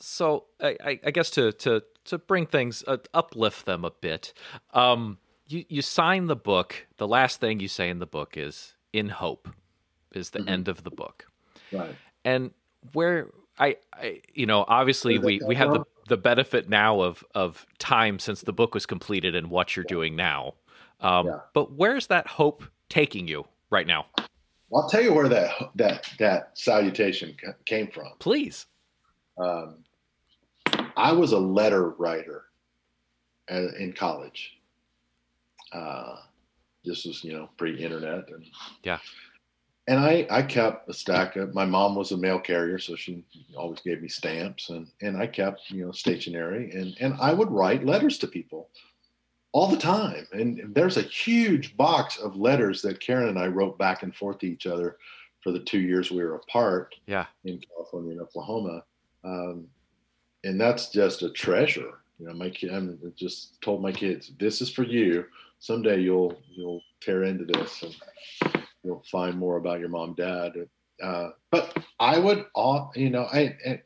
so 0.00 0.46
I, 0.60 0.98
I, 1.04 1.10
guess 1.10 1.30
to 1.30 1.52
to 1.52 1.82
to 2.06 2.18
bring 2.18 2.46
things 2.46 2.82
uh, 2.86 2.96
uplift 3.14 3.64
them 3.66 3.84
a 3.84 3.90
bit. 3.90 4.32
Um, 4.74 5.18
you 5.46 5.64
you 5.68 5.82
sign 5.82 6.26
the 6.26 6.36
book. 6.36 6.86
The 6.96 7.06
last 7.06 7.40
thing 7.40 7.60
you 7.60 7.68
say 7.68 7.88
in 7.88 7.98
the 8.00 8.06
book 8.06 8.36
is 8.36 8.74
"in 8.92 9.08
hope," 9.10 9.48
is 10.12 10.30
the 10.30 10.40
Mhm. 10.40 10.50
end 10.50 10.68
of 10.68 10.82
the 10.82 10.90
book. 10.90 11.26
Right. 11.72 11.94
And 12.24 12.50
where 12.92 13.28
I, 13.58 13.76
I 13.92 14.22
you 14.34 14.46
know 14.46 14.64
obviously 14.66 15.18
we 15.18 15.40
we 15.46 15.54
have 15.54 15.72
the 15.72 15.84
the 16.08 16.16
benefit 16.16 16.68
now 16.68 17.00
of 17.00 17.24
of 17.34 17.66
time 17.78 18.18
since 18.18 18.42
the 18.42 18.52
book 18.52 18.74
was 18.74 18.86
completed 18.86 19.34
and 19.34 19.50
what 19.50 19.76
you're 19.76 19.84
doing 19.84 20.16
now. 20.16 20.54
Um, 21.00 21.26
Yeah. 21.26 21.40
But 21.52 21.72
where's 21.72 22.06
that 22.08 22.26
hope 22.26 22.64
taking 22.88 23.28
you 23.28 23.46
right 23.70 23.86
now? 23.86 24.06
I'll 24.74 24.88
tell 24.88 25.02
you 25.02 25.12
where 25.12 25.28
that 25.28 25.50
that 25.76 26.08
that 26.18 26.50
salutation 26.58 27.36
came 27.64 27.88
from. 27.88 28.08
Please. 28.18 28.66
Um, 29.38 29.84
I 30.96 31.12
was 31.12 31.32
a 31.32 31.38
letter 31.38 31.90
writer 31.90 32.44
in 33.48 33.92
college. 33.96 34.58
Uh, 35.72 36.16
this 36.84 37.04
was, 37.04 37.22
you 37.22 37.32
know, 37.32 37.48
pre-internet, 37.56 38.28
and 38.30 38.44
Yeah. 38.82 38.98
And 39.88 40.00
I 40.00 40.26
I 40.30 40.42
kept 40.42 40.88
a 40.88 40.92
stack 40.94 41.36
of. 41.36 41.54
My 41.54 41.64
mom 41.64 41.94
was 41.94 42.10
a 42.12 42.16
mail 42.16 42.40
carrier, 42.40 42.78
so 42.78 42.96
she 42.96 43.22
always 43.56 43.80
gave 43.80 44.02
me 44.02 44.08
stamps, 44.08 44.70
and 44.70 44.88
and 45.00 45.16
I 45.16 45.26
kept 45.28 45.70
you 45.70 45.84
know 45.84 45.92
stationery, 45.92 46.70
and 46.72 46.96
and 47.00 47.14
I 47.20 47.32
would 47.32 47.50
write 47.50 47.84
letters 47.86 48.18
to 48.18 48.26
people 48.26 48.68
all 49.52 49.68
the 49.68 49.76
time. 49.78 50.26
And 50.32 50.74
there's 50.74 50.96
a 50.96 51.02
huge 51.02 51.76
box 51.76 52.18
of 52.18 52.36
letters 52.36 52.82
that 52.82 53.00
Karen 53.00 53.28
and 53.28 53.38
I 53.38 53.46
wrote 53.46 53.78
back 53.78 54.02
and 54.02 54.14
forth 54.14 54.38
to 54.40 54.46
each 54.46 54.66
other 54.66 54.98
for 55.42 55.50
the 55.52 55.60
two 55.60 55.78
years 55.80 56.10
we 56.10 56.22
were 56.22 56.34
apart 56.34 56.94
Yeah. 57.06 57.26
in 57.44 57.58
California 57.60 58.10
and 58.12 58.20
Oklahoma. 58.20 58.82
Um, 59.24 59.68
and 60.44 60.60
that's 60.60 60.90
just 60.90 61.22
a 61.22 61.30
treasure. 61.30 62.00
You 62.18 62.26
know, 62.26 62.34
my 62.34 62.50
kid, 62.50 62.74
I'm 62.74 62.98
just 63.16 63.58
told 63.62 63.80
my 63.80 63.92
kids, 63.92 64.32
this 64.38 64.60
is 64.60 64.70
for 64.70 64.82
you. 64.82 65.24
Someday 65.60 66.00
you'll, 66.00 66.36
you'll 66.50 66.82
tear 67.00 67.22
into 67.24 67.44
this 67.46 67.82
and 67.82 68.45
you'll 68.86 69.04
find 69.10 69.36
more 69.36 69.56
about 69.56 69.80
your 69.80 69.88
mom, 69.88 70.14
dad. 70.14 70.52
Uh, 71.02 71.30
but 71.50 71.76
I 72.00 72.18
would, 72.18 72.46
all, 72.54 72.92
you 72.94 73.10
know, 73.10 73.24
I, 73.32 73.56
I, 73.66 73.82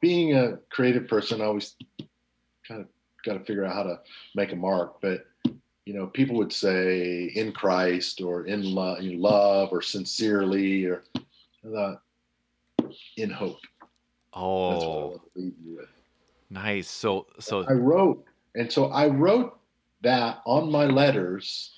being 0.00 0.34
a 0.34 0.58
creative 0.70 1.08
person, 1.08 1.42
I 1.42 1.46
always 1.46 1.74
kind 2.66 2.80
of 2.80 2.86
got 3.24 3.34
to 3.34 3.44
figure 3.44 3.64
out 3.64 3.74
how 3.74 3.82
to 3.82 4.00
make 4.34 4.52
a 4.52 4.56
mark. 4.56 5.00
But, 5.00 5.26
you 5.84 5.94
know, 5.94 6.06
people 6.06 6.36
would 6.36 6.52
say 6.52 7.24
in 7.34 7.52
Christ 7.52 8.20
or 8.20 8.46
in 8.46 8.62
love, 8.62 9.00
in 9.00 9.20
love 9.20 9.70
or 9.72 9.82
sincerely, 9.82 10.86
or 10.86 11.02
I 11.76 11.96
in 13.16 13.30
hope. 13.30 13.58
That's 13.82 14.84
what 14.84 14.98
I 14.98 15.02
Oh, 15.02 15.08
want 15.08 15.22
to 15.22 15.40
leave 15.40 15.54
you 15.64 15.76
with. 15.78 15.88
nice. 16.48 16.88
So, 16.88 17.26
so 17.40 17.66
I 17.68 17.72
wrote, 17.72 18.24
and 18.54 18.70
so 18.70 18.86
I 18.86 19.08
wrote 19.08 19.58
that 20.02 20.42
on 20.46 20.70
my 20.70 20.84
letters 20.84 21.74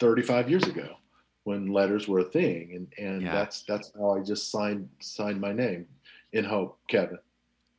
35 0.00 0.50
years 0.50 0.64
ago 0.64 0.96
when 1.44 1.72
letters 1.72 2.06
were 2.08 2.20
a 2.20 2.24
thing, 2.24 2.72
and 2.74 2.92
and 2.98 3.22
Yeah. 3.22 3.32
that's 3.32 3.62
that's 3.62 3.92
how 3.96 4.10
I 4.10 4.20
just 4.20 4.50
signed 4.50 4.88
signed 5.00 5.40
my 5.40 5.52
name 5.52 5.86
in 6.32 6.44
hope, 6.44 6.78
Kevin. 6.88 7.18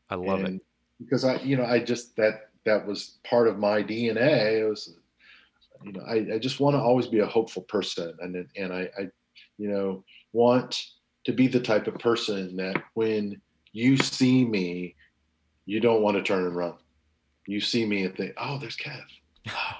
I 0.09 0.15
love 0.15 0.43
and 0.43 0.55
it. 0.55 0.65
because 0.99 1.23
I, 1.23 1.35
you 1.41 1.55
know, 1.55 1.65
I 1.65 1.79
just 1.79 2.15
that 2.15 2.49
that 2.65 2.85
was 2.85 3.19
part 3.23 3.47
of 3.47 3.59
my 3.59 3.83
DNA. 3.83 4.61
It 4.61 4.67
was, 4.67 4.97
you 5.83 5.93
know, 5.93 6.01
I, 6.01 6.35
I 6.35 6.39
just 6.39 6.59
want 6.59 6.75
to 6.75 6.79
always 6.79 7.07
be 7.07 7.19
a 7.19 7.25
hopeful 7.25 7.63
person, 7.63 8.13
and 8.21 8.47
and 8.55 8.73
I, 8.73 8.89
I, 8.97 9.09
you 9.57 9.69
know, 9.69 10.03
want 10.33 10.83
to 11.25 11.31
be 11.31 11.47
the 11.47 11.59
type 11.59 11.87
of 11.87 11.99
person 11.99 12.55
that 12.57 12.81
when 12.95 13.39
you 13.71 13.97
see 13.97 14.45
me, 14.45 14.95
you 15.65 15.79
don't 15.79 16.01
want 16.01 16.17
to 16.17 16.23
turn 16.23 16.45
and 16.45 16.55
run. 16.55 16.73
You 17.45 17.61
see 17.61 17.85
me 17.85 18.03
and 18.05 18.15
think, 18.15 18.33
oh, 18.37 18.57
there's 18.57 18.77
Kev. 18.77 19.01
Oh, 19.47 19.51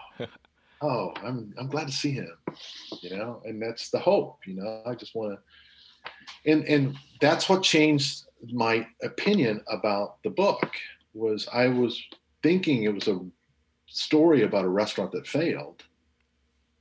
oh 0.82 1.12
I'm 1.24 1.54
I'm 1.60 1.68
glad 1.68 1.88
to 1.88 1.94
see 1.94 2.12
him. 2.12 2.32
You 3.02 3.18
know, 3.18 3.42
and 3.46 3.62
that's 3.62 3.90
the 3.90 4.00
hope. 4.00 4.40
You 4.46 4.56
know, 4.56 4.84
I 4.86 4.96
just 4.96 5.16
want 5.16 5.38
to, 5.38 6.52
and 6.52 6.64
and 6.66 6.98
that's 7.22 7.50
what 7.50 7.64
changed 7.64 8.24
my 8.52 8.88
opinion 9.04 9.62
about 9.68 10.22
the 10.24 10.30
book. 10.30 10.72
Was 11.14 11.48
I 11.52 11.68
was 11.68 12.02
thinking 12.44 12.84
it 12.84 12.94
was 12.94 13.08
a 13.08 13.20
story 13.88 14.44
about 14.44 14.66
a 14.66 14.70
restaurant 14.70 15.12
that 15.12 15.28
failed, 15.28 15.84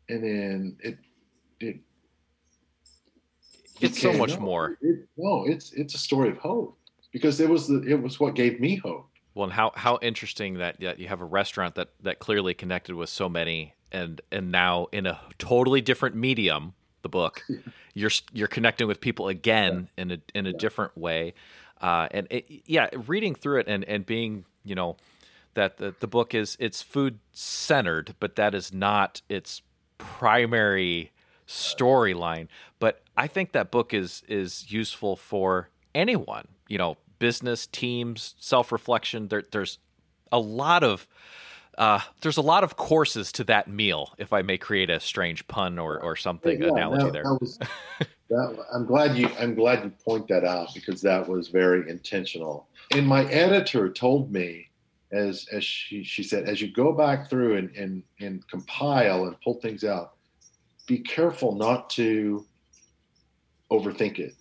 and 0.09 0.23
then 0.23 0.77
it 0.81 0.99
it 1.61 1.81
it's 3.81 4.01
so 4.01 4.13
much 4.13 4.35
no, 4.35 4.41
more. 4.41 4.79
it- 4.81 5.07
no, 5.17 5.45
it's 5.47 5.73
it's 5.73 5.95
a 5.95 5.99
story 5.99 6.31
of 6.31 6.39
hope 6.39 6.79
because 7.13 7.41
it 7.41 7.49
was 7.49 7.67
the 7.69 7.83
it 7.83 8.01
was 8.01 8.21
what 8.21 8.35
gave 8.35 8.61
me 8.61 8.77
hope. 8.77 9.09
Well, 9.35 9.45
and 9.45 9.53
how 9.53 9.73
how 9.75 9.99
interesting 10.03 10.55
that, 10.55 10.81
that 10.81 10.99
you 10.99 11.09
have 11.09 11.21
a 11.21 11.25
restaurant 11.25 11.77
that 11.77 11.91
that 12.03 12.19
clearly 12.19 12.55
connected 12.55 12.95
with 12.95 13.09
so 13.09 13.29
many, 13.29 13.75
and 13.93 14.20
and 14.30 14.51
now 14.51 14.89
in 14.93 15.07
a 15.07 15.20
totally 15.39 15.80
different 15.80 16.14
medium, 16.16 16.74
the 17.03 17.09
book, 17.09 17.45
you're 17.95 18.11
you're 18.32 18.49
connecting 18.49 18.86
with 18.86 19.01
people 19.01 19.28
again 19.28 19.89
in 19.97 20.12
a 20.12 20.18
in 20.34 20.47
a 20.47 20.53
different 20.53 20.97
way, 20.97 21.34
uh, 21.80 22.09
and 22.11 22.26
it, 22.30 22.47
yeah, 22.66 22.89
reading 23.07 23.34
through 23.34 23.61
it 23.61 23.68
and 23.68 23.84
and 23.84 24.07
being 24.07 24.45
you 24.64 24.74
know 24.74 24.97
that 25.55 25.78
the 25.78 25.95
the 26.01 26.07
book 26.07 26.34
is 26.34 26.57
it's 26.61 26.82
food 26.82 27.18
centered, 27.32 28.14
but 28.20 28.36
that 28.36 28.55
is 28.55 28.72
not 28.72 29.22
its 29.28 29.62
primary 29.99 31.12
storyline. 31.47 32.49
But 32.78 33.03
I 33.16 33.26
think 33.26 33.53
that 33.53 33.70
book 33.70 33.93
is 33.93 34.22
is 34.28 34.70
useful 34.70 35.16
for 35.16 35.70
anyone. 35.95 36.49
You 36.68 36.78
know, 36.78 36.97
business 37.18 37.66
teams, 37.66 38.34
self 38.39 38.70
reflection. 38.72 39.28
There, 39.28 39.43
there's 39.51 39.78
a 40.30 40.39
lot 40.39 40.84
of 40.84 41.09
uh, 41.79 42.01
there's 42.20 42.37
a 42.37 42.43
lot 42.43 42.64
of 42.64 42.76
courses 42.76 43.33
to 43.33 43.45
that 43.45 43.68
meal. 43.68 44.12
If 44.18 44.33
I 44.33 44.43
may 44.43 44.59
create 44.59 44.91
a 44.91 45.01
strange 45.01 45.47
pun 45.49 45.79
or 45.79 45.99
or 46.03 46.16
something 46.16 46.61
Yeah, 46.61 46.68
analogy 46.68 47.05
that- 47.05 47.12
there. 47.12 47.22
that 47.22 47.39
was- 47.41 47.59
that- 48.29 48.66
I'm 48.74 48.85
glad 48.85 49.16
you 49.16 49.29
I'm 49.39 49.55
glad 49.55 49.85
you 49.85 49.91
point 50.05 50.29
that 50.29 50.45
out 50.45 50.74
because 50.74 51.01
that 51.03 51.26
was 51.26 51.49
very 51.49 51.89
intentional. 51.89 52.66
And 52.91 53.07
my 53.07 53.24
editor 53.31 53.89
told 53.91 54.31
me, 54.33 54.68
as 55.12 55.47
as 55.53 55.64
she 55.64 56.03
she 56.05 56.22
said, 56.22 56.49
as 56.49 56.61
you 56.61 56.70
go 56.70 56.93
back 56.93 57.31
through 57.31 57.57
and 57.57 57.70
and 57.76 58.03
and 58.20 58.47
compile 58.49 59.24
and 59.24 59.41
pull 59.41 59.55
things 59.61 59.85
out, 59.85 60.14
be 60.87 60.99
careful 60.99 61.55
not 61.55 61.89
to 61.91 62.45
overthink 63.70 64.18
it. 64.18 64.35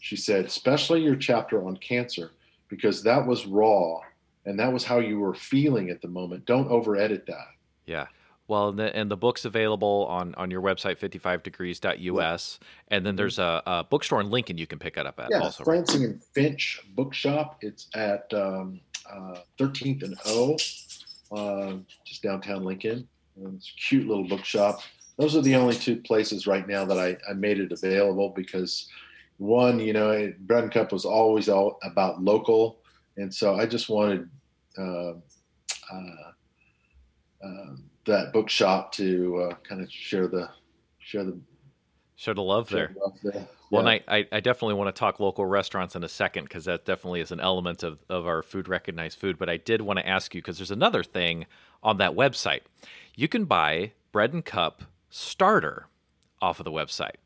She 0.00 0.16
said, 0.16 0.44
especially 0.44 1.02
your 1.02 1.16
chapter 1.16 1.66
on 1.66 1.76
cancer, 1.78 2.32
because 2.68 3.02
that 3.02 3.26
was 3.26 3.46
raw 3.46 4.00
and 4.48 4.58
that 4.58 4.72
was 4.72 4.84
how 4.84 4.98
you 4.98 5.20
were 5.20 5.34
feeling 5.34 5.90
at 5.90 6.00
the 6.00 6.08
moment. 6.08 6.46
Don't 6.46 6.68
over 6.68 6.96
edit 6.96 7.26
that. 7.26 7.48
Yeah. 7.86 8.06
Well, 8.46 8.70
and 8.70 8.78
the, 8.78 8.96
and 8.96 9.10
the 9.10 9.16
book's 9.16 9.44
available 9.44 10.06
on, 10.08 10.34
on 10.36 10.50
your 10.50 10.62
website, 10.62 10.98
55degrees.us. 10.98 12.58
And 12.88 13.04
then 13.04 13.14
there's 13.14 13.38
a, 13.38 13.62
a 13.66 13.84
bookstore 13.84 14.22
in 14.22 14.30
Lincoln 14.30 14.56
you 14.56 14.66
can 14.66 14.78
pick 14.78 14.96
it 14.96 15.04
up 15.06 15.20
at 15.20 15.28
Yeah, 15.30 15.40
also. 15.40 15.64
right? 15.64 15.86
Francie 15.86 16.04
and 16.04 16.22
Finch 16.32 16.80
Bookshop. 16.96 17.58
It's 17.60 17.88
at 17.94 18.32
um, 18.32 18.80
uh, 19.10 19.40
13th 19.58 20.02
and 20.02 20.16
O, 20.26 20.56
uh, 21.36 21.74
just 22.06 22.22
downtown 22.22 22.64
Lincoln. 22.64 23.06
Um, 23.44 23.56
it's 23.56 23.70
a 23.70 23.80
cute 23.88 24.08
little 24.08 24.26
bookshop. 24.26 24.80
Those 25.18 25.36
are 25.36 25.42
the 25.42 25.54
only 25.54 25.74
two 25.74 25.96
places 25.96 26.46
right 26.46 26.66
now 26.66 26.86
that 26.86 26.98
I, 26.98 27.18
I 27.30 27.34
made 27.34 27.60
it 27.60 27.70
available 27.70 28.30
because 28.34 28.88
one, 29.36 29.78
you 29.78 29.92
know, 29.92 30.10
it, 30.10 30.46
Bread 30.46 30.64
and 30.64 30.72
Cup 30.72 30.90
was 30.90 31.04
always 31.04 31.50
all 31.50 31.78
about 31.82 32.22
local, 32.22 32.78
and 33.18 33.32
so 33.32 33.56
I 33.56 33.66
just 33.66 33.88
wanted 33.88 34.28
uh, 34.78 35.14
uh, 35.92 36.32
um 37.44 37.84
that 38.06 38.32
bookshop 38.32 38.92
to 38.92 39.48
uh, 39.50 39.54
kind 39.68 39.82
of 39.82 39.90
share 39.90 40.26
the 40.28 40.48
share 40.98 41.24
the 41.24 41.38
Share 42.16 42.34
the 42.34 42.42
love 42.42 42.68
share 42.68 42.78
there. 42.88 42.94
the 42.94 43.00
love 43.00 43.18
there. 43.22 43.48
Well, 43.70 43.84
Yeah. 43.84 43.92
and 43.92 44.02
I, 44.08 44.16
I, 44.16 44.26
I 44.32 44.40
definitely 44.40 44.74
want 44.74 44.92
to 44.92 44.98
talk 44.98 45.20
local 45.20 45.46
restaurants 45.46 45.94
in 45.94 46.02
a 46.02 46.08
second 46.08 46.44
because 46.44 46.64
that 46.64 46.84
definitely 46.84 47.20
is 47.20 47.30
an 47.30 47.38
element 47.38 47.84
of, 47.84 48.00
of 48.08 48.26
our 48.26 48.42
food 48.42 48.68
recognized 48.68 49.20
food. 49.20 49.38
But 49.38 49.48
I 49.48 49.56
did 49.56 49.82
want 49.82 50.00
to 50.00 50.08
ask 50.08 50.34
you 50.34 50.40
because 50.42 50.58
there's 50.58 50.72
another 50.72 51.04
thing 51.04 51.46
on 51.80 51.98
that 51.98 52.14
website. 52.16 52.62
You 53.14 53.28
can 53.28 53.44
buy 53.44 53.92
Bread 54.10 54.32
and 54.32 54.44
Cup 54.44 54.82
starter 55.10 55.86
off 56.42 56.58
of 56.58 56.64
the 56.64 56.72
website. 56.72 57.16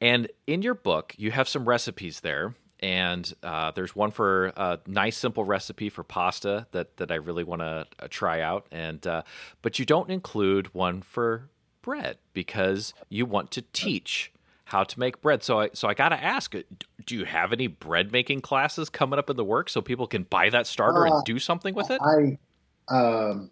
And 0.00 0.28
in 0.48 0.60
your 0.60 0.74
book, 0.74 1.14
you 1.16 1.30
have 1.30 1.48
some 1.48 1.68
recipes 1.68 2.18
there. 2.18 2.56
And 2.86 3.34
uh, 3.42 3.72
there's 3.72 3.96
one 3.96 4.12
for 4.12 4.52
a 4.56 4.78
nice, 4.86 5.16
simple 5.16 5.44
recipe 5.44 5.88
for 5.88 6.04
pasta 6.04 6.68
that, 6.70 6.98
that 6.98 7.10
I 7.10 7.16
really 7.16 7.42
want 7.42 7.60
to 7.60 7.84
uh, 7.98 8.06
try 8.08 8.40
out. 8.40 8.66
And 8.70 9.04
uh, 9.04 9.22
but 9.60 9.80
you 9.80 9.84
don't 9.84 10.08
include 10.08 10.72
one 10.72 11.02
for 11.02 11.50
bread 11.82 12.18
because 12.32 12.94
you 13.08 13.26
want 13.26 13.50
to 13.50 13.62
teach 13.72 14.30
how 14.66 14.84
to 14.84 15.00
make 15.00 15.20
bread. 15.20 15.42
So 15.42 15.62
I 15.62 15.70
so 15.72 15.88
I 15.88 15.94
got 15.94 16.10
to 16.10 16.22
ask, 16.22 16.54
uh, 16.54 16.62
do 17.04 17.16
you 17.16 17.24
have 17.24 17.52
any 17.52 17.66
bread 17.66 18.12
making 18.12 18.42
classes 18.42 18.88
coming 18.88 19.18
up 19.18 19.30
in 19.30 19.36
the 19.36 19.44
work 19.44 19.68
so 19.68 19.80
people 19.80 20.06
can 20.06 20.22
buy 20.22 20.48
that 20.50 20.68
starter 20.68 21.08
Uh, 21.08 21.10
and 21.10 21.24
do 21.24 21.40
something 21.40 21.74
with 21.74 21.90
it? 21.90 22.00
I 22.00 22.38
um, 22.86 23.50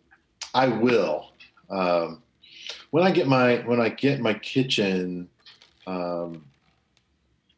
I 0.55 0.69
will. 0.69 1.33
Um, 1.71 2.23
when 2.93 3.03
I 3.03 3.11
get 3.11 3.27
my 3.27 3.57
when 3.67 3.81
I 3.81 3.89
get 3.89 4.21
my 4.21 4.35
kitchen 4.35 5.29
um, 5.89 6.45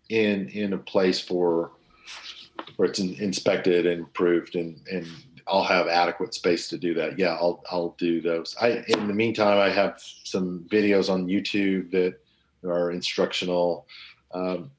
in 0.09 0.49
in 0.49 0.73
a 0.73 0.79
place 0.79 1.21
for 1.21 1.73
where 2.77 2.89
it's 2.89 2.99
in, 2.99 3.15
inspected 3.15 3.87
and 3.87 4.03
approved 4.05 4.57
and 4.57 4.81
and 4.91 5.07
I'll 5.49 5.63
have 5.63 5.87
adequate 5.87 6.35
space 6.35 6.69
to 6.69 6.79
do 6.79 6.93
that. 6.95 7.19
Yeah, 7.19 7.35
I'll 7.35 7.63
I'll 7.71 7.95
do 7.99 8.21
those. 8.21 8.57
I 8.61 8.85
in 8.89 9.07
the 9.07 9.15
meantime 9.15 9.59
I 9.59 9.71
have 9.71 10.03
some 10.25 10.67
videos 10.71 11.09
on 11.13 11.27
YouTube 11.27 11.91
that 11.93 12.19
are 12.65 12.91
instructional 12.91 13.87
um, 14.35 14.71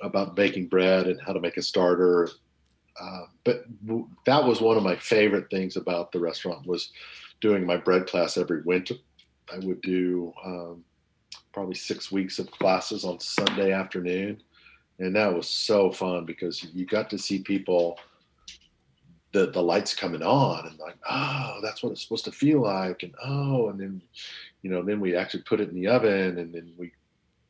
about 0.00 0.36
baking 0.36 0.68
bread 0.68 1.06
and 1.06 1.20
how 1.20 1.32
to 1.32 1.40
make 1.40 1.56
a 1.56 1.62
starter. 1.62 2.28
Uh, 3.00 3.22
but 3.44 3.64
w- 3.86 4.08
that 4.26 4.44
was 4.44 4.60
one 4.60 4.76
of 4.76 4.82
my 4.82 4.94
favorite 4.96 5.50
things 5.50 5.76
about 5.76 6.12
the 6.12 6.20
restaurant 6.20 6.66
was 6.66 6.92
doing 7.40 7.66
my 7.66 7.76
bread 7.76 8.06
class 8.06 8.36
every 8.36 8.62
winter. 8.62 8.94
I 9.52 9.58
would 9.58 9.80
do 9.80 10.32
um, 10.44 10.84
probably 11.52 11.74
six 11.74 12.10
weeks 12.10 12.38
of 12.38 12.50
classes 12.50 13.04
on 13.04 13.20
Sunday 13.20 13.72
afternoon, 13.72 14.42
and 14.98 15.14
that 15.16 15.34
was 15.34 15.48
so 15.48 15.90
fun 15.90 16.24
because 16.24 16.64
you 16.72 16.86
got 16.86 17.10
to 17.10 17.18
see 17.18 17.40
people. 17.40 17.98
The, 19.32 19.46
the 19.50 19.62
lights 19.62 19.94
coming 19.94 20.22
on 20.22 20.66
and 20.66 20.78
like 20.78 20.98
oh 21.08 21.58
that's 21.62 21.82
what 21.82 21.90
it's 21.90 22.02
supposed 22.02 22.26
to 22.26 22.30
feel 22.32 22.60
like 22.60 23.02
and 23.02 23.14
oh 23.24 23.70
and 23.70 23.80
then 23.80 24.02
you 24.60 24.68
know 24.70 24.82
then 24.82 25.00
we 25.00 25.16
actually 25.16 25.42
put 25.44 25.58
it 25.58 25.70
in 25.70 25.74
the 25.74 25.86
oven 25.88 26.36
and 26.38 26.52
then 26.54 26.70
we 26.76 26.92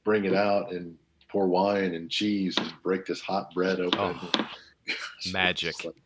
bring 0.05 0.25
it 0.25 0.33
out 0.33 0.71
and 0.71 0.97
pour 1.29 1.49
wine 1.49 1.93
and 1.97 2.09
cheese 2.09 2.55
and 2.57 2.73
break 2.85 3.05
this 3.05 3.21
hot 3.21 3.53
bread 3.53 3.81
open 3.81 3.99
Oh, 3.99 4.47
magic. 5.33 5.85
like- 5.85 5.97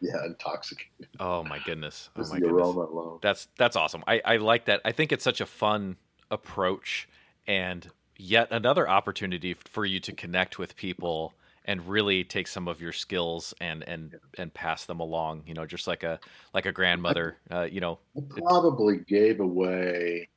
yeah 0.00 0.24
intoxicating 0.26 0.88
Oh 1.20 1.44
my 1.44 1.60
goodness! 1.64 2.10
Oh 2.16 2.24
my 2.28 2.40
goodness! 2.40 2.74
That's 3.22 3.46
that's 3.56 3.76
awesome. 3.76 4.02
I, 4.08 4.20
I 4.24 4.36
like 4.38 4.64
that. 4.64 4.80
I 4.84 4.90
think 4.90 5.12
it's 5.12 5.22
such 5.22 5.40
a 5.40 5.46
fun 5.46 5.96
approach 6.32 7.08
and 7.50 7.90
yet 8.16 8.46
another 8.52 8.88
opportunity 8.88 9.54
for 9.54 9.84
you 9.84 9.98
to 9.98 10.12
connect 10.12 10.56
with 10.56 10.76
people 10.76 11.34
and 11.64 11.88
really 11.88 12.22
take 12.22 12.46
some 12.46 12.68
of 12.68 12.80
your 12.80 12.92
skills 12.92 13.52
and 13.60 13.82
and 13.88 14.14
and 14.38 14.54
pass 14.54 14.84
them 14.86 15.00
along. 15.00 15.42
You 15.46 15.54
know, 15.54 15.66
just 15.66 15.88
like 15.88 16.04
a 16.04 16.20
like 16.54 16.64
a 16.66 16.72
grandmother. 16.72 17.38
Uh, 17.50 17.62
you 17.62 17.80
know, 17.80 17.98
I 18.16 18.40
probably 18.40 18.98
gave 18.98 19.40
away 19.40 20.28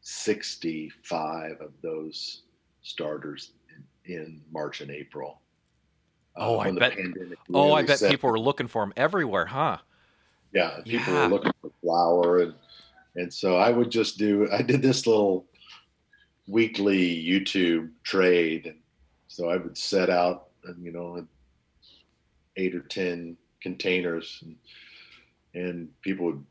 65 0.00 1.60
of 1.60 1.72
those 1.82 2.42
starters 2.82 3.52
in, 4.06 4.14
in 4.14 4.40
March 4.52 4.80
and 4.80 4.90
April. 4.92 5.40
uh, 6.36 6.46
Oh, 6.46 6.58
I 6.60 6.70
bet- 6.70 6.96
oh, 7.52 7.72
I 7.72 7.82
bet 7.82 7.98
set 7.98 8.10
people 8.10 8.30
were 8.30 8.38
looking 8.38 8.68
for 8.68 8.82
them 8.82 8.92
everywhere, 8.96 9.46
huh? 9.46 9.78
yeah 10.54 10.80
people 10.86 11.12
Yeah. 11.12 11.24
were 11.28 11.34
looking 11.34 11.52
for 11.60 11.70
flour 11.82 12.38
and 12.40 12.54
and 13.16 13.30
so 13.30 13.58
i 13.58 13.68
would 13.70 13.90
just 13.90 14.16
do 14.16 14.48
i 14.50 14.62
did 14.62 14.80
this 14.80 15.06
little 15.06 15.44
weekly 16.48 17.24
youtube 17.24 17.90
trade 18.02 18.66
and 18.66 18.78
so 19.28 19.48
i 19.50 19.56
would 19.56 19.76
set 19.76 20.10
out 20.10 20.48
you 20.80 20.90
know 20.90 21.24
eight 22.56 22.74
or 22.74 22.80
ten 22.80 23.36
containers 23.60 24.42
and, 24.42 24.56
and 25.54 25.88
people 26.02 26.26
would 26.26 26.44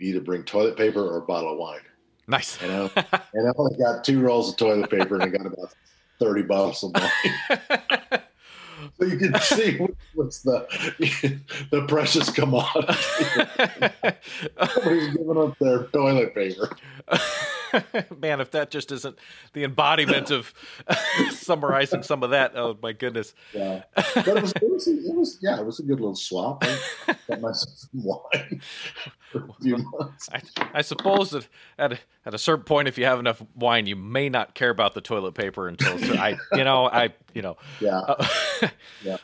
either 0.00 0.20
bring 0.20 0.42
toilet 0.42 0.76
paper 0.76 1.00
or 1.00 1.18
a 1.18 1.22
bottle 1.22 1.52
of 1.52 1.58
wine 1.58 1.80
Nice. 2.26 2.60
and 2.62 2.70
I, 2.70 3.20
and 3.32 3.48
I 3.48 3.52
only 3.56 3.78
got 3.78 4.04
two 4.04 4.20
rolls 4.20 4.50
of 4.50 4.56
toilet 4.58 4.90
paper 4.90 5.14
and 5.14 5.22
I 5.24 5.28
got 5.28 5.46
about 5.46 5.72
30 6.20 6.42
bottles 6.42 6.82
of 6.84 6.92
wine 6.94 7.60
so 8.98 9.06
you 9.06 9.16
can 9.16 9.34
see 9.40 9.78
what's 10.14 10.42
the 10.42 10.66
the 11.70 11.82
precious 11.86 12.30
commodity. 12.30 12.92
Somebody's 14.74 15.16
giving 15.16 15.38
up 15.38 15.58
their 15.58 15.84
toilet 15.84 16.34
paper. 16.34 16.70
Man, 18.18 18.40
if 18.40 18.50
that 18.52 18.70
just 18.70 18.92
isn't 18.92 19.18
the 19.52 19.64
embodiment 19.64 20.30
of 20.30 20.52
summarizing 21.30 22.02
some 22.02 22.22
of 22.22 22.30
that, 22.30 22.52
oh 22.54 22.76
my 22.82 22.92
goodness. 22.92 23.34
Yeah, 23.52 23.82
but 23.94 24.28
it 24.28 24.42
was, 24.42 24.52
it 24.52 24.70
was, 24.70 24.86
it 24.88 25.14
was 25.14 25.38
yeah, 25.40 25.58
it 25.60 25.66
was 25.66 25.80
a 25.80 25.82
good 25.82 26.00
little 26.00 26.14
swap. 26.14 26.64
I 26.64 27.16
got 27.28 27.40
myself 27.40 27.76
some 27.76 27.90
wine 28.04 28.60
for 29.30 29.44
a 29.44 29.62
few 29.62 29.76
months. 29.76 30.28
I, 30.32 30.42
I 30.74 30.82
suppose 30.82 31.30
that 31.30 31.48
at 31.78 31.92
a, 31.92 31.98
at 32.26 32.34
a 32.34 32.38
certain 32.38 32.64
point, 32.64 32.88
if 32.88 32.98
you 32.98 33.04
have 33.04 33.18
enough 33.18 33.42
wine, 33.54 33.86
you 33.86 33.96
may 33.96 34.28
not 34.28 34.54
care 34.54 34.70
about 34.70 34.94
the 34.94 35.00
toilet 35.00 35.34
paper 35.34 35.68
until 35.68 35.98
so 35.98 36.14
I, 36.14 36.36
you 36.52 36.64
know, 36.64 36.86
I, 36.88 37.12
you 37.34 37.42
know, 37.42 37.56
Yeah, 37.80 37.98
uh, 37.98 38.26
yeah. 39.02 39.16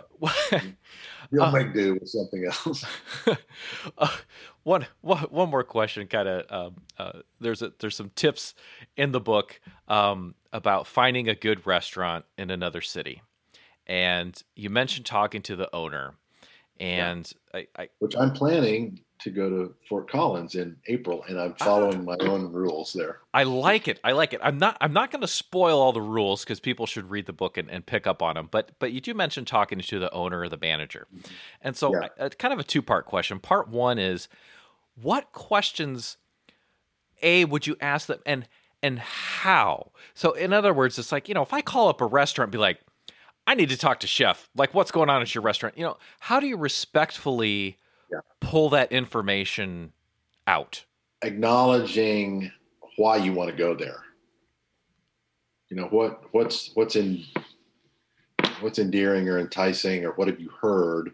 Uh, 1.40 1.44
You'll 1.44 1.52
make 1.52 1.74
do 1.74 1.94
with 1.94 2.08
something 2.08 2.44
else. 2.44 2.84
uh, 3.98 4.16
one, 4.62 4.86
one, 5.00 5.18
one 5.24 5.50
more 5.50 5.64
question. 5.64 6.06
Kind 6.06 6.28
of, 6.28 6.50
um, 6.50 6.76
uh, 6.98 7.20
there's 7.40 7.62
a, 7.62 7.72
there's 7.78 7.96
some 7.96 8.10
tips 8.14 8.54
in 8.96 9.12
the 9.12 9.20
book 9.20 9.60
um, 9.88 10.34
about 10.52 10.86
finding 10.86 11.28
a 11.28 11.34
good 11.34 11.66
restaurant 11.66 12.24
in 12.38 12.50
another 12.50 12.80
city, 12.80 13.22
and 13.86 14.42
you 14.56 14.70
mentioned 14.70 15.06
talking 15.06 15.42
to 15.42 15.56
the 15.56 15.74
owner, 15.74 16.14
and 16.80 17.30
I, 17.52 17.66
I, 17.76 17.88
Which 17.98 18.16
I'm 18.16 18.32
planning 18.32 19.00
to 19.20 19.30
go 19.30 19.48
to 19.48 19.74
Fort 19.88 20.10
Collins 20.10 20.54
in 20.56 20.76
April, 20.88 21.24
and 21.28 21.40
I'm 21.40 21.54
following 21.54 22.04
my 22.04 22.16
own 22.20 22.52
rules 22.52 22.92
there. 22.92 23.20
I 23.32 23.44
like 23.44 23.86
it. 23.88 24.00
I 24.02 24.12
like 24.12 24.32
it. 24.32 24.40
I'm 24.42 24.58
not. 24.58 24.76
I'm 24.80 24.92
not 24.92 25.10
going 25.10 25.20
to 25.22 25.28
spoil 25.28 25.80
all 25.80 25.92
the 25.92 26.00
rules 26.02 26.42
because 26.44 26.60
people 26.60 26.84
should 26.86 27.10
read 27.10 27.26
the 27.26 27.32
book 27.32 27.56
and, 27.56 27.70
and 27.70 27.86
pick 27.86 28.06
up 28.06 28.22
on 28.22 28.34
them. 28.34 28.48
But 28.50 28.72
but 28.78 28.92
you 28.92 29.00
do 29.00 29.14
mention 29.14 29.44
talking 29.44 29.78
to 29.78 29.98
the 29.98 30.12
owner 30.12 30.40
or 30.40 30.48
the 30.48 30.58
manager, 30.60 31.06
and 31.62 31.76
so 31.76 31.92
Yeah. 31.94 32.08
I- 32.18 32.22
uh, 32.24 32.28
kind 32.30 32.52
of 32.52 32.58
a 32.58 32.64
two 32.64 32.82
part 32.82 33.06
question. 33.06 33.38
Part 33.38 33.68
one 33.68 33.98
is, 33.98 34.28
what 35.00 35.32
questions, 35.32 36.16
a 37.22 37.44
would 37.44 37.66
you 37.66 37.76
ask 37.80 38.08
them, 38.08 38.20
and 38.26 38.48
and 38.82 38.98
how? 38.98 39.92
So 40.14 40.32
in 40.32 40.52
other 40.52 40.74
words, 40.74 40.98
it's 40.98 41.12
like 41.12 41.28
you 41.28 41.34
know, 41.34 41.42
if 41.42 41.52
I 41.52 41.60
call 41.62 41.88
up 41.88 42.00
a 42.00 42.06
restaurant, 42.06 42.48
and 42.48 42.52
be 42.52 42.58
like, 42.58 42.80
I 43.46 43.54
need 43.54 43.68
to 43.70 43.76
talk 43.76 44.00
to 44.00 44.06
chef. 44.06 44.48
Like, 44.56 44.74
what's 44.74 44.90
going 44.90 45.08
on 45.08 45.22
at 45.22 45.34
your 45.34 45.42
restaurant? 45.42 45.78
You 45.78 45.84
know, 45.84 45.96
how 46.20 46.40
do 46.40 46.46
you 46.46 46.56
respectfully 46.56 47.78
Yeah. 48.10 48.20
pull 48.40 48.70
that 48.70 48.92
information 48.92 49.92
out? 50.46 50.84
Acknowledging 51.22 52.52
why 52.96 53.16
you 53.16 53.32
want 53.32 53.50
to 53.50 53.56
go 53.56 53.74
there. 53.74 54.02
You 55.70 55.76
know 55.76 55.86
what 55.86 56.22
what's 56.32 56.70
what's 56.74 56.96
in 56.96 57.24
what's 58.60 58.78
endearing 58.78 59.28
or 59.28 59.38
enticing 59.38 60.04
or 60.04 60.12
what 60.12 60.28
have 60.28 60.40
you 60.40 60.50
heard 60.50 61.12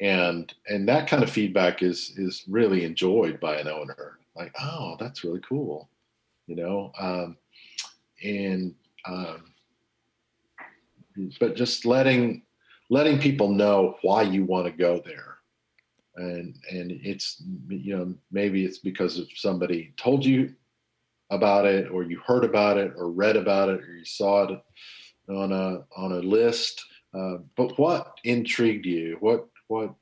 and 0.00 0.52
and 0.68 0.88
that 0.88 1.08
kind 1.08 1.22
of 1.22 1.30
feedback 1.30 1.82
is 1.82 2.12
is 2.16 2.44
really 2.48 2.84
enjoyed 2.84 3.40
by 3.40 3.56
an 3.56 3.68
owner 3.68 4.18
like 4.36 4.54
oh 4.60 4.96
that's 4.98 5.24
really 5.24 5.40
cool 5.40 5.88
you 6.46 6.56
know 6.56 6.92
um, 6.98 7.36
and 8.22 8.74
um, 9.06 9.52
but 11.40 11.56
just 11.56 11.84
letting 11.84 12.42
letting 12.90 13.18
people 13.18 13.48
know 13.48 13.96
why 14.02 14.22
you 14.22 14.44
want 14.44 14.66
to 14.66 14.72
go 14.72 15.00
there 15.04 15.37
and 16.18 16.54
and 16.70 16.92
it's 17.02 17.42
you 17.68 17.96
know 17.96 18.14
maybe 18.30 18.64
it's 18.64 18.78
because 18.78 19.18
of 19.18 19.26
somebody 19.34 19.92
told 19.96 20.24
you 20.24 20.54
about 21.30 21.64
it 21.64 21.90
or 21.90 22.02
you 22.02 22.20
heard 22.26 22.44
about 22.44 22.76
it 22.76 22.92
or 22.96 23.10
read 23.10 23.36
about 23.36 23.68
it 23.68 23.80
or 23.80 23.96
you 23.96 24.04
saw 24.04 24.44
it 24.44 24.60
on 25.28 25.52
a 25.52 25.84
on 25.96 26.12
a 26.12 26.20
list 26.20 26.84
uh, 27.14 27.38
but 27.56 27.78
what 27.78 28.18
intrigued 28.24 28.86
you? 28.86 29.16
What 29.20 29.46
what 29.68 29.94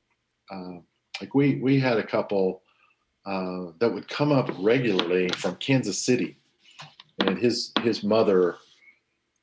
uh, 0.51 0.79
like 1.21 1.35
we 1.35 1.57
we 1.57 1.79
had 1.79 1.99
a 1.99 2.07
couple 2.07 2.63
uh, 3.25 3.73
that 3.79 3.93
would 3.93 4.09
come 4.09 4.33
up 4.33 4.51
regularly 4.59 5.29
from 5.31 5.57
Kansas 5.57 5.99
City. 5.99 6.37
And 7.21 7.39
his 7.39 7.73
his 7.81 8.03
mother 8.03 8.57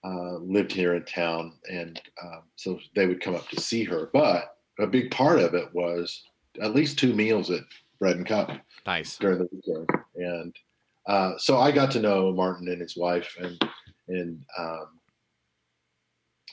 uh, 0.04 0.38
lived 0.38 0.72
here 0.72 0.96
in 0.96 1.06
town 1.06 1.54
and 1.70 2.02
uh, 2.22 2.42
so 2.56 2.80
they 2.96 3.08
would 3.08 3.22
come 3.22 3.36
up 3.36 3.48
to 3.50 3.62
see 3.62 3.84
her. 3.86 4.10
But 4.14 4.58
a 4.80 4.88
big 4.88 5.12
part 5.12 5.40
of 5.40 5.54
it 5.54 5.74
was 5.74 6.24
at 6.62 6.76
least 6.76 7.00
two 7.00 7.14
meals 7.14 7.50
at 7.50 7.62
Bread 8.00 8.18
and 8.18 8.26
Cup 8.26 8.52
Nice. 8.86 9.18
during 9.18 9.40
the 9.40 9.50
weekend, 9.52 9.90
and 10.16 10.56
uh, 11.08 11.34
so 11.38 11.60
I 11.60 11.72
got 11.72 11.92
to 11.92 12.02
know 12.02 12.32
Martin 12.32 12.68
and 12.70 12.82
his 12.82 12.98
wife, 12.98 13.36
and 13.40 13.62
and 14.08 14.44
um, 14.58 14.88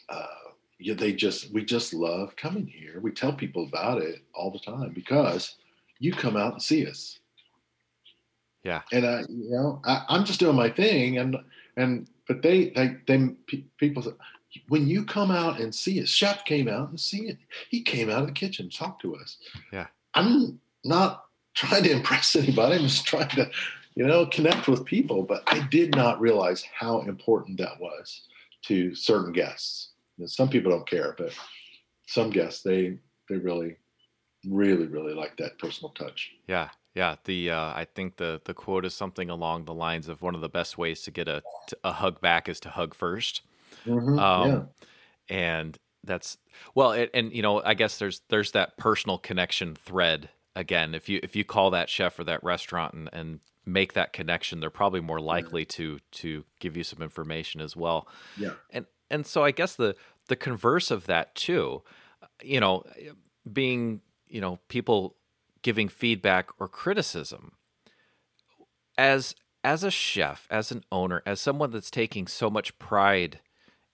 uh, 0.09 0.27
yeah, 0.79 0.95
they 0.95 1.13
just 1.13 1.53
we 1.53 1.65
just 1.65 1.93
love 1.95 2.35
coming 2.37 2.67
here. 2.67 3.01
We 3.01 3.13
tell 3.13 3.33
people 3.33 3.65
about 3.65 4.03
it 4.03 4.23
all 4.35 4.51
the 4.51 4.59
time 4.59 4.93
because 4.95 5.57
you 5.99 6.13
come 6.13 6.37
out 6.37 6.55
and 6.55 6.63
see 6.63 6.87
us. 6.87 7.19
Yeah. 8.63 8.83
and 8.93 9.07
I, 9.07 9.21
you 9.21 9.51
know, 9.51 9.81
I, 9.85 10.05
I'm 10.09 10.25
just 10.25 10.41
doing 10.41 10.57
my 10.57 10.69
thing, 10.69 11.19
and 11.19 11.37
and 11.77 12.09
but 12.29 12.43
they 12.43 12.71
they 12.71 12.97
they 13.07 13.29
pe- 13.47 13.65
people. 13.79 14.15
When 14.69 14.89
you 14.89 15.05
come 15.05 15.31
out 15.31 15.61
and 15.61 15.75
see 15.75 15.99
it, 15.99 16.09
Chef 16.09 16.45
came 16.45 16.69
out 16.69 16.91
and 16.91 16.99
see 16.99 17.29
it. 17.29 17.39
He 17.69 17.83
came 17.83 18.11
out 18.11 18.23
of 18.23 18.27
the 18.27 18.33
kitchen, 18.33 18.69
talked 18.69 19.03
to 19.03 19.15
us. 19.17 19.37
Yeah. 19.73 19.87
I'm 20.15 20.61
not 20.85 21.25
trying 21.55 21.85
to 21.85 21.91
impress 21.97 22.35
anybody. 22.37 22.77
I'm 22.77 22.83
just 22.83 23.07
trying 23.07 23.29
to, 23.31 23.51
you 23.95 24.07
know, 24.07 24.27
connect 24.27 24.69
with 24.69 24.85
people. 24.85 25.23
But 25.23 25.43
I 25.47 25.67
did 25.69 25.95
not 25.95 26.21
realize 26.21 26.63
how 26.63 27.03
important 27.03 27.59
that 27.59 27.81
was 27.81 28.23
to 28.63 28.95
certain 28.95 29.33
guests. 29.33 29.91
You 30.17 30.25
know, 30.25 30.29
some 30.29 30.49
people 30.49 30.73
don't 30.73 30.89
care, 30.89 31.15
but 31.17 31.33
some 32.07 32.31
guests 32.31 32.63
they 32.63 32.99
they 33.29 33.37
really, 33.37 33.77
really, 34.47 34.87
really 34.87 35.15
like 35.15 35.37
that 35.37 35.59
personal 35.59 35.91
touch. 35.91 36.33
Yeah, 36.49 36.71
yeah. 36.95 37.17
The 37.25 37.51
uh, 37.51 37.73
I 37.75 37.87
think 37.95 38.17
the 38.17 38.41
the 38.45 38.55
quote 38.55 38.85
is 38.85 38.95
something 38.95 39.31
along 39.31 39.65
the 39.65 39.75
lines 39.75 40.09
of 40.09 40.23
one 40.23 40.35
of 40.35 40.41
the 40.41 40.49
best 40.49 40.77
ways 40.77 41.03
to 41.03 41.13
get 41.13 41.29
a 41.29 41.43
a 41.85 41.93
hug 41.93 42.21
back 42.21 42.49
is 42.49 42.59
to 42.61 42.71
hug 42.71 42.97
1st 42.97 43.43
Mhm, 43.85 44.19
Um, 44.19 44.33
yeah. 44.35 44.67
and 45.29 45.79
that's 46.05 46.39
well, 46.75 46.93
it, 46.93 47.11
and 47.15 47.33
you 47.33 47.43
know, 47.43 47.63
I 47.63 47.75
guess 47.75 47.99
there's 47.99 48.23
there's 48.29 48.53
that 48.53 48.79
personal 48.79 49.19
connection 49.19 49.75
thread 49.75 50.31
again. 50.57 50.95
If 50.95 51.09
you 51.09 51.21
if 51.23 51.37
you 51.37 51.45
call 51.45 51.71
that 51.73 51.91
chef 51.91 52.19
or 52.19 52.25
that 52.25 52.43
restaurant 52.45 52.95
and 52.95 53.11
and 53.13 53.41
make 53.67 53.93
that 53.95 54.13
connection, 54.13 54.61
they're 54.61 54.71
probably 54.71 55.01
more 55.01 55.21
likely 55.21 55.65
to 55.67 55.99
to 56.13 56.45
give 56.61 56.77
you 56.77 56.85
some 56.85 57.03
information 57.03 57.61
as 57.61 57.77
well. 57.77 58.09
Yeah. 58.37 58.55
and 58.71 58.87
and 59.11 59.27
so 59.27 59.45
I 59.45 59.51
guess 59.53 59.77
the 59.77 59.97
the 60.29 60.37
converse 60.37 60.91
of 60.91 61.07
that 61.07 61.35
too, 61.35 61.83
you 62.43 62.61
know, 62.61 62.85
being 63.53 64.03
you 64.29 64.41
know 64.41 64.59
people 64.69 65.17
giving 65.63 65.89
feedback 65.89 66.51
or 66.61 66.69
criticism 66.69 67.53
as 68.99 69.35
as 69.63 69.85
a 69.85 69.91
chef, 69.91 70.47
as 70.51 70.73
an 70.73 70.83
owner, 70.91 71.23
as 71.27 71.39
someone 71.41 71.71
that's 71.71 71.91
taking 71.91 72.27
so 72.27 72.49
much 72.49 72.79
pride 72.79 73.41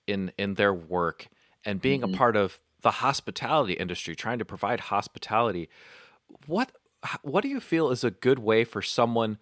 in 0.07 0.33
in 0.39 0.55
their 0.55 0.73
work 0.75 1.29
and 1.65 1.81
being 1.81 2.01
Mhm. 2.03 2.15
a 2.15 2.17
part 2.17 2.37
of 2.37 2.61
the 2.83 2.91
hospitality 2.93 3.73
industry, 3.75 4.15
trying 4.15 4.39
to 4.39 4.45
provide 4.45 4.81
hospitality, 4.81 5.69
what 6.47 6.71
what 7.23 7.43
do 7.43 7.49
you 7.49 7.61
feel 7.61 7.91
is 7.91 8.03
a 8.05 8.11
good 8.11 8.39
way 8.39 8.65
for 8.65 8.83
someone 8.83 9.39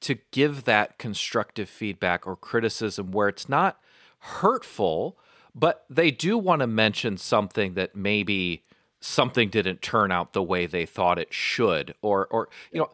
to 0.00 0.16
give 0.32 0.64
that 0.64 0.98
constructive 0.98 1.68
feedback 1.68 2.26
or 2.26 2.36
criticism 2.36 3.10
where 3.12 3.28
it's 3.28 3.48
not 3.48 3.80
hurtful, 4.18 5.18
but 5.54 5.84
they 5.88 6.10
do 6.10 6.36
want 6.36 6.60
to 6.60 6.66
mention 6.66 7.16
something 7.16 7.74
that 7.74 7.94
maybe 7.94 8.64
something 9.00 9.48
didn't 9.50 9.80
turn 9.82 10.10
out 10.10 10.32
the 10.32 10.42
way 10.42 10.66
they 10.66 10.86
thought 10.86 11.18
it 11.18 11.32
should 11.32 11.94
or 12.02 12.26
or 12.28 12.48
you 12.72 12.80
know 12.80 12.90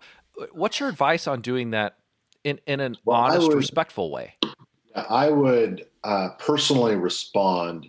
what's 0.52 0.80
your 0.80 0.88
advice 0.88 1.26
on 1.26 1.40
doing 1.40 1.70
that 1.70 1.98
in 2.44 2.58
in 2.66 2.80
an 2.80 2.96
Well, 3.04 3.16
honest 3.16 3.48
would- 3.48 3.56
respectful 3.56 4.10
way 4.10 4.34
I 4.94 5.30
would 5.30 5.86
uh, 6.04 6.30
personally 6.38 6.96
respond 6.96 7.88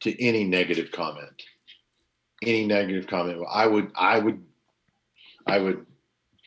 to 0.00 0.22
any 0.22 0.44
negative 0.44 0.92
comment. 0.92 1.42
Any 2.42 2.66
negative 2.66 3.06
comment, 3.06 3.42
I 3.50 3.66
would, 3.66 3.90
I 3.94 4.18
would, 4.18 4.42
I 5.46 5.58
would 5.58 5.86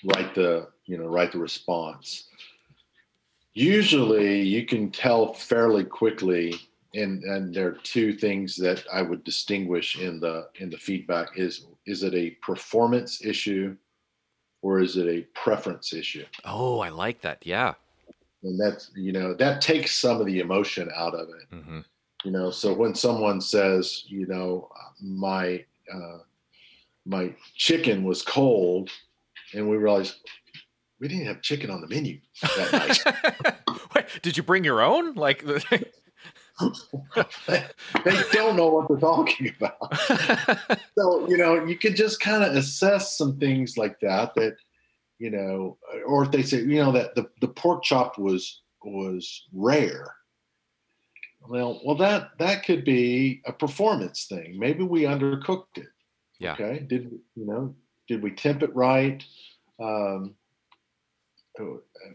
write 0.03 0.35
the, 0.35 0.67
you 0.85 0.97
know, 0.97 1.07
write 1.07 1.31
the 1.31 1.39
response. 1.39 2.25
Usually, 3.53 4.41
you 4.41 4.65
can 4.65 4.91
tell 4.91 5.33
fairly 5.33 5.83
quickly, 5.83 6.55
and 6.93 7.23
and 7.23 7.53
there 7.53 7.67
are 7.67 7.77
two 7.83 8.13
things 8.13 8.55
that 8.57 8.85
I 8.93 9.01
would 9.01 9.23
distinguish 9.23 9.99
in 9.99 10.19
the 10.19 10.49
in 10.55 10.69
the 10.69 10.77
feedback 10.77 11.29
is 11.37 11.65
is 11.85 12.03
it 12.03 12.13
a 12.13 12.31
performance 12.41 13.25
issue, 13.25 13.75
or 14.61 14.79
is 14.79 14.95
it 14.95 15.07
a 15.07 15.21
preference 15.33 15.91
issue? 15.91 16.25
oh 16.45 16.79
i 16.79 16.89
like 16.89 17.21
that 17.21 17.39
yeah 17.43 17.73
and 18.43 18.59
that's 18.59 18.91
you 18.95 19.11
know 19.11 19.33
that 19.33 19.61
takes 19.61 19.95
some 19.95 20.19
of 20.19 20.25
the 20.25 20.39
emotion 20.39 20.89
out 20.95 21.13
of 21.13 21.29
it 21.29 21.63
hmm 21.63 21.79
you 22.25 22.31
know 22.31 22.51
so 22.51 22.73
when 22.73 22.93
someone 22.93 23.39
says 23.39 24.03
you 24.07 24.27
know 24.27 24.69
my 25.01 25.63
uh, 25.93 26.17
my 27.05 27.33
chicken 27.55 28.03
was 28.03 28.21
cold 28.21 28.89
and 29.53 29.67
we 29.69 29.77
realized 29.77 30.15
we 30.99 31.07
didn't 31.07 31.25
have 31.25 31.41
chicken 31.41 31.69
on 31.69 31.79
the 31.81 31.87
menu 31.87 32.19
that 32.57 32.73
night 32.73 33.55
Wait, 33.95 34.05
did 34.21 34.35
you 34.35 34.43
bring 34.43 34.63
your 34.63 34.81
own 34.81 35.13
like 35.13 35.43
they 37.47 38.21
don't 38.33 38.55
know 38.55 38.67
what 38.67 38.87
they're 38.87 38.97
talking 38.97 39.53
about. 39.57 39.97
so 40.97 41.27
you 41.29 41.37
know, 41.37 41.65
you 41.65 41.77
can 41.77 41.95
just 41.95 42.19
kind 42.19 42.43
of 42.43 42.55
assess 42.55 43.17
some 43.17 43.37
things 43.37 43.77
like 43.77 43.99
that. 44.01 44.35
That 44.35 44.57
you 45.19 45.29
know, 45.29 45.77
or 46.07 46.23
if 46.23 46.31
they 46.31 46.41
say 46.41 46.59
you 46.59 46.81
know 46.83 46.91
that 46.93 47.13
the, 47.13 47.29
the 47.41 47.47
pork 47.47 47.83
chop 47.83 48.17
was 48.17 48.61
was 48.83 49.47
rare. 49.53 50.15
Well, 51.47 51.81
well, 51.85 51.95
that 51.97 52.31
that 52.39 52.65
could 52.65 52.83
be 52.83 53.41
a 53.45 53.53
performance 53.53 54.25
thing. 54.25 54.57
Maybe 54.57 54.83
we 54.83 55.01
undercooked 55.03 55.77
it. 55.77 55.87
Yeah. 56.39 56.53
Okay. 56.53 56.85
Did 56.87 57.11
you 57.35 57.45
know? 57.45 57.75
Did 58.07 58.23
we 58.23 58.31
temp 58.31 58.63
it 58.63 58.73
right? 58.75 59.23
Um, 59.79 60.35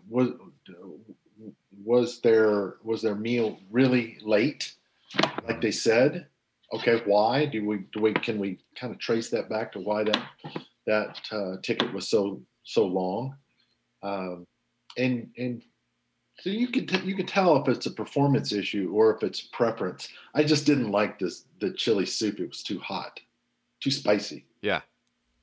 was 0.08 0.30
was 1.84 2.20
their 2.20 2.76
was 2.82 3.02
their 3.02 3.14
meal 3.14 3.58
really 3.70 4.18
late, 4.22 4.74
like 5.46 5.60
they 5.60 5.70
said? 5.70 6.26
Okay, 6.72 7.02
why? 7.04 7.46
Do 7.46 7.66
we 7.66 7.84
do 7.92 8.00
we 8.00 8.14
can 8.14 8.38
we 8.38 8.58
kind 8.78 8.92
of 8.92 8.98
trace 8.98 9.30
that 9.30 9.48
back 9.48 9.72
to 9.72 9.80
why 9.80 10.04
that 10.04 10.22
that 10.86 11.20
uh, 11.30 11.56
ticket 11.62 11.92
was 11.92 12.08
so 12.08 12.40
so 12.64 12.86
long? 12.86 13.36
Um, 14.02 14.46
and 14.98 15.30
and 15.38 15.62
so 16.38 16.50
you 16.50 16.68
can 16.68 16.86
t- 16.86 17.04
you 17.04 17.14
can 17.14 17.26
tell 17.26 17.56
if 17.56 17.68
it's 17.68 17.86
a 17.86 17.90
performance 17.90 18.52
issue 18.52 18.90
or 18.92 19.14
if 19.14 19.22
it's 19.22 19.40
preference. 19.40 20.08
I 20.34 20.44
just 20.44 20.66
didn't 20.66 20.90
like 20.90 21.18
this 21.18 21.44
the 21.60 21.72
chili 21.72 22.06
soup. 22.06 22.40
It 22.40 22.48
was 22.48 22.62
too 22.62 22.80
hot, 22.80 23.20
too 23.80 23.90
spicy. 23.90 24.46
Yeah. 24.60 24.80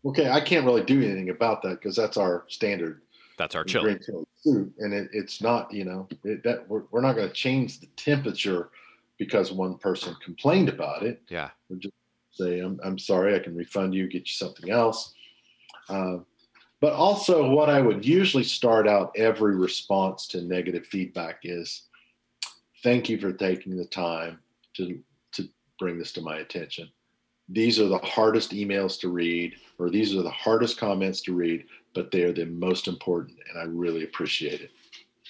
Okay, 0.04 0.30
I 0.30 0.42
can't 0.42 0.66
really 0.66 0.84
do 0.84 1.02
anything 1.02 1.30
about 1.30 1.62
that 1.62 1.80
because 1.80 1.96
that's 1.96 2.18
our 2.18 2.46
standard 2.48 3.02
that's 3.38 3.56
our 3.56 3.64
chili. 3.64 3.98
chili 4.06 4.26
soup, 4.36 4.74
and 4.80 4.94
it, 4.94 5.10
it's 5.14 5.42
not 5.42 5.72
you 5.74 5.86
know 5.86 6.08
it, 6.24 6.44
that 6.44 6.68
we're, 6.68 6.84
we're 6.92 7.02
not 7.02 7.16
going 7.16 7.28
to 7.28 7.34
change 7.34 7.80
the 7.80 7.88
temperature 7.96 8.70
because 9.18 9.52
one 9.52 9.78
person 9.78 10.16
complained 10.24 10.70
about 10.70 11.04
it. 11.04 11.22
Yeah. 11.30 11.50
We're 11.70 11.78
just 11.78 11.94
say 12.34 12.60
I'm 12.60 12.80
I'm 12.84 13.00
sorry, 13.00 13.36
I 13.36 13.40
can 13.40 13.56
refund 13.56 13.94
you, 13.94 14.08
get 14.08 14.28
you 14.28 14.34
something 14.34 14.70
else. 14.70 15.14
Uh, 15.90 16.18
but 16.82 16.94
also, 16.94 17.48
what 17.52 17.70
I 17.70 17.80
would 17.80 18.04
usually 18.04 18.44
start 18.44 18.88
out 18.88 19.12
every 19.16 19.56
response 19.56 20.28
to 20.30 20.42
negative 20.42 20.86
feedback 20.88 21.42
is, 21.44 21.84
"Thank 22.84 23.08
you 23.08 23.20
for 23.20 23.32
taking 23.32 23.78
the 23.78 23.86
time 23.86 24.40
to 24.76 25.02
to 25.34 25.48
bring 25.80 26.00
this 26.00 26.12
to 26.14 26.22
my 26.22 26.38
attention. 26.38 26.90
These 27.48 27.80
are 27.80 27.88
the 27.88 28.00
hardest 28.00 28.52
emails 28.52 29.00
to 29.02 29.10
read, 29.10 29.56
or 29.78 29.90
these 29.90 30.16
are 30.16 30.24
the 30.24 30.32
hardest 30.32 30.78
comments 30.78 31.22
to 31.24 31.34
read, 31.34 31.66
but 31.94 32.10
they 32.10 32.24
are 32.24 32.34
the 32.34 32.46
most 32.48 32.88
important, 32.88 33.38
and 33.48 33.60
I 33.60 33.64
really 33.64 34.04
appreciate 34.04 34.62
it." 34.62 34.72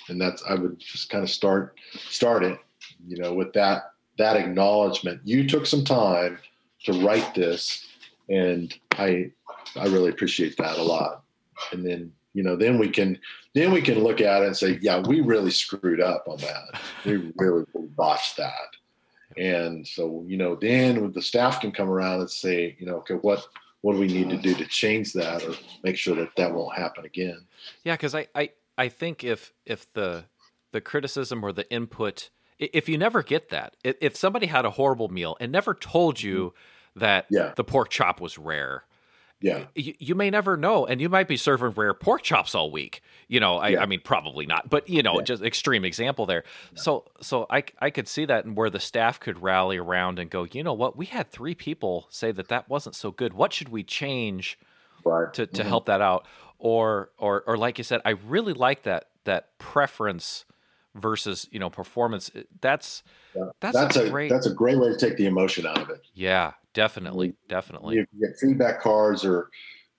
And 0.07 0.19
that's 0.19 0.41
I 0.43 0.55
would 0.55 0.79
just 0.79 1.09
kind 1.09 1.23
of 1.23 1.29
start 1.29 1.77
start 1.93 2.43
it, 2.43 2.59
you 3.05 3.17
know, 3.17 3.33
with 3.33 3.51
that 3.53 3.91
that 4.17 4.37
acknowledgement. 4.37 5.19
You 5.25 5.47
took 5.47 5.65
some 5.65 5.83
time 5.83 6.39
to 6.85 6.93
write 6.93 7.35
this, 7.35 7.89
and 8.29 8.73
I 8.93 9.31
I 9.75 9.87
really 9.87 10.09
appreciate 10.09 10.55
that 10.57 10.77
a 10.77 10.83
lot 10.83 11.20
and 11.71 11.85
then 11.85 12.11
you 12.33 12.43
know 12.43 12.55
then 12.55 12.77
we 12.77 12.89
can 12.89 13.19
then 13.53 13.71
we 13.71 13.81
can 13.81 14.03
look 14.03 14.21
at 14.21 14.41
it 14.41 14.47
and 14.47 14.57
say 14.57 14.79
yeah 14.81 14.99
we 14.99 15.21
really 15.21 15.51
screwed 15.51 16.01
up 16.01 16.25
on 16.27 16.37
that. 16.37 16.81
We 17.05 17.31
really 17.37 17.65
botched 17.95 18.37
that. 18.37 18.51
And 19.37 19.87
so 19.87 20.23
you 20.27 20.37
know 20.37 20.55
then 20.55 21.11
the 21.11 21.21
staff 21.21 21.61
can 21.61 21.71
come 21.71 21.89
around 21.89 22.21
and 22.21 22.29
say 22.29 22.75
you 22.79 22.85
know 22.85 22.97
okay 22.97 23.15
what 23.15 23.45
what 23.81 23.93
do 23.93 23.99
we 23.99 24.07
need 24.07 24.29
to 24.29 24.37
do 24.37 24.53
to 24.55 24.65
change 24.65 25.11
that 25.13 25.43
or 25.43 25.55
make 25.83 25.97
sure 25.97 26.15
that 26.15 26.35
that 26.37 26.53
won't 26.53 26.77
happen 26.77 27.05
again? 27.05 27.45
Yeah 27.83 27.95
because 27.95 28.15
I, 28.15 28.27
I 28.35 28.51
i 28.77 28.89
think 28.89 29.23
if 29.23 29.53
if 29.65 29.91
the 29.93 30.25
the 30.71 30.81
criticism 30.81 31.43
or 31.43 31.51
the 31.51 31.69
input 31.71 32.29
if 32.59 32.87
you 32.87 32.97
never 32.97 33.23
get 33.23 33.49
that 33.49 33.75
if 33.83 34.15
somebody 34.15 34.45
had 34.45 34.65
a 34.65 34.71
horrible 34.71 35.09
meal 35.09 35.35
and 35.39 35.51
never 35.51 35.73
told 35.73 36.21
you 36.21 36.49
mm-hmm. 36.49 36.99
that 36.99 37.25
Yeah. 37.29 37.53
the 37.55 37.63
pork 37.63 37.89
chop 37.89 38.21
was 38.21 38.37
rare 38.37 38.85
yeah. 39.41 39.65
you, 39.75 39.93
you 39.99 40.15
may 40.15 40.29
never 40.29 40.55
know 40.55 40.85
and 40.85 41.01
you 41.01 41.09
might 41.09 41.27
be 41.27 41.35
serving 41.37 41.71
rare 41.71 41.93
pork 41.93 42.21
chops 42.21 42.53
all 42.55 42.71
week. 42.71 43.01
You 43.27 43.39
know 43.39 43.57
i, 43.57 43.69
Yeah. 43.69 43.81
I 43.81 43.85
mean 43.87 43.99
probably 44.03 44.45
not 44.45 44.69
but 44.69 44.87
you 44.87 45.01
know 45.03 45.15
Yeah. 45.19 45.23
just 45.25 45.43
extreme 45.43 45.83
example 45.83 46.25
there. 46.25 46.43
So 46.75 47.05
so 47.21 47.45
I, 47.49 47.63
I 47.79 47.89
could 47.89 48.07
see 48.07 48.25
that 48.25 48.45
and 48.45 48.55
where 48.55 48.69
the 48.69 48.79
staff 48.79 49.19
could 49.19 49.41
rally 49.41 49.77
around 49.77 50.19
and 50.19 50.29
go 50.29 50.43
you 50.51 50.63
know 50.63 50.73
what? 50.73 50.95
We 50.95 51.07
had 51.07 51.29
three 51.29 51.55
people 51.55 52.07
say 52.09 52.31
that 52.31 52.47
that 52.49 52.69
wasn't 52.69 52.95
so 52.95 53.11
good. 53.11 53.33
What 53.33 53.51
should 53.53 53.69
we 53.69 53.83
change 53.83 54.57
right. 55.03 55.33
to, 55.33 55.45
to 55.47 55.63
Mhm. 55.63 55.67
help 55.67 55.85
that 55.87 56.01
out? 56.01 56.25
Or 56.59 57.09
or 57.17 57.41
or 57.47 57.57
like 57.57 57.79
you 57.79 57.83
said 57.83 58.01
i 58.05 58.11
really 58.11 58.53
like 58.53 58.83
that 58.83 59.07
that 59.23 59.57
preference 59.57 60.45
versus 60.95 61.47
you 61.51 61.59
know 61.59 61.69
performance 61.69 62.29
that's 62.59 63.03
Yeah. 63.35 63.45
that's, 63.59 63.77
that's 63.77 63.95
a 63.97 64.05
a 64.05 64.09
great 64.09 64.29
that's 64.29 64.47
a 64.47 64.53
great 64.53 64.77
way 64.77 64.89
to 64.89 64.97
take 64.97 65.17
the 65.17 65.25
emotion 65.25 65.65
out 65.65 65.79
of 65.79 65.89
it. 65.89 66.01
Yeah 66.13 66.53
definitely 66.73 67.33
definitely. 67.47 67.95
you 67.97 68.05
get 68.19 68.37
feedback 68.39 68.81
cards 68.81 69.25
or 69.25 69.49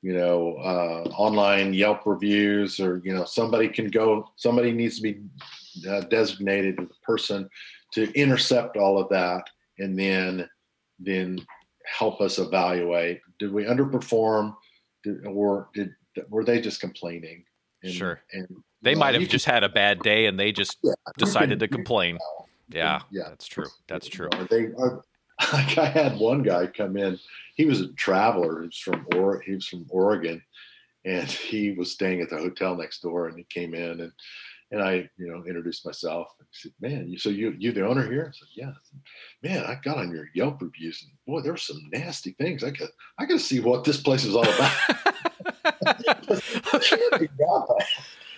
you 0.02 0.12
know 0.14 0.56
uh, 0.56 1.08
online 1.16 1.72
yelp 1.72 2.06
reviews 2.06 2.80
or 2.80 3.00
you 3.04 3.14
know 3.14 3.24
somebody 3.24 3.68
can 3.68 3.88
go 3.88 4.28
somebody 4.36 4.72
needs 4.72 4.96
to 4.96 5.02
be 5.02 5.20
uh, 5.88 6.00
designated 6.02 6.78
as 6.80 6.86
a 6.86 7.06
person 7.06 7.48
to 7.92 8.12
intercept 8.12 8.76
all 8.76 8.98
of 8.98 9.08
that 9.08 9.44
and 9.78 9.98
then 9.98 10.48
then 10.98 11.38
help 11.86 12.20
us 12.20 12.38
evaluate 12.38 13.20
did 13.42 13.52
we 13.52 13.64
underperform? 13.64 14.54
Did, 15.02 15.26
or 15.26 15.68
did 15.74 15.90
were 16.28 16.44
they 16.44 16.60
just 16.60 16.80
complaining 16.80 17.44
and, 17.82 17.92
Sure. 17.92 18.20
and 18.32 18.46
they 18.82 18.90
you 18.90 18.96
know, 18.96 19.00
might 19.00 19.14
have 19.14 19.22
you 19.22 19.26
can- 19.28 19.32
just 19.32 19.46
had 19.46 19.64
a 19.64 19.68
bad 19.68 20.00
day 20.00 20.26
and 20.26 20.38
they 20.38 20.52
just 20.52 20.78
Yeah, 20.82 20.92
decided 21.18 21.60
to 21.60 21.68
can- 21.68 21.72
you 21.78 21.84
complain. 21.84 22.18
Yeah 22.68 23.00
yeah 23.10 23.28
that's 23.28 23.46
true 23.46 23.66
that's 23.86 24.08
true 24.08 24.28
Are 24.32 24.44
they 24.44 24.66
are, 24.78 25.04
like 25.52 25.76
I 25.76 25.86
had 25.86 26.16
one 26.18 26.42
guy 26.42 26.66
come 26.68 26.96
in. 26.96 27.18
He 27.56 27.66
was 27.66 27.80
a 27.80 27.92
traveler. 27.94 28.60
He 28.62 28.66
was 28.66 28.78
from 28.78 29.06
or 29.14 29.40
he 29.40 29.52
was 29.54 29.66
from 29.66 29.86
Oregon, 29.90 30.40
and 31.04 31.28
he 31.28 31.72
was 31.72 31.90
staying 31.92 32.20
at 32.22 32.30
the 32.30 32.38
hotel 32.38 32.76
next 32.76 33.00
door. 33.02 33.26
And 33.28 33.36
he 33.36 33.44
came 33.44 33.74
in 33.74 34.00
and 34.00 34.12
and 34.70 34.80
I 34.82 35.10
you 35.18 35.26
know 35.28 35.44
introduced 35.46 35.84
myself. 35.84 36.28
And 36.38 36.46
he 36.50 36.56
said, 36.60 36.72
"Man, 36.80 37.08
you 37.08 37.18
so 37.18 37.28
you 37.28 37.54
you 37.58 37.72
the 37.72 37.86
owner 37.86 38.08
here?" 38.10 38.32
I 38.32 38.38
said, 38.38 38.48
"Yeah." 38.54 38.68
I 38.70 38.74
said, 38.84 39.00
Man, 39.42 39.64
I 39.64 39.74
got 39.82 39.98
on 39.98 40.12
your 40.12 40.28
Yelp 40.34 40.62
reviews, 40.62 41.02
and 41.02 41.12
boy, 41.26 41.42
there 41.42 41.52
were 41.52 41.58
some 41.58 41.80
nasty 41.92 42.32
things. 42.32 42.62
I 42.64 42.70
got 42.70 42.88
I 43.18 43.26
got 43.26 43.34
to 43.34 43.40
see 43.40 43.60
what 43.60 43.84
this 43.84 44.00
place 44.00 44.24
is 44.24 44.34
all 44.36 44.48
about. 44.48 44.72
Can't 45.42 47.20
be 47.20 47.28
that 47.38 47.84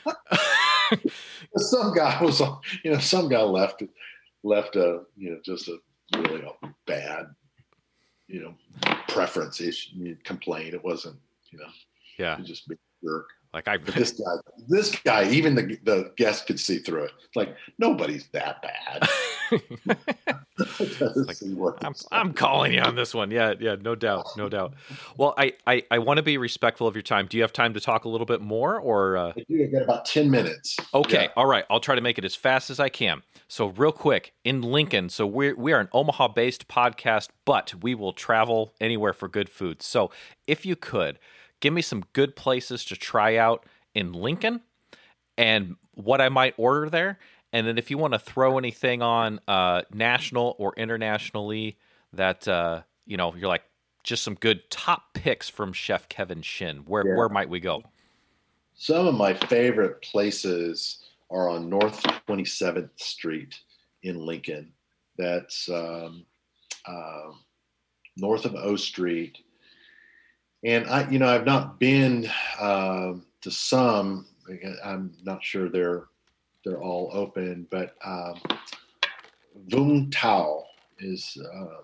bad. 0.05 1.01
some 1.57 1.95
guy 1.95 2.23
was, 2.23 2.41
you 2.83 2.93
know, 2.93 2.99
some 2.99 3.29
guy 3.29 3.43
left 3.43 3.83
left 4.43 4.77
a, 4.77 5.03
you 5.17 5.31
know, 5.31 5.39
just 5.45 5.69
a 5.69 5.79
really 6.17 6.43
a 6.43 6.69
bad, 6.87 7.27
you 8.29 8.43
know, 8.43 8.55
preference 9.09 9.61
issue 9.61 10.17
complaint. 10.25 10.75
It 10.75 10.85
wasn't, 10.85 11.17
you 11.51 11.59
know, 11.59 11.69
yeah 12.19 12.39
just 12.43 12.69
be 12.69 12.75
a 12.75 13.07
jerk. 13.07 13.29
Like 13.55 13.69
i 13.69 13.77
But 13.77 13.95
this 13.95 14.11
guy, 14.25 14.35
this 14.69 14.97
guy, 15.03 15.31
even 15.31 15.55
the 15.55 15.79
the 15.85 16.13
guest 16.17 16.47
could 16.47 16.61
see 16.61 16.79
through 16.79 17.05
it. 17.05 17.13
Like 17.35 17.57
nobody's 17.79 18.27
that 18.33 18.63
bad. 18.63 19.09
Like, 20.57 21.37
I'm, 21.83 21.95
I'm 22.13 22.33
calling 22.33 22.73
you 22.73 22.81
on 22.81 22.95
this 22.95 23.15
one. 23.15 23.31
Yeah, 23.31 23.55
yeah, 23.59 23.77
no 23.81 23.95
doubt, 23.95 24.27
no 24.37 24.49
doubt. 24.49 24.75
Well, 25.17 25.35
I, 25.37 25.55
I, 25.67 25.83
I 25.91 25.99
want 25.99 26.19
to 26.19 26.23
be 26.23 26.39
respectful 26.39 26.87
of 26.87 26.95
your 26.95 27.03
time. 27.03 27.27
Do 27.27 27.37
you 27.37 27.43
have 27.43 27.53
time 27.53 27.75
to 27.75 27.81
talk 27.81 28.05
a 28.05 28.09
little 28.09 28.27
bit 28.27 28.41
more, 28.41 28.79
or 28.79 29.17
uh, 29.17 29.33
I 29.37 29.45
do 29.49 29.67
get 29.67 29.83
about 29.83 30.05
ten 30.05 30.31
minutes. 30.31 30.77
okay? 30.95 31.25
Yeah. 31.25 31.33
All 31.37 31.47
right, 31.47 31.65
I'll 31.69 31.81
try 31.81 31.95
to 31.95 32.01
make 32.01 32.19
it 32.19 32.25
as 32.25 32.35
fast 32.35 32.71
as 32.71 32.79
I 32.79 32.89
can. 32.89 33.23
So, 33.49 33.67
real 33.69 33.93
quick, 33.93 34.33
in 34.45 34.63
Lincoln. 34.63 35.09
So 35.09 35.27
we're 35.27 35.57
we 35.57 35.73
are 35.73 35.81
an 35.81 35.89
Omaha-based 35.93 36.69
podcast, 36.69 37.29
but 37.45 37.75
we 37.83 37.95
will 37.95 38.13
travel 38.13 38.75
anywhere 38.81 39.13
for 39.13 39.29
good 39.29 39.49
food. 39.49 39.83
So, 39.83 40.11
if 40.47 40.65
you 40.65 40.77
could 40.77 41.19
give 41.65 41.73
me 41.73 41.81
some 41.81 42.05
good 42.12 42.37
places 42.37 42.85
to 42.85 42.95
try 42.95 43.39
out 43.39 43.65
in 43.95 44.12
Lincoln, 44.12 44.61
and 45.39 45.77
what 45.95 46.21
I 46.21 46.29
might 46.29 46.53
order 46.59 46.91
there. 46.91 47.19
And 47.55 47.67
then 47.67 47.79
if 47.79 47.91
you 47.91 47.97
want 47.97 48.12
to 48.12 48.19
throw 48.19 48.59
anything 48.59 49.01
on 49.01 49.41
uh, 49.49 49.83
national 49.91 50.57
or 50.59 50.75
internationally 50.77 51.79
that 52.12 52.47
uh, 52.47 52.83
you 53.07 53.17
know 53.17 53.35
you're 53.35 53.49
like 53.49 53.65
just 54.03 54.23
some 54.23 54.35
good 54.35 54.71
top 54.71 55.15
picks 55.15 55.49
from 55.49 55.73
Chef 55.73 56.07
Kevin 56.11 56.43
Shinn. 56.43 56.79
Where 56.87 57.03
Yeah. 57.07 57.17
where 57.17 57.31
might 57.31 57.49
we 57.49 57.61
go? 57.61 57.83
Some 58.75 59.07
of 59.07 59.15
my 59.15 59.33
favorite 59.33 60.03
places 60.03 60.99
are 61.31 61.49
on 61.49 61.71
North 61.71 62.03
27th 62.29 62.91
Street 63.01 63.59
in 64.03 64.19
Lincoln. 64.27 64.71
That's 65.17 65.71
um, 65.71 66.27
uh, 66.87 67.31
north 68.19 68.45
of 68.45 68.55
O 68.55 68.77
Street. 68.77 69.39
And 70.65 70.89
I, 70.89 71.09
you 71.11 71.19
know, 71.19 71.29
I've 71.29 71.45
not 71.47 71.79
been 71.79 72.31
um 72.61 73.27
to 73.43 73.51
some. 73.51 74.27
I'm 74.85 75.15
not 75.23 75.45
sure 75.45 75.69
they're 75.69 76.05
they're 76.65 76.83
all 76.83 77.11
open, 77.12 77.67
but 77.71 77.95
um, 78.05 78.41
Vung 79.69 80.11
Tau 80.11 80.65
is 80.99 81.37
uh, 81.55 81.83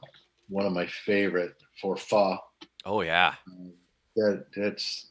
one 0.49 0.67
of 0.67 0.73
my 0.73 0.87
favorite 0.87 1.55
for 1.81 1.97
pho 1.97 2.39
Oh 2.85 3.03
yeah, 3.03 3.35
that 4.17 4.47
that's 4.57 5.11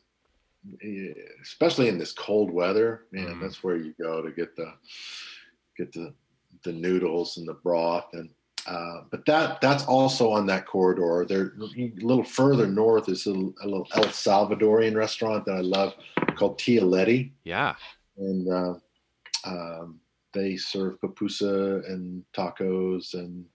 especially 1.41 1.87
in 1.87 1.97
this 1.97 2.11
cold 2.11 2.51
weather 2.51 3.05
man 3.11 3.35
Mhm. 3.35 3.41
that's 3.41 3.63
where 3.63 3.77
you 3.77 3.93
go 3.99 4.21
to 4.21 4.31
get 4.31 4.55
the 4.55 4.73
get 5.77 5.91
the 5.93 6.13
the 6.63 6.73
noodles 6.73 7.37
and 7.37 7.47
the 7.47 7.53
broth 7.53 8.07
and 8.13 8.29
uh, 8.67 9.01
but 9.09 9.25
that 9.25 9.61
that's 9.61 9.85
also 9.85 10.31
on 10.31 10.45
that 10.47 10.65
corridor. 10.65 11.25
There, 11.27 11.53
a 11.59 11.91
little 12.05 12.23
further 12.23 12.67
north 12.67 13.09
is 13.09 13.27
a, 13.27 13.31
a, 13.31 13.65
little 13.65 13.87
El 13.93 14.05
Salvadorian 14.05 14.95
restaurant 14.95 15.45
that 15.45 15.55
I 15.55 15.61
love 15.61 15.93
called 16.35 16.59
Tia 16.59 16.83
Letty. 16.83 17.33
Yeah, 17.43 17.75
and 18.17 18.51
uh, 18.51 18.73
um, 19.45 19.99
they 20.33 20.57
serve 20.57 20.99
pupusa 21.01 21.87
and 21.89 22.23
tacos, 22.33 23.13
and 23.13 23.45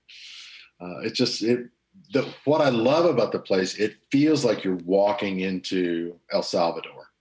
uh, 0.80 1.00
it 1.00 1.14
just 1.14 1.42
it. 1.42 1.68
The, 2.12 2.28
what 2.44 2.60
I 2.60 2.70
love 2.70 3.04
about 3.04 3.30
the 3.30 3.38
place, 3.38 3.76
it 3.76 3.94
feels 4.10 4.44
like 4.44 4.64
you're 4.64 4.80
walking 4.84 5.40
into 5.40 6.18
El 6.32 6.42
Salvador. 6.42 7.12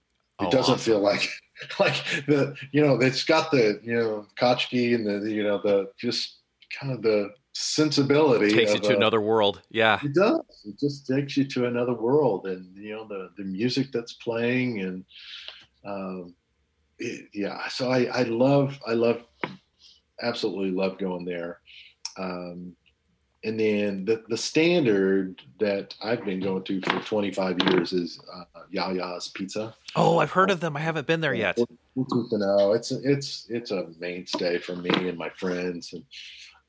It 0.42 0.46
oh, 0.46 0.50
doesn't 0.50 0.76
awesome. 0.76 0.94
feel 0.94 1.00
like 1.00 1.30
like 1.80 1.96
the 2.28 2.56
you 2.72 2.86
know 2.86 2.96
it's 2.96 3.24
got 3.24 3.52
the 3.52 3.80
you 3.84 3.94
know 3.94 4.26
kachki 4.40 4.96
and 4.96 5.06
the 5.06 5.30
you 5.30 5.44
know 5.44 5.60
the 5.60 5.92
just 5.98 6.38
kind 6.80 6.92
of 6.92 7.02
the 7.04 7.32
sensibility 7.54 8.52
takes 8.54 8.74
you 8.74 8.80
to 8.80 8.94
a, 8.94 8.96
another 8.96 9.22
world 9.22 9.62
yeah 9.70 10.00
it 10.04 10.14
does 10.14 10.42
it 10.66 10.80
just 10.80 11.06
takes 11.06 11.38
you 11.38 11.46
to 11.46 11.68
another 11.68 11.94
world 11.94 12.48
and 12.48 12.76
you 12.76 12.94
know 12.94 13.08
the 13.08 13.30
the 13.38 13.44
music 13.44 13.92
that's 13.92 14.14
playing 14.14 14.82
and 14.82 15.06
um 15.86 16.34
it, 16.98 17.28
yeah 17.34 17.68
so 17.68 17.92
i 17.92 18.06
i 18.06 18.24
love 18.24 18.80
i 18.88 18.94
love 18.94 19.24
absolutely 20.22 20.72
love 20.72 20.98
going 20.98 21.26
there 21.26 21.60
um 22.18 22.76
and 23.44 23.60
then 23.60 24.06
the, 24.06 24.24
the 24.30 24.38
standard 24.38 25.42
that 25.60 25.94
I've 26.02 26.24
been 26.24 26.40
going 26.40 26.64
to 26.64 26.82
for 26.82 27.00
25 27.02 27.58
years 27.70 27.92
is 27.92 28.20
uh, 28.34 28.46
Yia 28.72 28.94
Yia's 28.94 29.28
Pizza. 29.28 29.76
Oh, 29.96 30.20
I've 30.20 30.32
heard 30.32 30.50
of 30.50 30.62
them. 30.62 30.78
I 30.78 30.80
haven't 30.80 31.08
been 31.08 31.22
there 31.22 31.34
yet. 31.34 31.58
No, 31.96 32.74
it's 32.74 32.90
it's 32.90 33.46
it's 33.50 33.70
a 33.70 33.86
mainstay 34.00 34.58
for 34.58 34.76
me 34.76 34.90
and 34.90 35.16
my 35.16 35.30
friends, 35.30 35.94
and 35.94 36.04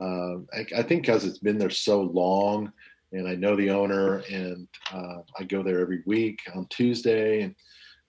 um, 0.01 0.49
I, 0.53 0.67
I, 0.77 0.83
think 0.83 1.03
because 1.03 1.25
it's 1.25 1.39
been 1.39 1.59
there 1.59 1.71
so 1.71 2.03
long, 2.03 2.73
and 3.13 3.29
I 3.29 3.35
know 3.37 3.55
the 3.55 3.71
owner, 3.71 4.19
and 4.31 4.67
uh, 4.93 5.19
I 5.39 5.45
go 5.45 5.63
there 5.63 5.81
every 5.81 6.03
week 6.05 6.41
on 6.55 6.67
Tuesday, 6.69 7.43
and, 7.43 7.55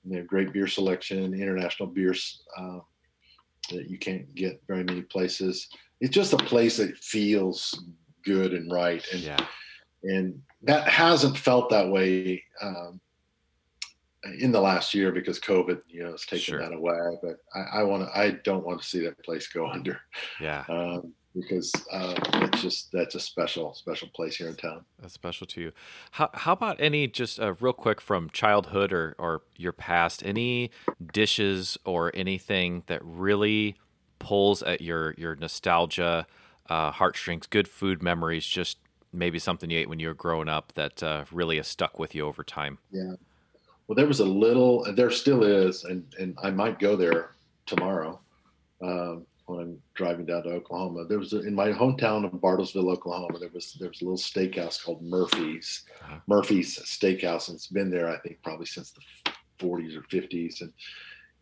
and 0.04 0.14
they 0.14 0.18
have 0.18 0.28
great 0.28 0.52
beer 0.52 0.68
selection, 0.68 1.34
international 1.34 1.90
beers 1.90 2.42
uh, 2.58 2.80
that 3.72 3.88
you 3.90 4.00
can't 4.00 4.34
get 4.34 4.62
very 4.68 4.84
many 4.84 5.04
places. 5.04 5.68
It's 6.02 6.14
just 6.14 6.34
a 6.34 6.38
place 6.38 6.78
that 6.78 6.98
feels 6.98 7.84
good 8.24 8.54
and 8.54 8.72
right, 8.72 9.06
and 9.14 9.22
yeah. 9.22 9.46
and 10.04 10.42
that 10.64 10.88
hasn't 10.88 11.38
felt 11.38 11.70
that 11.70 11.90
way. 11.90 12.44
Um, 12.62 13.00
in 14.40 14.52
the 14.52 14.60
last 14.60 14.96
year 14.96 15.12
because 15.12 15.40
COVID, 15.40 15.82
you 15.88 16.04
know, 16.04 16.10
has 16.10 16.26
taken 16.26 16.40
sure. 16.40 16.60
that 16.60 16.74
away. 16.74 16.98
But 17.22 17.38
I, 17.54 17.82
I 17.82 17.84
want 17.84 18.08
to, 18.08 18.18
I 18.18 18.32
don't 18.44 18.66
want 18.66 18.82
to 18.82 18.88
see 18.88 19.02
that 19.02 19.24
place 19.24 19.48
go 19.48 19.68
under. 19.72 20.00
Yeah. 20.42 20.64
Um, 20.68 21.14
because 21.36 21.72
uh, 21.92 22.16
it's 22.36 22.62
just 22.62 22.92
that's 22.92 23.16
a 23.16 23.20
special 23.20 23.74
special 23.74 24.08
place 24.16 24.38
here 24.38 24.48
in 24.48 24.56
town. 24.56 24.86
That's 25.00 25.14
special 25.14 25.46
to 25.48 25.62
you. 25.62 25.72
How 26.12 26.30
how 26.34 26.54
about 26.54 26.78
any 26.80 27.08
just 27.08 27.40
uh, 27.40 27.54
real 27.60 27.74
quick 27.74 28.00
from 28.02 28.30
childhood 28.30 28.94
or 28.94 29.16
or 29.20 29.42
your 29.58 29.74
past? 29.74 30.24
Any 30.26 30.72
dishes 31.14 31.78
or 31.86 32.12
anything 32.16 32.84
that 32.88 33.02
really 33.04 33.76
pulls 34.20 34.64
at 34.64 34.82
your 34.82 35.14
your 35.18 35.36
nostalgia 35.36 36.26
uh, 36.70 36.92
heartstrings? 36.92 37.48
Good 37.48 37.68
food 37.68 38.02
memories, 38.02 38.46
just 38.46 38.78
maybe 39.12 39.38
something 39.38 39.70
you 39.70 39.80
ate 39.80 39.90
when 39.90 40.00
you 40.00 40.08
were 40.08 40.14
growing 40.14 40.50
up 40.50 40.74
that 40.76 41.04
uh, 41.04 41.26
really 41.32 41.58
has 41.58 41.68
stuck 41.68 42.00
with 42.00 42.16
you 42.16 42.26
over 42.26 42.44
time. 42.44 42.78
Yeah. 42.92 43.14
Well, 43.88 43.96
there 43.96 44.08
was 44.08 44.20
a 44.20 44.26
little, 44.26 44.84
there 44.96 45.12
still 45.12 45.44
is, 45.44 45.84
and 45.84 46.06
and 46.18 46.38
I 46.42 46.50
might 46.50 46.80
go 46.80 46.96
there 46.96 47.36
tomorrow. 47.66 48.20
Um, 48.82 49.26
when 49.46 49.60
I'm 49.60 49.82
driving 49.94 50.26
down 50.26 50.44
to 50.44 50.50
Oklahoma. 50.50 51.06
There 51.06 51.20
was 51.20 51.34
a, 51.34 51.42
in 51.42 51.54
my 51.54 51.72
hometown 51.72 52.26
of 52.26 52.32
Bartlesville, 52.32 52.92
Oklahoma. 52.92 53.40
There 53.40 53.50
was 53.54 53.78
there 53.80 53.90
was 53.90 54.02
a 54.02 54.06
little 54.06 54.18
steakhouse 54.18 54.84
called 54.84 55.02
Murphy's, 55.04 55.84
uh-huh. 56.02 56.18
Murphy's 56.28 56.80
Steakhouse, 56.80 57.48
and 57.50 57.56
it's 57.56 57.68
been 57.68 57.90
there 57.90 58.10
I 58.10 58.18
think 58.20 58.42
probably 58.44 58.66
since 58.66 58.92
the 58.92 59.32
40s 59.60 59.96
or 59.98 60.02
50s. 60.02 60.62
And 60.62 60.74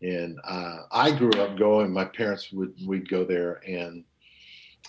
and 0.01 0.39
uh, 0.43 0.79
I 0.91 1.11
grew 1.11 1.31
up 1.41 1.57
going. 1.57 1.91
My 1.93 2.05
parents 2.05 2.51
would 2.51 2.73
we'd 2.85 3.09
go 3.09 3.23
there, 3.23 3.61
and 3.65 4.03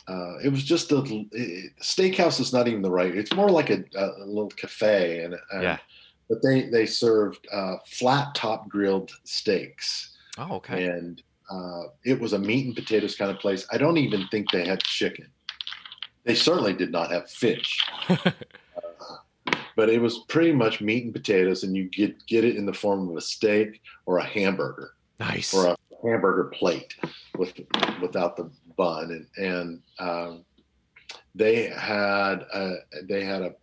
uh, 0.09 0.39
it 0.43 0.49
was 0.49 0.65
just 0.65 0.91
a 0.93 1.27
it, 1.33 1.73
steakhouse 1.81 2.41
is 2.41 2.53
not 2.53 2.67
even 2.67 2.83
the 2.83 2.91
right. 2.91 3.17
It's 3.17 3.33
more 3.33 3.51
like 3.51 3.71
a, 3.71 3.85
a 3.97 4.27
little 4.27 4.51
cafe, 4.51 5.23
and, 5.23 5.37
and 5.53 5.63
yeah. 5.63 5.79
But 6.29 6.43
they 6.43 6.69
they 6.69 6.87
served 6.87 7.47
uh, 7.53 7.77
flat 7.87 8.35
top 8.35 8.69
grilled 8.69 9.13
steaks. 9.25 10.17
Oh, 10.37 10.57
okay. 10.57 10.87
And 10.87 11.23
uh, 11.51 11.83
it 12.05 12.19
was 12.19 12.33
a 12.33 12.39
meat 12.39 12.67
and 12.67 12.75
potatoes 12.75 13.17
kind 13.17 13.31
of 13.31 13.39
place. 13.39 13.67
I 13.71 13.79
don't 13.79 13.99
even 13.99 14.27
think 14.29 14.51
they 14.51 14.67
had 14.67 14.83
chicken. 14.83 15.29
They 16.25 16.35
certainly 16.35 16.73
did 16.73 16.91
not 16.91 17.11
have 17.11 17.31
fish. 17.31 17.79
uh, 18.09 18.31
but 19.77 19.91
it 19.91 20.01
was 20.01 20.21
pretty 20.29 20.53
much 20.53 20.81
meat 20.81 21.05
and 21.05 21.13
potatoes, 21.13 21.65
and 21.65 21.77
you 21.77 21.85
get 21.85 22.27
get 22.27 22.45
it 22.45 22.57
in 22.57 22.67
the 22.67 22.73
form 22.73 23.09
of 23.09 23.17
a 23.17 23.21
steak 23.21 23.83
or 24.07 24.19
a 24.19 24.25
hamburger. 24.25 24.95
Nice. 25.21 25.53
Or 25.55 25.67
a 25.67 25.77
hamburger 26.03 26.45
plate 26.45 26.95
with 27.37 27.53
without 28.01 28.37
the 28.37 28.51
bun, 28.77 29.27
and 29.37 29.45
and 29.45 29.83
um, 29.99 30.45
they 31.35 31.67
had 31.67 32.47
a, 32.55 32.77
they 33.03 33.25
had 33.25 33.43
a, 33.43 33.55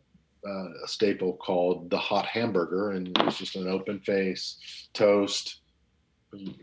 uh, 0.48 0.70
a 0.84 0.88
staple 0.88 1.34
called 1.34 1.90
the 1.90 1.98
hot 1.98 2.26
hamburger, 2.26 2.92
and 2.92 3.08
it 3.08 3.26
was 3.26 3.38
just 3.38 3.56
an 3.56 3.68
open 3.68 4.00
face 4.02 4.90
toast 4.94 5.61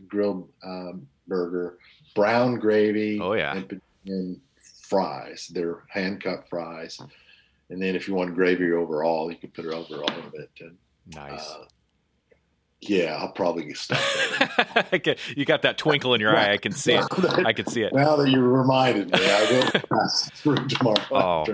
grilled 0.08 0.48
um, 0.64 1.06
burger, 1.26 1.78
brown 2.14 2.58
gravy. 2.58 3.20
Oh 3.20 3.34
yeah, 3.34 3.56
and, 3.56 3.80
and 4.06 4.40
fries. 4.82 5.50
They're 5.52 5.84
hand 5.88 6.22
cut 6.22 6.48
fries, 6.48 7.00
and 7.70 7.80
then 7.80 7.94
if 7.94 8.08
you 8.08 8.14
want 8.14 8.34
gravy 8.34 8.72
overall, 8.72 9.30
you 9.30 9.38
can 9.38 9.50
put 9.50 9.64
it 9.64 9.72
over 9.72 10.02
all 10.02 10.18
of 10.18 10.34
it. 10.34 10.50
And, 10.60 10.76
nice. 11.14 11.50
Uh, 11.50 11.64
yeah, 12.80 13.16
I'll 13.16 13.32
probably 13.32 13.74
stop 13.74 13.98
there. 14.38 14.84
Okay, 14.92 15.16
you 15.36 15.44
got 15.44 15.62
that 15.62 15.76
twinkle 15.78 16.14
in 16.14 16.20
your 16.20 16.36
eye. 16.36 16.52
I 16.52 16.56
can 16.56 16.72
see 16.72 16.94
it. 16.94 17.04
I 17.44 17.52
can 17.52 17.66
see 17.66 17.82
it. 17.82 17.92
Now 17.92 18.16
that 18.16 18.30
you 18.30 18.40
reminded 18.40 19.10
me, 19.10 19.18
I 19.20 19.70
will 19.72 19.80
pass 19.80 20.30
through 20.30 20.68
tomorrow. 20.68 20.96
Oh, 21.10 21.44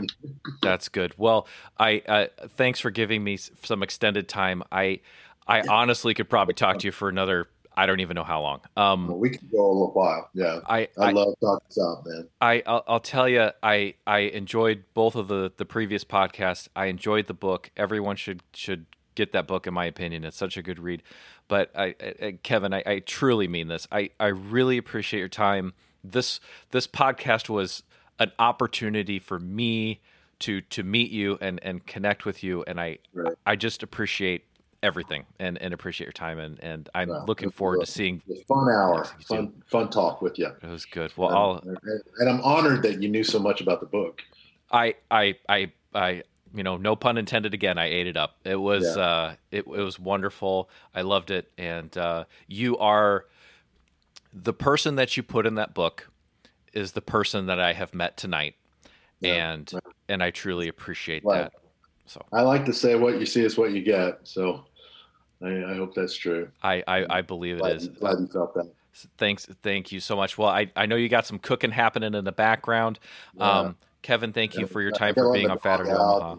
that's 0.61 0.89
good. 0.89 1.15
Well, 1.17 1.47
I 1.79 2.03
uh, 2.07 2.27
thanks 2.51 2.81
for 2.81 2.91
giving 2.91 3.25
me 3.25 3.39
some 3.39 3.83
extended 3.83 4.29
time. 4.29 4.63
I 4.71 5.01
I 5.47 5.63
honestly 5.69 6.13
could 6.13 6.29
probably 6.29 6.55
talk 6.55 6.79
to 6.81 6.87
you 6.87 6.93
for 6.93 7.09
another 7.09 7.49
I 7.77 7.87
don't 7.87 8.01
even 8.01 8.15
know 8.15 8.25
how 8.25 8.41
long. 8.41 8.61
Um, 8.77 9.09
well, 9.09 9.19
we 9.19 9.31
can 9.31 9.49
go 9.51 9.67
a 9.67 9.73
little 9.73 9.93
while. 9.93 10.29
Yeah, 10.35 10.61
I 10.67 10.89
I, 10.99 11.09
I 11.09 11.11
love 11.13 11.35
talking 11.41 11.67
South, 11.71 12.05
man. 12.07 12.29
I 12.41 12.63
I'll, 12.67 12.85
I'll, 12.87 13.01
tell 13.01 13.29
you, 13.29 13.51
I 13.63 13.95
I 14.07 14.19
enjoyed 14.19 14.85
both 14.95 15.17
of 15.17 15.29
the 15.29 15.53
the 15.57 15.65
previous 15.65 16.05
podcasts. 16.05 16.69
I 16.77 16.87
enjoyed 16.87 17.27
the 17.27 17.35
book. 17.35 17.71
Everyone 17.77 18.17
should 18.17 18.43
should 18.53 18.87
get 19.15 19.33
that 19.33 19.47
book, 19.47 19.67
in 19.67 19.75
my 19.75 19.87
opinion. 19.87 20.25
It's 20.25 20.37
such 20.37 20.57
a 20.57 20.63
good 20.63 20.79
read. 20.79 21.03
But 21.49 21.71
I, 21.77 21.95
I 22.01 22.39
Kevin, 22.43 22.73
I, 22.73 22.83
I 22.87 22.99
truly 23.01 23.49
mean 23.49 23.69
this. 23.69 23.87
I 23.91 24.11
I 24.19 24.29
really 24.29 24.79
appreciate 24.79 25.21
your 25.21 25.29
time. 25.29 25.75
This 26.03 26.41
this 26.71 26.87
podcast 26.87 27.49
was 27.49 27.83
an 28.19 28.33
opportunity 28.39 29.19
for 29.19 29.39
me 29.39 30.01
to 30.41 30.61
to 30.63 30.83
meet 30.83 31.11
you 31.11 31.39
and 31.41 31.59
and 31.63 31.87
connect 31.87 32.25
with 32.25 32.43
you, 32.43 32.65
and 32.67 32.81
I 32.81 32.99
right. 33.13 33.35
I 33.47 33.57
just 33.57 33.83
appreciate 33.83 34.45
everything 34.85 35.25
and, 35.39 35.61
and 35.61 35.73
appreciate 35.73 36.07
your 36.07 36.13
time 36.13 36.39
and, 36.39 36.59
and 36.63 36.89
I'm 36.95 37.09
looking 37.27 37.51
forward 37.51 37.81
to 37.81 37.87
seeing 37.87 38.21
fun 38.47 38.69
hour, 38.69 39.07
fun 39.27 39.53
fun 39.67 39.91
talk 39.91 40.23
with 40.23 40.39
you. 40.39 40.51
It 40.63 40.69
was 40.69 40.85
good. 40.85 41.13
Well, 41.17 41.31
I'll, 41.31 41.63
and, 42.19 42.29
I'm 42.29 42.41
honored 42.43 42.83
that 42.83 43.03
you 43.03 43.09
knew 43.09 43.25
so 43.25 43.39
much 43.39 43.61
about 43.61 43.81
the 43.81 43.87
book. 43.87 44.23
I 44.71 44.95
I 45.11 45.37
I 45.49 45.73
I 45.95 46.23
you 46.55 46.63
know 46.63 46.77
no 46.77 46.97
pun 46.97 47.17
intended 47.19 47.55
again. 47.55 47.79
I 47.79 47.87
ate 47.87 48.07
it 48.07 48.17
up. 48.17 48.37
It 48.45 48.57
was 48.57 48.97
yeah. 48.97 49.03
uh 49.03 49.35
it, 49.51 49.59
it 49.59 49.67
was 49.67 49.99
wonderful. 49.99 50.69
I 50.95 51.03
loved 51.03 51.31
it, 51.31 51.51
and 51.59 51.97
uh, 51.97 52.25
you 52.47 52.77
are 52.79 53.27
the 54.33 54.53
person 54.53 54.97
that 54.97 55.17
you 55.17 55.23
put 55.23 55.47
in 55.47 55.55
that 55.55 55.75
book 55.75 56.11
is 56.73 56.93
the 56.93 57.03
person 57.03 57.47
that 57.47 57.61
I 57.61 57.73
have 57.73 57.95
met 57.95 58.17
tonight, 58.17 58.57
yeah. 59.21 59.53
and 59.53 59.71
right. 59.73 59.83
and 60.09 60.23
I 60.23 60.31
truly 60.31 60.69
appreciate 60.69 61.23
that. 61.25 61.53
So 62.07 62.25
I 62.33 62.43
like 62.43 62.65
to 62.67 62.73
say, 62.73 62.97
"What 62.97 63.19
you 63.19 63.27
see 63.27 63.43
is 63.45 63.57
what 63.57 63.73
you 63.73 63.83
get." 63.83 64.19
So 64.25 64.65
I, 65.45 65.73
I 65.73 65.75
hope 65.77 65.95
that's 65.95 66.17
true. 66.17 66.49
I, 66.63 66.83
I, 66.87 67.19
I 67.19 67.23
believe 67.23 67.59
glad, 67.59 67.73
it 67.73 67.77
is. 67.77 67.89
Glad 67.89 68.21
you 68.21 68.27
felt 68.27 68.55
that. 68.55 68.71
Thanks, 69.19 69.47
thank 69.63 69.93
you 69.93 70.01
so 70.01 70.17
much. 70.17 70.39
Well, 70.39 70.49
I, 70.49 70.71
I 70.77 70.87
know 70.87 70.97
you 70.97 71.09
got 71.09 71.27
some 71.27 71.39
cooking 71.39 71.71
happening 71.71 72.15
in 72.15 72.25
the 72.25 72.33
background. 72.33 72.99
Yeah. 73.37 73.51
Um, 73.51 73.77
Kevin, 74.03 74.33
thank 74.33 74.55
you 74.57 74.67
for 74.67 74.81
your 74.81 74.93
time 74.93 75.15
for 75.15 75.33
being 75.33 75.51
on 75.51 75.59
Fatter 75.59 75.85
Omaha. 75.89 76.37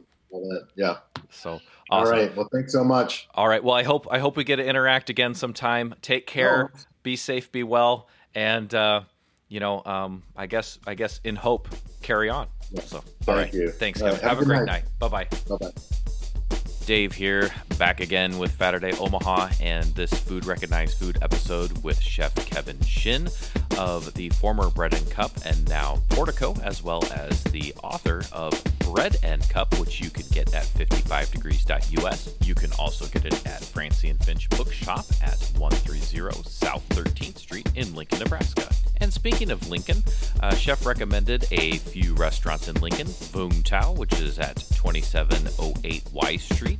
Yeah. 0.75 0.97
So 1.29 1.53
awesome. 1.53 1.61
all 1.89 2.09
right. 2.09 2.35
Well, 2.35 2.47
thanks 2.51 2.71
so 2.71 2.83
much. 2.83 3.27
All 3.33 3.47
right. 3.47 3.63
Well, 3.63 3.75
I 3.75 3.83
hope 3.83 4.07
I 4.11 4.19
hope 4.19 4.37
we 4.37 4.43
get 4.43 4.57
to 4.57 4.65
interact 4.65 5.09
again 5.09 5.33
sometime. 5.33 5.95
Take 6.01 6.27
care. 6.27 6.71
Oh. 6.73 6.79
Be 7.03 7.15
safe. 7.15 7.51
Be 7.51 7.63
well. 7.63 8.07
And 8.35 8.73
uh, 8.73 9.01
you 9.49 9.59
know, 9.59 9.83
um, 9.85 10.23
I 10.35 10.45
guess 10.45 10.79
I 10.85 10.93
guess 10.93 11.19
in 11.23 11.35
hope, 11.35 11.69
carry 12.01 12.29
on. 12.29 12.47
Yeah. 12.71 12.81
So, 12.81 12.99
Thank 12.99 13.27
all 13.27 13.35
right. 13.35 13.53
you. 13.53 13.71
Thanks, 13.71 13.99
Kevin. 13.99 14.19
Have, 14.19 14.29
have, 14.29 14.41
a 14.41 14.45
great 14.45 14.57
night. 14.59 14.65
night. 14.65 14.83
Bye 14.99 15.07
bye. 15.07 15.27
Bye 15.47 15.57
bye. 15.57 15.95
Dave 16.85 17.13
here, 17.13 17.49
back 17.79 17.99
again 17.99 18.37
with 18.37 18.57
Fatterday 18.57 18.99
Omaha 19.01 19.49
and 19.59 19.85
this 19.95 20.13
Food 20.13 20.45
Recognized 20.45 20.99
Food 20.99 21.17
episode 21.21 21.83
with 21.83 21.99
Chef 21.99 22.33
Kevin 22.35 22.79
Shinn. 22.81 23.27
of 23.77 24.13
the 24.13 24.29
former 24.29 24.69
Bread 24.69 24.93
and 24.93 25.09
Cup 25.09 25.31
and 25.45 25.67
now 25.67 26.01
Portico, 26.09 26.55
as 26.63 26.83
well 26.83 27.03
as 27.13 27.43
the 27.45 27.73
author 27.83 28.23
of 28.31 28.53
Bread 28.79 29.17
and 29.23 29.47
Cup, 29.49 29.77
which 29.79 29.99
you 29.99 30.09
can 30.09 30.25
get 30.31 30.53
at 30.53 30.63
55degrees.us. 30.65 32.35
You 32.41 32.55
can 32.55 32.71
also 32.79 33.05
get 33.07 33.25
it 33.25 33.45
at 33.45 33.63
Francie 33.63 34.09
and 34.09 34.23
Finch 34.23 34.49
Bookshop 34.51 35.05
at 35.21 35.37
130 35.57 36.43
South 36.43 36.87
13th 36.89 37.39
Street 37.39 37.69
in 37.75 37.93
Lincoln, 37.95 38.19
Nebraska. 38.19 38.69
And 39.01 39.11
speaking 39.11 39.51
of 39.51 39.69
Lincoln, 39.69 40.03
uh, 40.41 40.55
Chef 40.55 40.85
recommended 40.85 41.45
a 41.51 41.77
few 41.77 42.13
restaurants 42.15 42.67
in 42.67 42.75
Lincoln 42.75 43.07
Tao, 43.63 43.93
which 43.93 44.13
is 44.21 44.39
at 44.39 44.55
2708 44.55 46.03
Y 46.13 46.35
Street, 46.37 46.74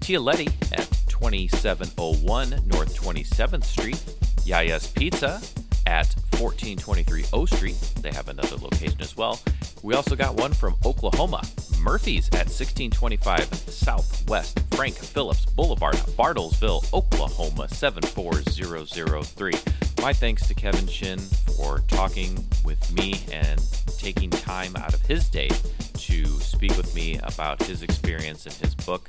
Tia 0.00 0.20
Letty 0.20 0.48
at 0.72 0.88
2701 1.08 2.50
North 2.66 2.96
27th 2.98 3.64
Street, 3.64 4.02
Yia 4.44 4.68
Yia's 4.68 4.86
Pizza 4.88 5.40
at 5.86 6.14
1423 6.38 7.24
O 7.32 7.46
Street. 7.46 7.76
They 8.02 8.12
have 8.12 8.28
another 8.28 8.56
location 8.56 9.00
as 9.00 9.16
well. 9.16 9.40
We 9.82 9.94
also 9.94 10.16
got 10.16 10.34
one 10.34 10.52
from 10.52 10.74
Oklahoma, 10.84 11.42
Murphy's 11.80 12.28
at 12.28 12.48
1625 12.48 13.54
Southwest 13.70 14.60
Frank 14.72 14.96
Phillips 14.96 15.46
Boulevard, 15.46 15.96
Bartlesville, 16.18 16.92
Oklahoma 16.92 17.68
74003. 17.68 19.52
My 20.06 20.12
thanks 20.12 20.46
to 20.46 20.54
Kevin 20.54 20.86
Shinn 20.86 21.18
for 21.18 21.80
talking 21.88 22.46
with 22.64 22.92
me 22.92 23.20
and 23.32 23.60
taking 23.98 24.30
time 24.30 24.76
out 24.76 24.94
of 24.94 25.02
his 25.02 25.28
day 25.28 25.48
to 25.94 26.24
speak 26.38 26.76
with 26.76 26.94
me 26.94 27.18
about 27.24 27.60
his 27.64 27.82
experience 27.82 28.46
and 28.46 28.54
his 28.54 28.72
book. 28.76 29.08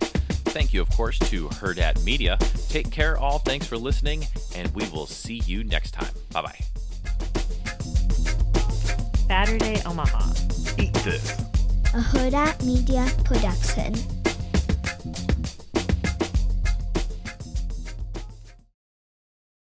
Thank 0.50 0.74
you, 0.74 0.82
of 0.82 0.90
course, 0.90 1.20
to 1.20 1.50
Hurrdat 1.50 2.04
Media. 2.04 2.40
Take 2.70 2.90
care, 2.90 3.16
all. 3.16 3.38
Thanks 3.38 3.68
for 3.68 3.78
listening, 3.78 4.26
and 4.56 4.74
we 4.74 4.90
will 4.90 5.06
see 5.06 5.36
you 5.46 5.64
next 5.64 5.92
time. 5.92 6.12
Bye 6.32 6.42
bye. 6.42 6.60
Saturday 9.28 9.80
Omaha. 9.86 10.34
Eat 10.80 10.96
this. 10.96 11.40
a 11.94 12.02
Hurrdat 12.02 12.66
Media 12.66 13.08
Production. 13.24 13.94